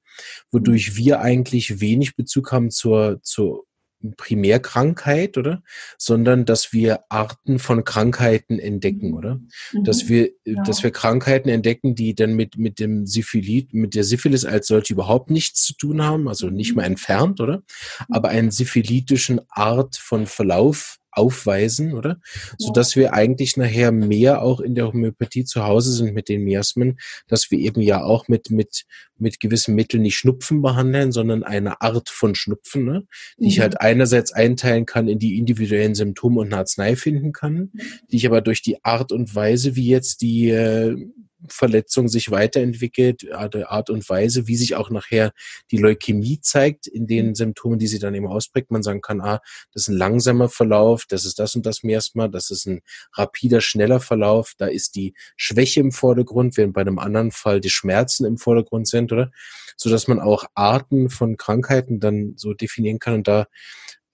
wodurch 0.52 0.92
mhm. 0.92 0.98
wir 0.98 1.22
eigentlich 1.22 1.80
wenig 1.80 2.16
Bezug 2.16 2.52
haben 2.52 2.72
zur, 2.72 3.22
zur 3.22 3.68
Primärkrankheit, 4.16 5.38
oder? 5.38 5.64
Sondern 5.98 6.46
dass 6.46 6.72
wir 6.72 7.02
Arten 7.10 7.60
von 7.60 7.84
Krankheiten 7.84 8.60
entdecken, 8.60 9.14
oder? 9.14 9.42
Mhm. 9.74 9.84
Dass 9.84 10.08
wir, 10.08 10.30
ja. 10.46 10.62
dass 10.64 10.84
wir 10.84 10.92
Krankheiten 10.92 11.50
entdecken, 11.50 11.96
die 11.96 12.14
dann 12.14 12.36
mit, 12.36 12.58
mit 12.58 12.80
dem 12.80 13.08
Syphilis, 13.08 13.66
mit 13.72 13.96
der 13.96 14.04
Syphilis 14.04 14.46
als 14.46 14.68
solche 14.68 14.94
überhaupt 14.94 15.32
nichts 15.32 15.64
zu 15.64 15.74
tun 15.76 16.04
haben, 16.04 16.28
also 16.28 16.50
nicht 16.50 16.76
mal 16.76 16.84
mhm. 16.84 16.94
entfernt, 16.94 17.42
oder? 17.42 17.64
Aber 18.10 18.30
einen 18.30 18.52
syphilitischen 18.52 19.42
Art 19.50 19.98
von 19.98 20.28
Verlauf 20.28 20.98
aufweisen, 21.18 21.94
oder? 21.94 22.20
So 22.58 22.72
dass 22.72 22.96
wir 22.96 23.14
eigentlich 23.14 23.58
nachher 23.58 23.92
mehr 23.92 24.42
auch 24.42 24.60
in 24.60 24.76
der 24.76 24.88
Homöopathie 24.88 25.46
zu 25.46 25.64
Hause 25.64 25.92
sind 25.92 26.14
mit 26.14 26.30
den 26.30 26.44
Miasmen, 26.44 27.00
dass 27.28 27.52
wir 27.52 27.60
eben 27.60 27.82
ja 27.82 28.04
auch 28.04 28.28
mit, 28.28 28.52
mit, 28.52 28.86
mit 29.18 29.40
gewissen 29.40 29.76
Mitteln 29.76 30.04
nicht 30.04 30.18
Schnupfen 30.18 30.62
behandeln, 30.62 31.12
sondern 31.12 31.44
eine 31.44 31.82
Art 31.82 32.10
von 32.10 32.36
Schnupfen, 32.36 32.86
ne? 32.86 33.08
die 33.38 33.46
mhm. 33.46 33.50
ich 33.50 33.60
halt 33.60 33.82
einerseits 33.82 34.32
einteilen 34.32 34.86
kann 34.86 35.08
in 35.08 35.20
die 35.20 35.38
individuellen 35.38 35.96
Symptome 35.96 36.42
und 36.42 36.48
eine 36.48 36.58
Arznei 36.58 36.96
finden 36.96 37.34
kann, 37.34 37.72
die 38.12 38.18
ich 38.18 38.28
aber 38.28 38.42
durch 38.42 38.62
die 38.62 38.84
Art 38.84 39.12
und 39.12 39.34
Weise, 39.34 39.76
wie 39.76 39.88
jetzt 39.88 40.22
die 40.22 40.50
äh, 40.50 40.96
Verletzung 41.48 42.08
sich 42.08 42.32
weiterentwickelt, 42.32 43.32
Art 43.32 43.90
und 43.90 44.08
Weise, 44.10 44.48
wie 44.48 44.56
sich 44.56 44.76
auch 44.76 44.90
nachher 44.90 45.32
die 45.72 45.78
Leukämie 45.78 46.40
zeigt 46.42 46.88
in 46.88 47.08
den 47.08 47.28
mhm. 47.28 47.36
Symptomen, 47.36 47.80
die 47.80 47.88
sie 47.88 48.00
dann 48.00 48.16
eben 48.16 48.28
ausprägt. 48.28 48.72
Man 48.72 48.84
sagen 48.84 49.02
kann, 49.02 49.22
ah, 49.22 49.42
das 49.72 49.84
ist 49.84 49.90
ein 49.90 49.98
langsamer 49.98 50.50
Verlauf, 50.50 51.06
das 51.08 51.26
ist 51.26 51.40
das 51.40 51.56
und 51.56 51.66
das 51.66 51.84
Miasma, 51.84 52.28
das 52.28 52.50
ist 52.50 52.66
ein 52.66 52.82
rapider, 53.14 53.62
schneller 53.62 54.00
Verlauf, 54.00 54.54
da 54.58 54.66
ist 54.66 54.96
die 54.96 55.14
Schwäche 55.36 55.80
im 55.80 55.92
Vordergrund, 55.92 56.58
während 56.58 56.74
bei 56.74 56.82
einem 56.82 57.00
anderen 57.00 57.32
Fall 57.32 57.62
die 57.62 57.70
Schmerzen 57.70 58.26
im 58.26 58.38
Vordergrund 58.38 58.88
sind, 58.88 59.12
oder? 59.12 59.32
So 59.76 59.90
dass 59.90 60.08
man 60.08 60.20
auch 60.20 60.46
Arten 60.56 61.10
von 61.10 61.38
Krankheiten 61.38 62.00
dann 62.00 62.34
so 62.36 62.54
definieren 62.54 63.00
kann 63.00 63.14
und 63.14 63.28
da 63.28 63.48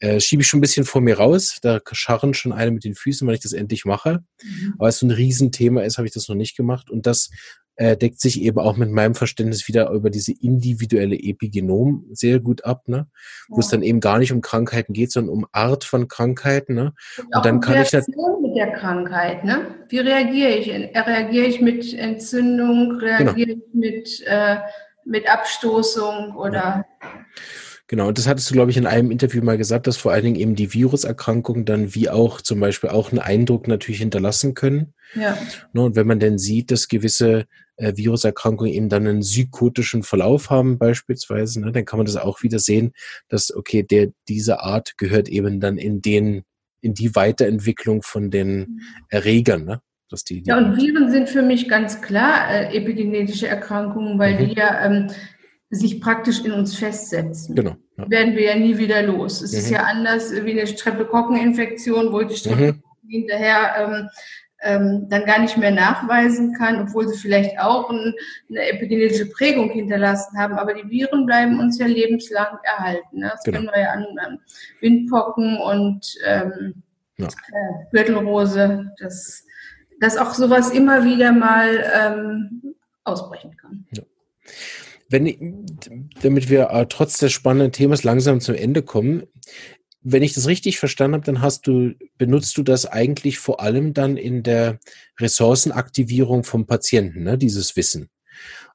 äh, 0.03 0.19
schiebe 0.19 0.41
ich 0.41 0.49
schon 0.49 0.57
ein 0.57 0.61
bisschen 0.61 0.83
vor 0.83 0.99
mir 0.99 1.17
raus. 1.17 1.59
Da 1.61 1.79
scharren 1.93 2.33
schon 2.33 2.51
alle 2.51 2.71
mit 2.71 2.83
den 2.83 2.93
Füßen, 2.93 3.25
weil 3.25 3.35
ich 3.35 3.41
das 3.41 3.53
endlich 3.53 3.85
mache. 3.85 4.19
Mhm. 4.43 4.75
Aber 4.77 4.89
es 4.89 4.99
so 4.99 5.07
ein 5.07 5.11
Riesenthema 5.11 5.81
ist, 5.81 5.97
habe 5.97 6.07
ich 6.07 6.13
das 6.13 6.27
noch 6.27 6.35
nicht 6.35 6.57
gemacht. 6.57 6.89
Und 6.89 7.05
das 7.05 7.29
äh, 7.77 7.95
deckt 7.95 8.19
sich 8.19 8.41
eben 8.41 8.59
auch 8.59 8.75
mit 8.75 8.91
meinem 8.91 9.15
Verständnis 9.15 9.65
wieder 9.69 9.89
über 9.91 10.09
diese 10.09 10.33
individuelle 10.33 11.15
Epigenom 11.15 12.05
sehr 12.11 12.41
gut 12.41 12.65
ab, 12.65 12.87
ne? 12.87 13.07
Wo 13.47 13.61
es 13.61 13.69
dann 13.69 13.81
eben 13.81 14.01
gar 14.01 14.19
nicht 14.19 14.33
um 14.33 14.41
Krankheiten 14.41 14.91
geht, 14.91 15.11
sondern 15.11 15.33
um 15.33 15.47
Art 15.53 15.85
von 15.85 16.09
Krankheiten, 16.09 16.75
ne? 16.75 16.93
Und, 17.17 17.35
und 17.35 17.45
dann 17.45 17.61
kann 17.61 17.81
ich 17.81 17.89
das 17.89 18.05
mit 18.07 18.57
der 18.57 18.73
Krankheit, 18.73 19.45
ne? 19.45 19.67
Wie 19.87 19.99
reagiere 19.99 20.49
ich? 20.49 20.67
Reagiere 20.69 21.45
ich 21.45 21.61
mit 21.61 21.93
Entzündung? 21.93 22.97
Reagiere 22.97 23.55
genau. 23.55 23.65
ich 23.69 23.73
mit, 23.73 24.23
äh, 24.25 24.57
mit 25.05 25.31
Abstoßung 25.31 26.35
oder? 26.35 26.85
Ja. 27.01 27.09
Genau, 27.87 28.07
und 28.07 28.17
das 28.17 28.27
hattest 28.27 28.49
du, 28.49 28.53
glaube 28.53 28.71
ich, 28.71 28.77
in 28.77 28.85
einem 28.85 29.11
Interview 29.11 29.43
mal 29.43 29.57
gesagt, 29.57 29.87
dass 29.87 29.97
vor 29.97 30.13
allen 30.13 30.23
Dingen 30.23 30.35
eben 30.37 30.55
die 30.55 30.73
Viruserkrankungen 30.73 31.65
dann 31.65 31.93
wie 31.93 32.09
auch 32.09 32.41
zum 32.41 32.59
Beispiel 32.59 32.89
auch 32.89 33.11
einen 33.11 33.19
Eindruck 33.19 33.67
natürlich 33.67 33.99
hinterlassen 33.99 34.53
können. 34.53 34.93
Ja. 35.15 35.37
Ne, 35.73 35.81
und 35.81 35.95
wenn 35.95 36.07
man 36.07 36.19
dann 36.19 36.37
sieht, 36.37 36.71
dass 36.71 36.87
gewisse 36.87 37.45
äh, 37.75 37.93
Viruserkrankungen 37.95 38.73
eben 38.73 38.89
dann 38.89 39.05
einen 39.05 39.19
psychotischen 39.19 40.03
Verlauf 40.03 40.49
haben 40.49 40.77
beispielsweise, 40.77 41.59
ne, 41.59 41.71
dann 41.71 41.85
kann 41.85 41.99
man 41.99 42.05
das 42.05 42.15
auch 42.15 42.41
wieder 42.41 42.59
sehen, 42.59 42.93
dass, 43.27 43.53
okay, 43.53 43.83
der, 43.83 44.11
diese 44.27 44.61
Art 44.61 44.97
gehört 44.97 45.27
eben 45.27 45.59
dann 45.59 45.77
in 45.77 46.01
den 46.01 46.43
in 46.83 46.93
die 46.93 47.15
Weiterentwicklung 47.15 48.03
von 48.03 48.29
den 48.29 48.59
mhm. 48.59 48.81
Erregern. 49.09 49.63
Ne? 49.63 49.81
Dass 50.09 50.23
die, 50.23 50.41
die 50.41 50.49
ja, 50.49 50.57
und 50.57 50.77
Viren 50.77 51.09
sind 51.09 51.29
für 51.29 51.41
mich 51.41 51.67
ganz 51.67 52.01
klar 52.01 52.49
äh, 52.49 52.77
epigenetische 52.77 53.47
Erkrankungen, 53.47 54.19
weil 54.19 54.35
mhm. 54.35 54.49
die 54.49 54.55
ja 54.55 54.85
ähm, 54.85 55.07
sich 55.73 56.01
praktisch 56.01 56.43
in 56.43 56.51
uns 56.51 56.75
festsetzen. 56.75 57.55
Genau. 57.55 57.75
Ja. 57.97 58.09
Werden 58.09 58.35
wir 58.35 58.43
ja 58.43 58.55
nie 58.55 58.77
wieder 58.77 59.03
los. 59.03 59.41
Es 59.41 59.53
mhm. 59.53 59.57
ist 59.59 59.69
ja 59.69 59.83
anders 59.83 60.31
wie 60.33 60.51
eine 60.51 60.67
Streptokokkeninfektion, 60.67 62.11
wo 62.11 62.21
ich 62.21 62.27
die 62.27 62.35
Streptokokken 62.35 62.83
mhm. 63.03 63.09
hinterher 63.09 63.75
ähm, 63.77 64.09
ähm, 64.63 65.07
dann 65.09 65.25
gar 65.25 65.39
nicht 65.39 65.57
mehr 65.57 65.71
nachweisen 65.71 66.53
kann, 66.53 66.81
obwohl 66.81 67.07
sie 67.07 67.17
vielleicht 67.17 67.59
auch 67.59 67.89
ein, 67.89 68.13
eine 68.49 68.69
epigenetische 68.69 69.29
Prägung 69.29 69.69
hinterlassen 69.69 70.37
haben. 70.37 70.53
Aber 70.53 70.73
die 70.73 70.89
Viren 70.89 71.25
bleiben 71.25 71.59
uns 71.59 71.77
ja 71.79 71.85
lebenslang 71.85 72.57
erhalten. 72.63 73.19
Ne? 73.19 73.29
Das 73.31 73.43
genau. 73.43 73.57
können 73.57 73.71
wir 73.73 73.81
ja 73.81 73.91
an, 73.91 74.05
an 74.19 74.39
Windpocken 74.79 75.57
und 75.57 76.15
ähm, 76.25 76.75
ja. 77.17 77.27
äh, 77.27 77.85
Gürtelrose, 77.91 78.91
dass, 78.99 79.45
dass 79.99 80.17
auch 80.17 80.33
sowas 80.33 80.71
immer 80.71 81.03
wieder 81.03 81.31
mal 81.31 81.83
ähm, 81.93 82.75
ausbrechen 83.03 83.55
kann. 83.57 83.85
Ja. 83.91 84.03
Wenn, 85.13 85.67
damit 86.23 86.49
wir 86.49 86.71
äh, 86.71 86.87
trotz 86.89 87.19
des 87.19 87.31
spannenden 87.31 87.71
Themas 87.71 88.03
langsam 88.03 88.41
zum 88.41 88.55
Ende 88.55 88.81
kommen, 88.81 89.27
wenn 90.01 90.23
ich 90.23 90.33
das 90.33 90.47
richtig 90.47 90.79
verstanden 90.79 91.13
habe, 91.13 91.25
dann 91.25 91.39
hast 91.39 91.67
du, 91.67 91.93
benutzt 92.17 92.57
du 92.57 92.63
das 92.63 92.87
eigentlich 92.87 93.37
vor 93.37 93.61
allem 93.61 93.93
dann 93.93 94.17
in 94.17 94.41
der 94.41 94.79
Ressourcenaktivierung 95.19 96.43
vom 96.43 96.65
Patienten, 96.65 97.21
ne, 97.21 97.37
dieses 97.37 97.75
Wissen. 97.75 98.09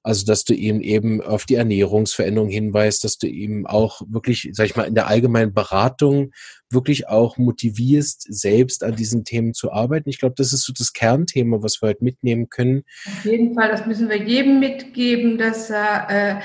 Also, 0.08 0.24
dass 0.24 0.44
du 0.44 0.54
ihm 0.54 0.80
eben 0.80 1.20
auf 1.20 1.44
die 1.44 1.56
Ernährungsveränderung 1.56 2.48
hinweist, 2.48 3.04
dass 3.04 3.18
du 3.18 3.26
ihm 3.26 3.66
auch 3.66 4.00
wirklich, 4.08 4.48
sag 4.52 4.64
ich 4.64 4.74
mal, 4.74 4.84
in 4.84 4.94
der 4.94 5.06
allgemeinen 5.06 5.52
Beratung 5.52 6.30
wirklich 6.70 7.10
auch 7.10 7.36
motivierst, 7.36 8.24
selbst 8.26 8.84
an 8.84 8.96
diesen 8.96 9.24
Themen 9.24 9.52
zu 9.52 9.70
arbeiten. 9.70 10.08
Ich 10.08 10.18
glaube, 10.18 10.34
das 10.38 10.54
ist 10.54 10.64
so 10.64 10.72
das 10.72 10.94
Kernthema, 10.94 11.62
was 11.62 11.82
wir 11.82 11.90
heute 11.90 12.04
mitnehmen 12.04 12.48
können. 12.48 12.84
Auf 13.06 13.26
jeden 13.26 13.52
Fall, 13.52 13.70
das 13.70 13.84
müssen 13.84 14.08
wir 14.08 14.16
jedem 14.16 14.60
mitgeben, 14.60 15.36
dass 15.36 15.68
er 15.68 16.08
äh, 16.08 16.36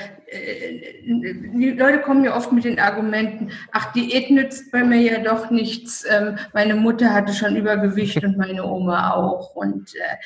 die 1.54 1.70
Leute 1.70 2.00
kommen 2.00 2.24
ja 2.24 2.36
oft 2.36 2.52
mit 2.52 2.64
den 2.64 2.78
Argumenten, 2.78 3.50
ach, 3.72 3.92
Diät 3.92 4.30
nützt 4.30 4.72
bei 4.72 4.84
mir 4.84 5.00
ja 5.00 5.18
doch 5.20 5.50
nichts. 5.50 6.04
Ähm, 6.06 6.36
meine 6.52 6.74
Mutter 6.74 7.14
hatte 7.14 7.32
schon 7.32 7.56
Übergewicht 7.56 8.22
und 8.22 8.36
meine 8.36 8.66
Oma 8.66 9.14
auch. 9.14 9.54
Und 9.54 9.94
äh, 9.94 10.16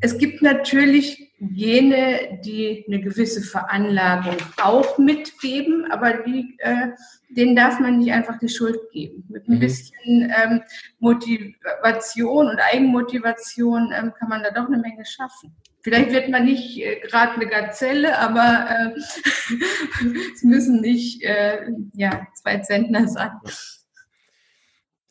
es 0.00 0.18
gibt 0.18 0.42
natürlich 0.42 1.32
Gene, 1.40 2.40
die 2.44 2.84
eine 2.86 3.00
gewisse 3.00 3.42
Veranlagung 3.42 4.36
auch 4.62 4.98
mitgeben, 4.98 5.90
aber 5.90 6.18
die, 6.18 6.56
äh, 6.58 6.88
denen 7.30 7.56
darf 7.56 7.80
man 7.80 7.98
nicht 7.98 8.12
einfach 8.12 8.38
die 8.38 8.48
Schuld 8.48 8.78
geben. 8.92 9.24
Mit 9.28 9.48
ein 9.48 9.56
mhm. 9.56 9.60
bisschen 9.60 10.32
ähm, 10.36 10.62
Motivation 11.00 12.48
und 12.48 12.60
Eigenmotivation 12.60 13.92
ähm, 13.92 14.12
kann 14.16 14.28
man 14.28 14.42
da 14.42 14.50
doch 14.50 14.66
eine 14.66 14.78
Menge 14.78 15.04
schaffen. 15.04 15.56
Vielleicht 15.82 16.12
wird 16.12 16.28
man 16.28 16.44
nicht 16.44 16.78
äh, 16.78 17.00
gerade 17.00 17.32
eine 17.32 17.48
Gazelle, 17.48 18.18
aber 18.18 18.66
äh, 18.68 18.90
es 20.34 20.44
müssen 20.44 20.80
nicht 20.80 21.22
äh, 21.24 21.66
ja, 21.94 22.28
zwei 22.34 22.58
Zentner 22.58 23.08
sein. 23.08 23.32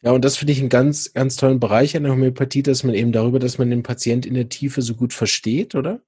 Ja, 0.04 0.12
und 0.12 0.26
das 0.26 0.38
finde 0.38 0.54
ich 0.54 0.60
einen 0.60 0.70
ganz, 0.70 1.14
ganz 1.14 1.36
tollen 1.36 1.60
Bereich 1.60 1.96
an 1.96 2.04
der 2.04 2.12
Homöopathie, 2.12 2.64
dass 2.64 2.84
man 2.84 2.96
eben 2.96 3.12
darüber, 3.12 3.40
dass 3.40 3.58
man 3.58 3.70
den 3.70 3.84
Patient 3.84 4.26
in 4.26 4.34
der 4.34 4.50
Tiefe 4.50 4.82
so 4.82 4.96
gut 4.96 5.14
versteht, 5.14 5.76
oder? 5.76 6.00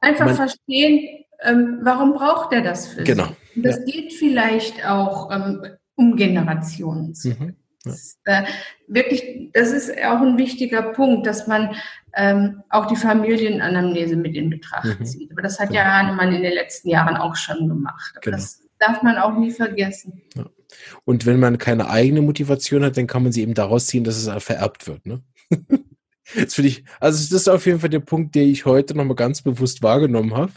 Einfach 0.00 0.26
man, 0.26 0.34
verstehen, 0.34 1.24
ähm, 1.42 1.78
warum 1.82 2.14
braucht 2.14 2.52
er 2.52 2.62
das 2.62 2.88
für 2.88 3.04
Genau. 3.04 3.28
Sie? 3.54 3.62
Das 3.62 3.78
ja. 3.78 3.84
geht 3.84 4.12
vielleicht 4.14 4.86
auch 4.86 5.30
ähm, 5.30 5.62
um 5.94 6.16
Generationen. 6.16 7.14
Mhm. 7.22 7.56
Das, 7.84 8.18
äh, 8.24 8.44
wirklich, 8.86 9.50
das 9.52 9.70
ist 9.72 9.90
auch 9.90 10.20
ein 10.20 10.38
wichtiger 10.38 10.82
Punkt, 10.82 11.26
dass 11.26 11.46
man 11.46 11.74
ähm, 12.14 12.62
auch 12.70 12.86
die 12.86 12.96
Familienanamnese 12.96 14.16
mit 14.16 14.36
in 14.36 14.50
Betracht 14.50 14.98
mhm. 14.98 15.04
zieht. 15.04 15.30
Aber 15.32 15.42
das 15.42 15.60
hat 15.60 15.68
genau. 15.68 15.80
ja 15.80 15.92
Hahnemann 15.92 16.32
in 16.32 16.42
den 16.42 16.52
letzten 16.52 16.88
Jahren 16.88 17.16
auch 17.16 17.36
schon 17.36 17.68
gemacht. 17.68 18.16
Genau. 18.22 18.36
das 18.36 18.62
darf 18.78 19.02
man 19.02 19.18
auch 19.18 19.36
nie 19.36 19.50
vergessen. 19.50 20.22
Ja. 20.34 20.46
Und 21.04 21.26
wenn 21.26 21.40
man 21.40 21.58
keine 21.58 21.90
eigene 21.90 22.22
Motivation 22.22 22.84
hat, 22.84 22.96
dann 22.96 23.06
kann 23.06 23.22
man 23.22 23.32
sie 23.32 23.42
eben 23.42 23.54
daraus 23.54 23.86
ziehen, 23.86 24.04
dass 24.04 24.16
es 24.16 24.42
vererbt 24.42 24.86
wird. 24.86 25.06
Ne? 25.06 25.22
das 26.34 26.54
finde 26.54 26.68
ich, 26.68 26.84
also 27.00 27.18
das 27.18 27.32
ist 27.32 27.48
auf 27.48 27.66
jeden 27.66 27.80
Fall 27.80 27.90
der 27.90 28.00
Punkt, 28.00 28.34
den 28.34 28.48
ich 28.48 28.64
heute 28.64 28.94
nochmal 28.94 29.16
ganz 29.16 29.42
bewusst 29.42 29.82
wahrgenommen 29.82 30.34
habe 30.34 30.52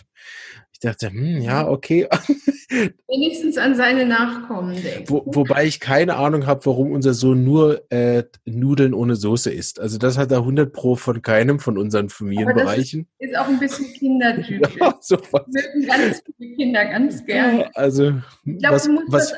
dachte, 0.82 1.10
hm, 1.10 1.42
ja, 1.42 1.68
okay. 1.68 2.08
Wenigstens 3.08 3.58
an 3.58 3.76
seine 3.76 4.06
Nachkommen 4.06 4.82
denken. 4.82 5.06
Wo, 5.08 5.24
wobei 5.26 5.66
ich 5.66 5.80
keine 5.80 6.16
Ahnung 6.16 6.48
habe, 6.48 6.66
warum 6.66 6.92
unser 6.92 7.14
Sohn 7.14 7.44
nur 7.44 7.84
äh, 7.92 8.24
Nudeln 8.46 8.94
ohne 8.94 9.16
Soße 9.16 9.52
isst. 9.52 9.80
Also 9.80 9.98
das 9.98 10.18
hat 10.18 10.32
er 10.32 10.40
100 10.40 10.74
pro 10.74 10.96
von 10.96 11.22
keinem 11.22 11.60
von 11.60 11.78
unseren 11.78 12.10
Familienbereichen. 12.10 13.08
Das 13.20 13.30
ist, 13.30 13.38
auch 13.38 13.48
ein 13.48 13.60
bisschen 13.60 13.94
kindertypisch. 13.94 14.76
ja, 14.80 14.98
so 15.00 15.18
Mögen 15.18 15.88
ganz 15.88 16.24
viele 16.38 16.56
Kinder 16.56 16.86
ganz 16.86 17.26
gerne. 17.26 17.60
Ja, 17.60 17.70
also 17.76 18.14
ich 18.46 18.58
glaube, 18.58 18.76
was, 18.76 18.88
man, 18.88 19.06
muss 19.08 19.34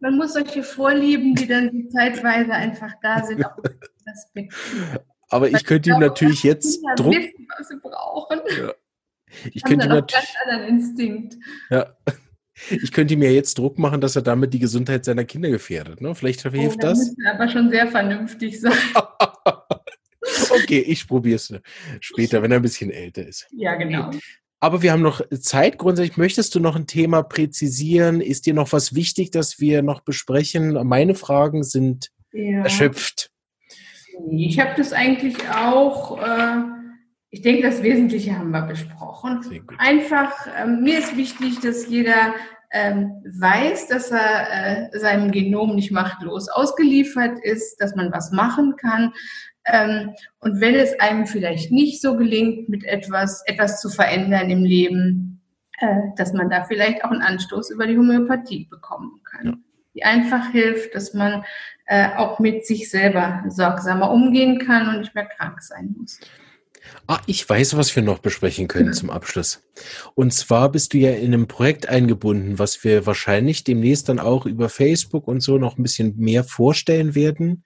man 0.00 0.16
muss 0.16 0.34
solche 0.34 0.62
Vorlieben, 0.62 1.34
die 1.34 1.46
dann 1.46 1.88
zeitweise 1.90 2.52
einfach 2.52 2.92
da 3.02 3.24
sind, 3.24 3.44
auch 3.44 3.56
respektieren. 4.06 4.98
Aber 5.28 5.48
ich 5.50 5.64
könnte 5.64 5.90
ihm 5.90 5.98
natürlich 5.98 6.44
jetzt 6.44 6.80
Druck. 6.96 7.12
Wissen, 7.12 7.48
was 7.58 7.68
sie 7.68 7.76
brauchen. 7.82 8.40
Ja. 8.58 8.72
Ich 9.52 9.64
könnte 9.64 9.88
natürlich. 9.88 10.12
Ganz 10.12 10.34
anderen 10.44 10.68
Instinkt. 10.68 11.36
Ja. 11.70 11.96
Ich 12.70 12.90
könnte 12.90 13.18
mir 13.18 13.34
jetzt 13.34 13.58
Druck 13.58 13.78
machen, 13.78 14.00
dass 14.00 14.16
er 14.16 14.22
damit 14.22 14.54
die 14.54 14.58
Gesundheit 14.58 15.04
seiner 15.04 15.26
Kinder 15.26 15.50
gefährdet. 15.50 16.00
Ne? 16.00 16.14
Vielleicht 16.14 16.40
hilft 16.40 16.78
oh, 16.78 16.86
das. 16.86 17.14
aber 17.26 17.48
schon 17.48 17.68
sehr 17.68 17.86
vernünftig 17.86 18.58
sein. 18.58 18.72
okay, 20.50 20.78
ich 20.78 21.06
probiere 21.06 21.36
es 21.36 21.52
später, 22.00 22.42
wenn 22.42 22.50
er 22.52 22.58
ein 22.58 22.62
bisschen 22.62 22.90
älter 22.90 23.26
ist. 23.26 23.46
Ja, 23.52 23.74
genau. 23.74 24.10
Aber 24.60 24.82
wir 24.82 24.92
haben 24.92 25.02
noch 25.02 25.20
Zeit. 25.40 25.78
Grundsätzlich 25.78 26.16
möchtest 26.16 26.54
du 26.54 26.60
noch 26.60 26.76
ein 26.76 26.86
Thema 26.86 27.22
präzisieren? 27.22 28.20
Ist 28.20 28.46
dir 28.46 28.54
noch 28.54 28.72
was 28.72 28.94
wichtig, 28.94 29.30
das 29.30 29.60
wir 29.60 29.82
noch 29.82 30.00
besprechen? 30.00 30.72
Meine 30.86 31.14
Fragen 31.14 31.62
sind 31.62 32.10
ja. 32.32 32.62
erschöpft. 32.62 33.30
Ich 34.30 34.58
habe 34.58 34.72
das 34.76 34.92
eigentlich 34.92 35.36
auch. 35.50 36.20
Äh 36.22 36.76
ich 37.36 37.42
denke, 37.42 37.68
das 37.68 37.82
Wesentliche 37.82 38.38
haben 38.38 38.50
wir 38.50 38.62
besprochen. 38.62 39.40
Einfach, 39.76 40.32
ähm, 40.58 40.82
mir 40.82 41.00
ist 41.00 41.18
wichtig, 41.18 41.60
dass 41.60 41.86
jeder 41.86 42.34
ähm, 42.72 43.22
weiß, 43.38 43.88
dass 43.88 44.10
er 44.10 44.90
äh, 44.94 44.98
seinem 44.98 45.32
Genom 45.32 45.74
nicht 45.74 45.90
machtlos 45.90 46.48
ausgeliefert 46.48 47.38
ist, 47.42 47.76
dass 47.80 47.94
man 47.94 48.10
was 48.12 48.32
machen 48.32 48.76
kann. 48.76 49.12
Ähm, 49.66 50.14
und 50.40 50.60
wenn 50.60 50.74
es 50.74 50.98
einem 51.00 51.26
vielleicht 51.26 51.72
nicht 51.72 52.00
so 52.00 52.16
gelingt, 52.16 52.68
mit 52.68 52.84
etwas, 52.84 53.42
etwas 53.46 53.80
zu 53.80 53.88
verändern 53.88 54.50
im 54.50 54.64
Leben, 54.64 55.42
äh, 55.78 55.86
dass 56.16 56.32
man 56.32 56.48
da 56.48 56.64
vielleicht 56.64 57.04
auch 57.04 57.10
einen 57.10 57.22
Anstoß 57.22 57.70
über 57.70 57.86
die 57.86 57.98
Homöopathie 57.98 58.66
bekommen 58.70 59.20
kann. 59.24 59.46
Ja. 59.46 59.54
Die 59.94 60.04
einfach 60.04 60.50
hilft, 60.50 60.94
dass 60.94 61.14
man 61.14 61.44
äh, 61.86 62.08
auch 62.16 62.38
mit 62.38 62.66
sich 62.66 62.90
selber 62.90 63.44
sorgsamer 63.48 64.10
umgehen 64.10 64.58
kann 64.58 64.88
und 64.88 65.00
nicht 65.00 65.14
mehr 65.14 65.26
krank 65.26 65.62
sein 65.62 65.94
muss. 65.98 66.20
Ah, 67.08 67.20
ich 67.26 67.48
weiß, 67.48 67.76
was 67.76 67.94
wir 67.94 68.02
noch 68.02 68.18
besprechen 68.18 68.68
können 68.68 68.92
zum 68.92 69.10
Abschluss. 69.10 69.62
Und 70.14 70.32
zwar 70.32 70.70
bist 70.70 70.92
du 70.92 70.98
ja 70.98 71.10
in 71.10 71.34
einem 71.34 71.46
Projekt 71.46 71.88
eingebunden, 71.88 72.58
was 72.58 72.82
wir 72.84 73.06
wahrscheinlich 73.06 73.64
demnächst 73.64 74.08
dann 74.08 74.18
auch 74.18 74.46
über 74.46 74.68
Facebook 74.68 75.28
und 75.28 75.40
so 75.40 75.58
noch 75.58 75.78
ein 75.78 75.82
bisschen 75.82 76.16
mehr 76.16 76.44
vorstellen 76.44 77.14
werden. 77.14 77.64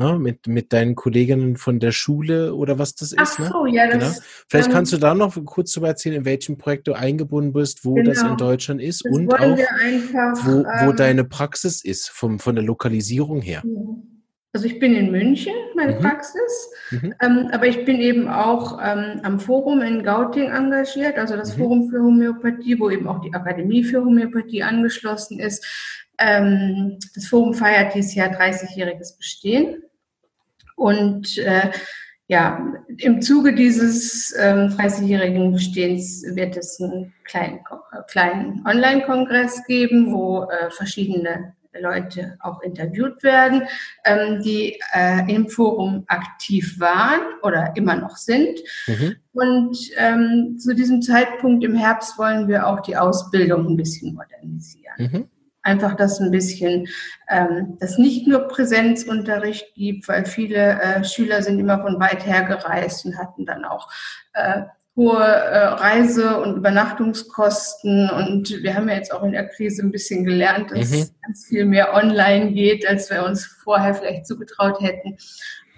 Na, 0.00 0.16
mit, 0.16 0.46
mit 0.46 0.72
deinen 0.72 0.94
Kolleginnen 0.94 1.56
von 1.56 1.80
der 1.80 1.90
Schule 1.90 2.54
oder 2.54 2.78
was 2.78 2.94
das 2.94 3.10
ist. 3.10 3.18
Ach 3.18 3.38
ne? 3.40 3.50
so, 3.52 3.64
ne? 3.64 3.74
ja, 3.74 3.86
das. 3.88 4.14
Genau. 4.14 4.26
Vielleicht 4.48 4.70
kannst 4.70 4.92
du 4.92 4.96
da 4.96 5.12
noch 5.12 5.36
kurz 5.44 5.72
darüber 5.72 5.88
erzählen, 5.88 6.14
in 6.14 6.24
welchem 6.24 6.56
Projekt 6.56 6.86
du 6.86 6.92
eingebunden 6.92 7.52
bist, 7.52 7.84
wo 7.84 7.94
genau. 7.94 8.10
das 8.10 8.22
in 8.22 8.36
Deutschland 8.36 8.80
ist 8.80 9.04
und 9.04 9.34
auch, 9.34 9.40
einfach, 9.40 10.46
wo, 10.46 10.62
wo 10.62 10.90
ähm, 10.90 10.96
deine 10.96 11.24
Praxis 11.24 11.82
ist, 11.84 12.10
vom, 12.10 12.38
von 12.38 12.54
der 12.54 12.62
Lokalisierung 12.62 13.42
her. 13.42 13.64
Also 14.52 14.66
ich 14.66 14.78
bin 14.78 14.94
in 14.94 15.10
München, 15.10 15.54
meine 15.74 15.96
mhm. 15.96 16.00
Praxis, 16.00 16.70
mhm. 16.92 17.14
Ähm, 17.20 17.48
aber 17.50 17.66
ich 17.66 17.84
bin 17.84 18.00
eben 18.00 18.28
auch 18.28 18.78
ähm, 18.80 19.20
am 19.24 19.40
Forum 19.40 19.80
in 19.80 20.04
Gauting 20.04 20.48
engagiert, 20.48 21.18
also 21.18 21.36
das 21.36 21.56
mhm. 21.56 21.60
Forum 21.60 21.90
für 21.90 22.00
Homöopathie, 22.00 22.78
wo 22.78 22.88
eben 22.88 23.08
auch 23.08 23.20
die 23.20 23.34
Akademie 23.34 23.82
für 23.82 24.04
Homöopathie 24.04 24.62
angeschlossen 24.62 25.40
ist. 25.40 25.66
Ähm, 26.18 26.98
das 27.16 27.26
Forum 27.26 27.52
feiert 27.52 27.94
dieses 27.94 28.14
Jahr 28.14 28.30
30-jähriges 28.30 29.16
Bestehen. 29.18 29.82
Und 30.78 31.36
äh, 31.38 31.70
ja, 32.28 32.72
im 32.98 33.20
Zuge 33.20 33.54
dieses 33.54 34.34
ähm, 34.38 34.68
30-jährigen 34.68 35.52
Bestehens 35.52 36.22
wird 36.34 36.56
es 36.56 36.80
einen 36.80 37.12
kleinen, 37.24 37.60
kleinen 38.06 38.64
Online-Kongress 38.66 39.64
geben, 39.66 40.12
wo 40.12 40.44
äh, 40.44 40.70
verschiedene 40.70 41.54
Leute 41.80 42.36
auch 42.40 42.60
interviewt 42.62 43.22
werden, 43.22 43.62
ähm, 44.04 44.40
die 44.42 44.78
äh, 44.94 45.32
im 45.32 45.48
Forum 45.48 46.04
aktiv 46.08 46.78
waren 46.78 47.20
oder 47.42 47.72
immer 47.76 47.96
noch 47.96 48.16
sind. 48.16 48.58
Mhm. 48.86 49.16
Und 49.32 49.78
ähm, 49.96 50.56
zu 50.58 50.74
diesem 50.74 51.02
Zeitpunkt 51.02 51.64
im 51.64 51.74
Herbst 51.74 52.18
wollen 52.18 52.48
wir 52.48 52.66
auch 52.66 52.80
die 52.80 52.96
Ausbildung 52.96 53.66
ein 53.66 53.76
bisschen 53.76 54.14
modernisieren. 54.14 54.96
Mhm. 54.98 55.28
Einfach, 55.68 55.94
dass 55.94 56.20
ein 56.20 56.30
bisschen, 56.30 56.88
ähm, 57.28 57.76
dass 57.78 57.98
nicht 57.98 58.26
nur 58.26 58.48
Präsenzunterricht 58.48 59.74
gibt, 59.74 60.08
weil 60.08 60.24
viele 60.24 60.80
äh, 60.80 61.04
Schüler 61.04 61.42
sind 61.42 61.58
immer 61.58 61.80
von 61.80 62.00
weit 62.00 62.26
her 62.26 62.42
gereist 62.44 63.04
und 63.04 63.18
hatten 63.18 63.46
dann 63.46 63.64
auch 63.64 63.88
äh, 64.32 64.62
hohe 64.96 65.24
äh, 65.24 65.58
Reise- 65.58 66.40
und 66.40 66.56
Übernachtungskosten. 66.56 68.10
Und 68.10 68.50
wir 68.62 68.74
haben 68.74 68.88
ja 68.88 68.96
jetzt 68.96 69.12
auch 69.12 69.22
in 69.22 69.32
der 69.32 69.48
Krise 69.48 69.82
ein 69.82 69.92
bisschen 69.92 70.24
gelernt, 70.24 70.72
dass 70.72 70.90
mhm. 70.90 71.10
ganz 71.22 71.46
viel 71.46 71.64
mehr 71.64 71.94
online 71.94 72.52
geht, 72.52 72.86
als 72.86 73.08
wir 73.08 73.24
uns 73.24 73.46
vorher 73.46 73.94
vielleicht 73.94 74.26
zugetraut 74.26 74.80
hätten. 74.80 75.16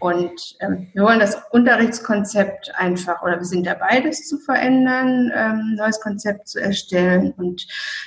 Und 0.01 0.57
ähm, 0.61 0.89
wir 0.95 1.03
wollen 1.05 1.21
das 1.21 1.37
Unterrichtskonzept 1.51 2.73
einfach, 2.75 3.23
oder 3.23 3.39
wir 3.39 3.45
sind 3.45 3.67
dabei, 3.67 4.01
das 4.01 4.27
zu 4.27 4.39
verändern, 4.39 5.31
ähm, 5.35 5.75
neues 5.77 6.01
Konzept 6.01 6.49
zu 6.49 6.59
erstellen. 6.61 7.33
Und 7.37 7.67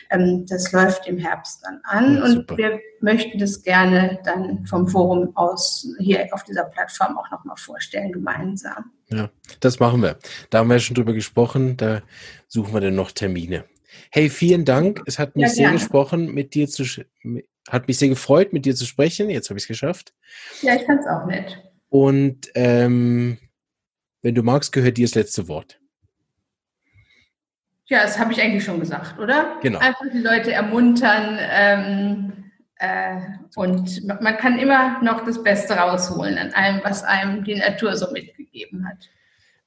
ähm, 0.10 0.46
das 0.48 0.72
läuft 0.72 1.08
im 1.08 1.18
Herbst 1.18 1.64
dann 1.64 1.80
an. 1.84 2.16
Ja, 2.16 2.24
und 2.24 2.58
wir 2.58 2.80
möchten 3.02 3.38
das 3.38 3.62
gerne 3.62 4.20
dann 4.26 4.66
vom 4.66 4.88
Forum 4.88 5.36
aus 5.36 5.88
hier 6.00 6.28
auf 6.32 6.44
dieser 6.44 6.64
Plattform 6.66 7.18
auch 7.18 7.30
nochmal 7.32 7.58
vorstellen, 7.58 8.12
gemeinsam. 8.12 8.92
Ja, 9.10 9.30
das 9.60 9.80
machen 9.80 10.02
wir. 10.02 10.18
Da 10.50 10.60
haben 10.60 10.70
wir 10.70 10.76
ja 10.76 10.80
schon 10.80 10.96
drüber 10.96 11.14
gesprochen. 11.14 11.78
Da 11.78 12.02
suchen 12.48 12.74
wir 12.74 12.82
dann 12.82 12.96
noch 12.96 13.12
Termine. 13.12 13.66
Hey, 14.12 14.30
vielen 14.30 14.66
Dank. 14.66 15.02
Es 15.06 15.20
hat 15.20 15.36
mich 15.36 15.44
ja, 15.44 15.50
sehr 15.50 15.72
gesprochen, 15.72 16.34
mit 16.34 16.54
dir 16.56 16.68
zu, 16.68 16.84
hat 17.70 17.88
mich 17.88 17.98
sehr 17.98 18.10
gefreut, 18.10 18.54
mit 18.54 18.66
dir 18.66 18.76
zu 18.76 18.86
sprechen. 18.86 19.30
Jetzt 19.30 19.50
habe 19.50 19.58
ich 19.58 19.66
es 19.66 19.68
geschafft. 19.68 20.14
Ja, 20.62 20.76
ich 20.76 20.84
fand 20.84 21.02
es 21.02 21.08
auch 21.08 21.26
nett. 21.26 21.62
Und 21.94 22.50
ähm, 22.56 23.38
wenn 24.24 24.34
du 24.34 24.42
magst, 24.42 24.72
gehört 24.72 24.98
dir 24.98 25.06
das 25.06 25.14
letzte 25.14 25.48
Wort. 25.48 25.80
Ja, 27.86 28.02
das 28.02 28.18
habe 28.18 28.34
ich 28.34 28.42
eigentlich 28.42 28.64
schon 28.64 28.80
gesagt, 28.80 29.20
oder? 29.20 29.60
Genau. 29.62 29.78
Einfach 29.78 30.08
die 30.12 30.22
Leute 30.22 30.52
ermuntern 30.52 31.38
ähm, 31.40 32.52
äh, 32.78 33.22
und 33.56 34.08
man 34.08 34.38
kann 34.38 34.58
immer 34.58 35.04
noch 35.04 35.24
das 35.24 35.44
Beste 35.44 35.76
rausholen 35.76 36.40
an 36.40 36.52
allem, 36.54 36.82
was 36.84 37.04
einem 37.04 37.44
die 37.44 37.60
Natur 37.60 37.96
so 37.96 38.10
mitgegeben 38.12 38.90
hat. 38.90 39.12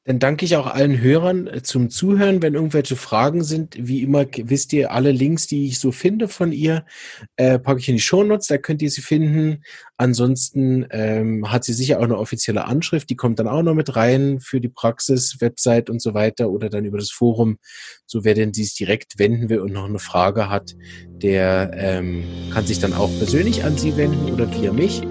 Dann 0.07 0.21
danke 0.21 0.45
ich 0.45 0.57
auch 0.57 0.69
allen 0.69 1.01
Hörern 1.01 1.49
äh, 1.49 1.63
zum 1.63 1.91
Zuhören. 1.91 2.41
Wenn 2.41 2.55
irgendwelche 2.55 2.95
Fragen 2.95 3.43
sind, 3.43 3.77
wie 3.77 4.03
immer 4.03 4.25
wisst 4.37 4.73
ihr, 4.73 4.93
alle 4.93 5.11
Links, 5.11 5.49
die 5.49 5.67
ich 5.67 5.81
so 5.81 5.91
finde 5.91 6.29
von 6.29 6.53
ihr, 6.53 6.87
äh, 7.35 7.59
packe 7.59 7.81
ich 7.81 7.89
in 7.89 7.97
die 7.97 8.01
Shownotes, 8.01 8.47
da 8.47 8.57
könnt 8.57 8.83
ihr 8.83 8.91
sie 8.91 9.03
finden. 9.03 9.65
Ansonsten 9.97 10.87
ähm, 10.91 11.51
hat 11.51 11.65
sie 11.65 11.73
sicher 11.73 11.99
auch 11.99 12.05
eine 12.05 12.19
offizielle 12.19 12.67
Anschrift, 12.67 13.11
die 13.11 13.17
kommt 13.17 13.41
dann 13.41 13.49
auch 13.49 13.63
noch 13.63 13.75
mit 13.75 13.97
rein 13.97 14.39
für 14.39 14.61
die 14.61 14.69
Praxis, 14.69 15.41
Website 15.41 15.91
und 15.91 16.01
so 16.01 16.15
weiter 16.15 16.51
oder 16.51 16.71
dann 16.71 16.85
über 16.85 16.99
das 16.99 17.11
Forum. 17.11 17.59
So 18.07 18.25
wer 18.25 18.35
denn 18.35 18.53
dies 18.53 18.75
direkt 18.75 19.19
wenden 19.19 19.49
will 19.49 19.59
und 19.59 19.73
noch 19.73 19.87
eine 19.87 19.99
Frage 19.99 20.49
hat, 20.49 20.77
der 21.09 21.73
ähm, 21.75 22.23
kann 22.53 22.65
sich 22.65 22.79
dann 22.79 22.93
auch 22.93 23.11
persönlich 23.19 23.65
an 23.65 23.77
sie 23.77 23.97
wenden 23.97 24.33
oder 24.33 24.49
via 24.53 24.73
mich. 24.73 25.03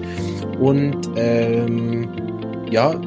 Und 0.58 1.10
ähm, 1.16 2.08
ja, 2.70 2.98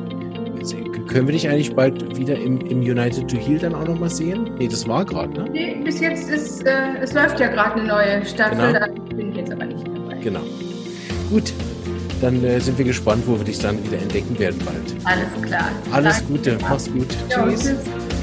können 1.10 1.28
wir 1.28 1.34
dich 1.34 1.49
eigentlich 1.49 1.76
bald 1.76 2.18
wieder 2.18 2.36
im, 2.36 2.62
im 2.68 2.80
United 2.80 3.30
to 3.30 3.38
Heal 3.38 3.60
dann 3.60 3.74
auch 3.74 3.86
nochmal 3.86 4.10
sehen? 4.10 4.51
Nee, 4.57 4.68
das 4.68 4.88
war 4.88 5.03
gerade, 5.03 5.34
ne? 5.34 5.49
Nee, 5.51 5.76
bis 5.84 5.99
jetzt 5.99 6.30
ist, 6.30 6.66
äh, 6.66 6.97
es 7.01 7.14
läuft 7.14 7.39
ja 7.39 7.47
gerade 7.47 7.80
eine 7.80 7.88
neue 7.88 8.26
Staffel, 8.26 8.74
genau. 8.74 8.80
da 8.80 9.16
bin 9.16 9.32
ich 9.32 9.38
jetzt 9.38 9.51
aber 9.51 9.66
nicht 9.66 9.86
dabei. 9.88 10.16
Genau. 10.22 10.41
Gut, 11.30 11.51
dann 12.22 12.43
äh, 12.43 12.60
sind 12.60 12.78
wir 12.78 12.86
gespannt, 12.86 13.24
wo 13.26 13.38
wir 13.38 13.43
dich 13.43 13.60
dann 13.60 13.84
wieder 13.84 14.01
entdecken 14.01 14.38
werden 14.38 14.62
bald. 14.64 14.95
Alles 15.03 15.47
klar. 15.47 15.72
Alles 15.91 16.18
Danke. 16.18 16.32
Gute, 16.32 16.57
mach's 16.62 16.91
gut. 16.91 17.07
Ja, 17.30 17.47
tschüss. 17.47 17.62
tschüss. 17.62 18.18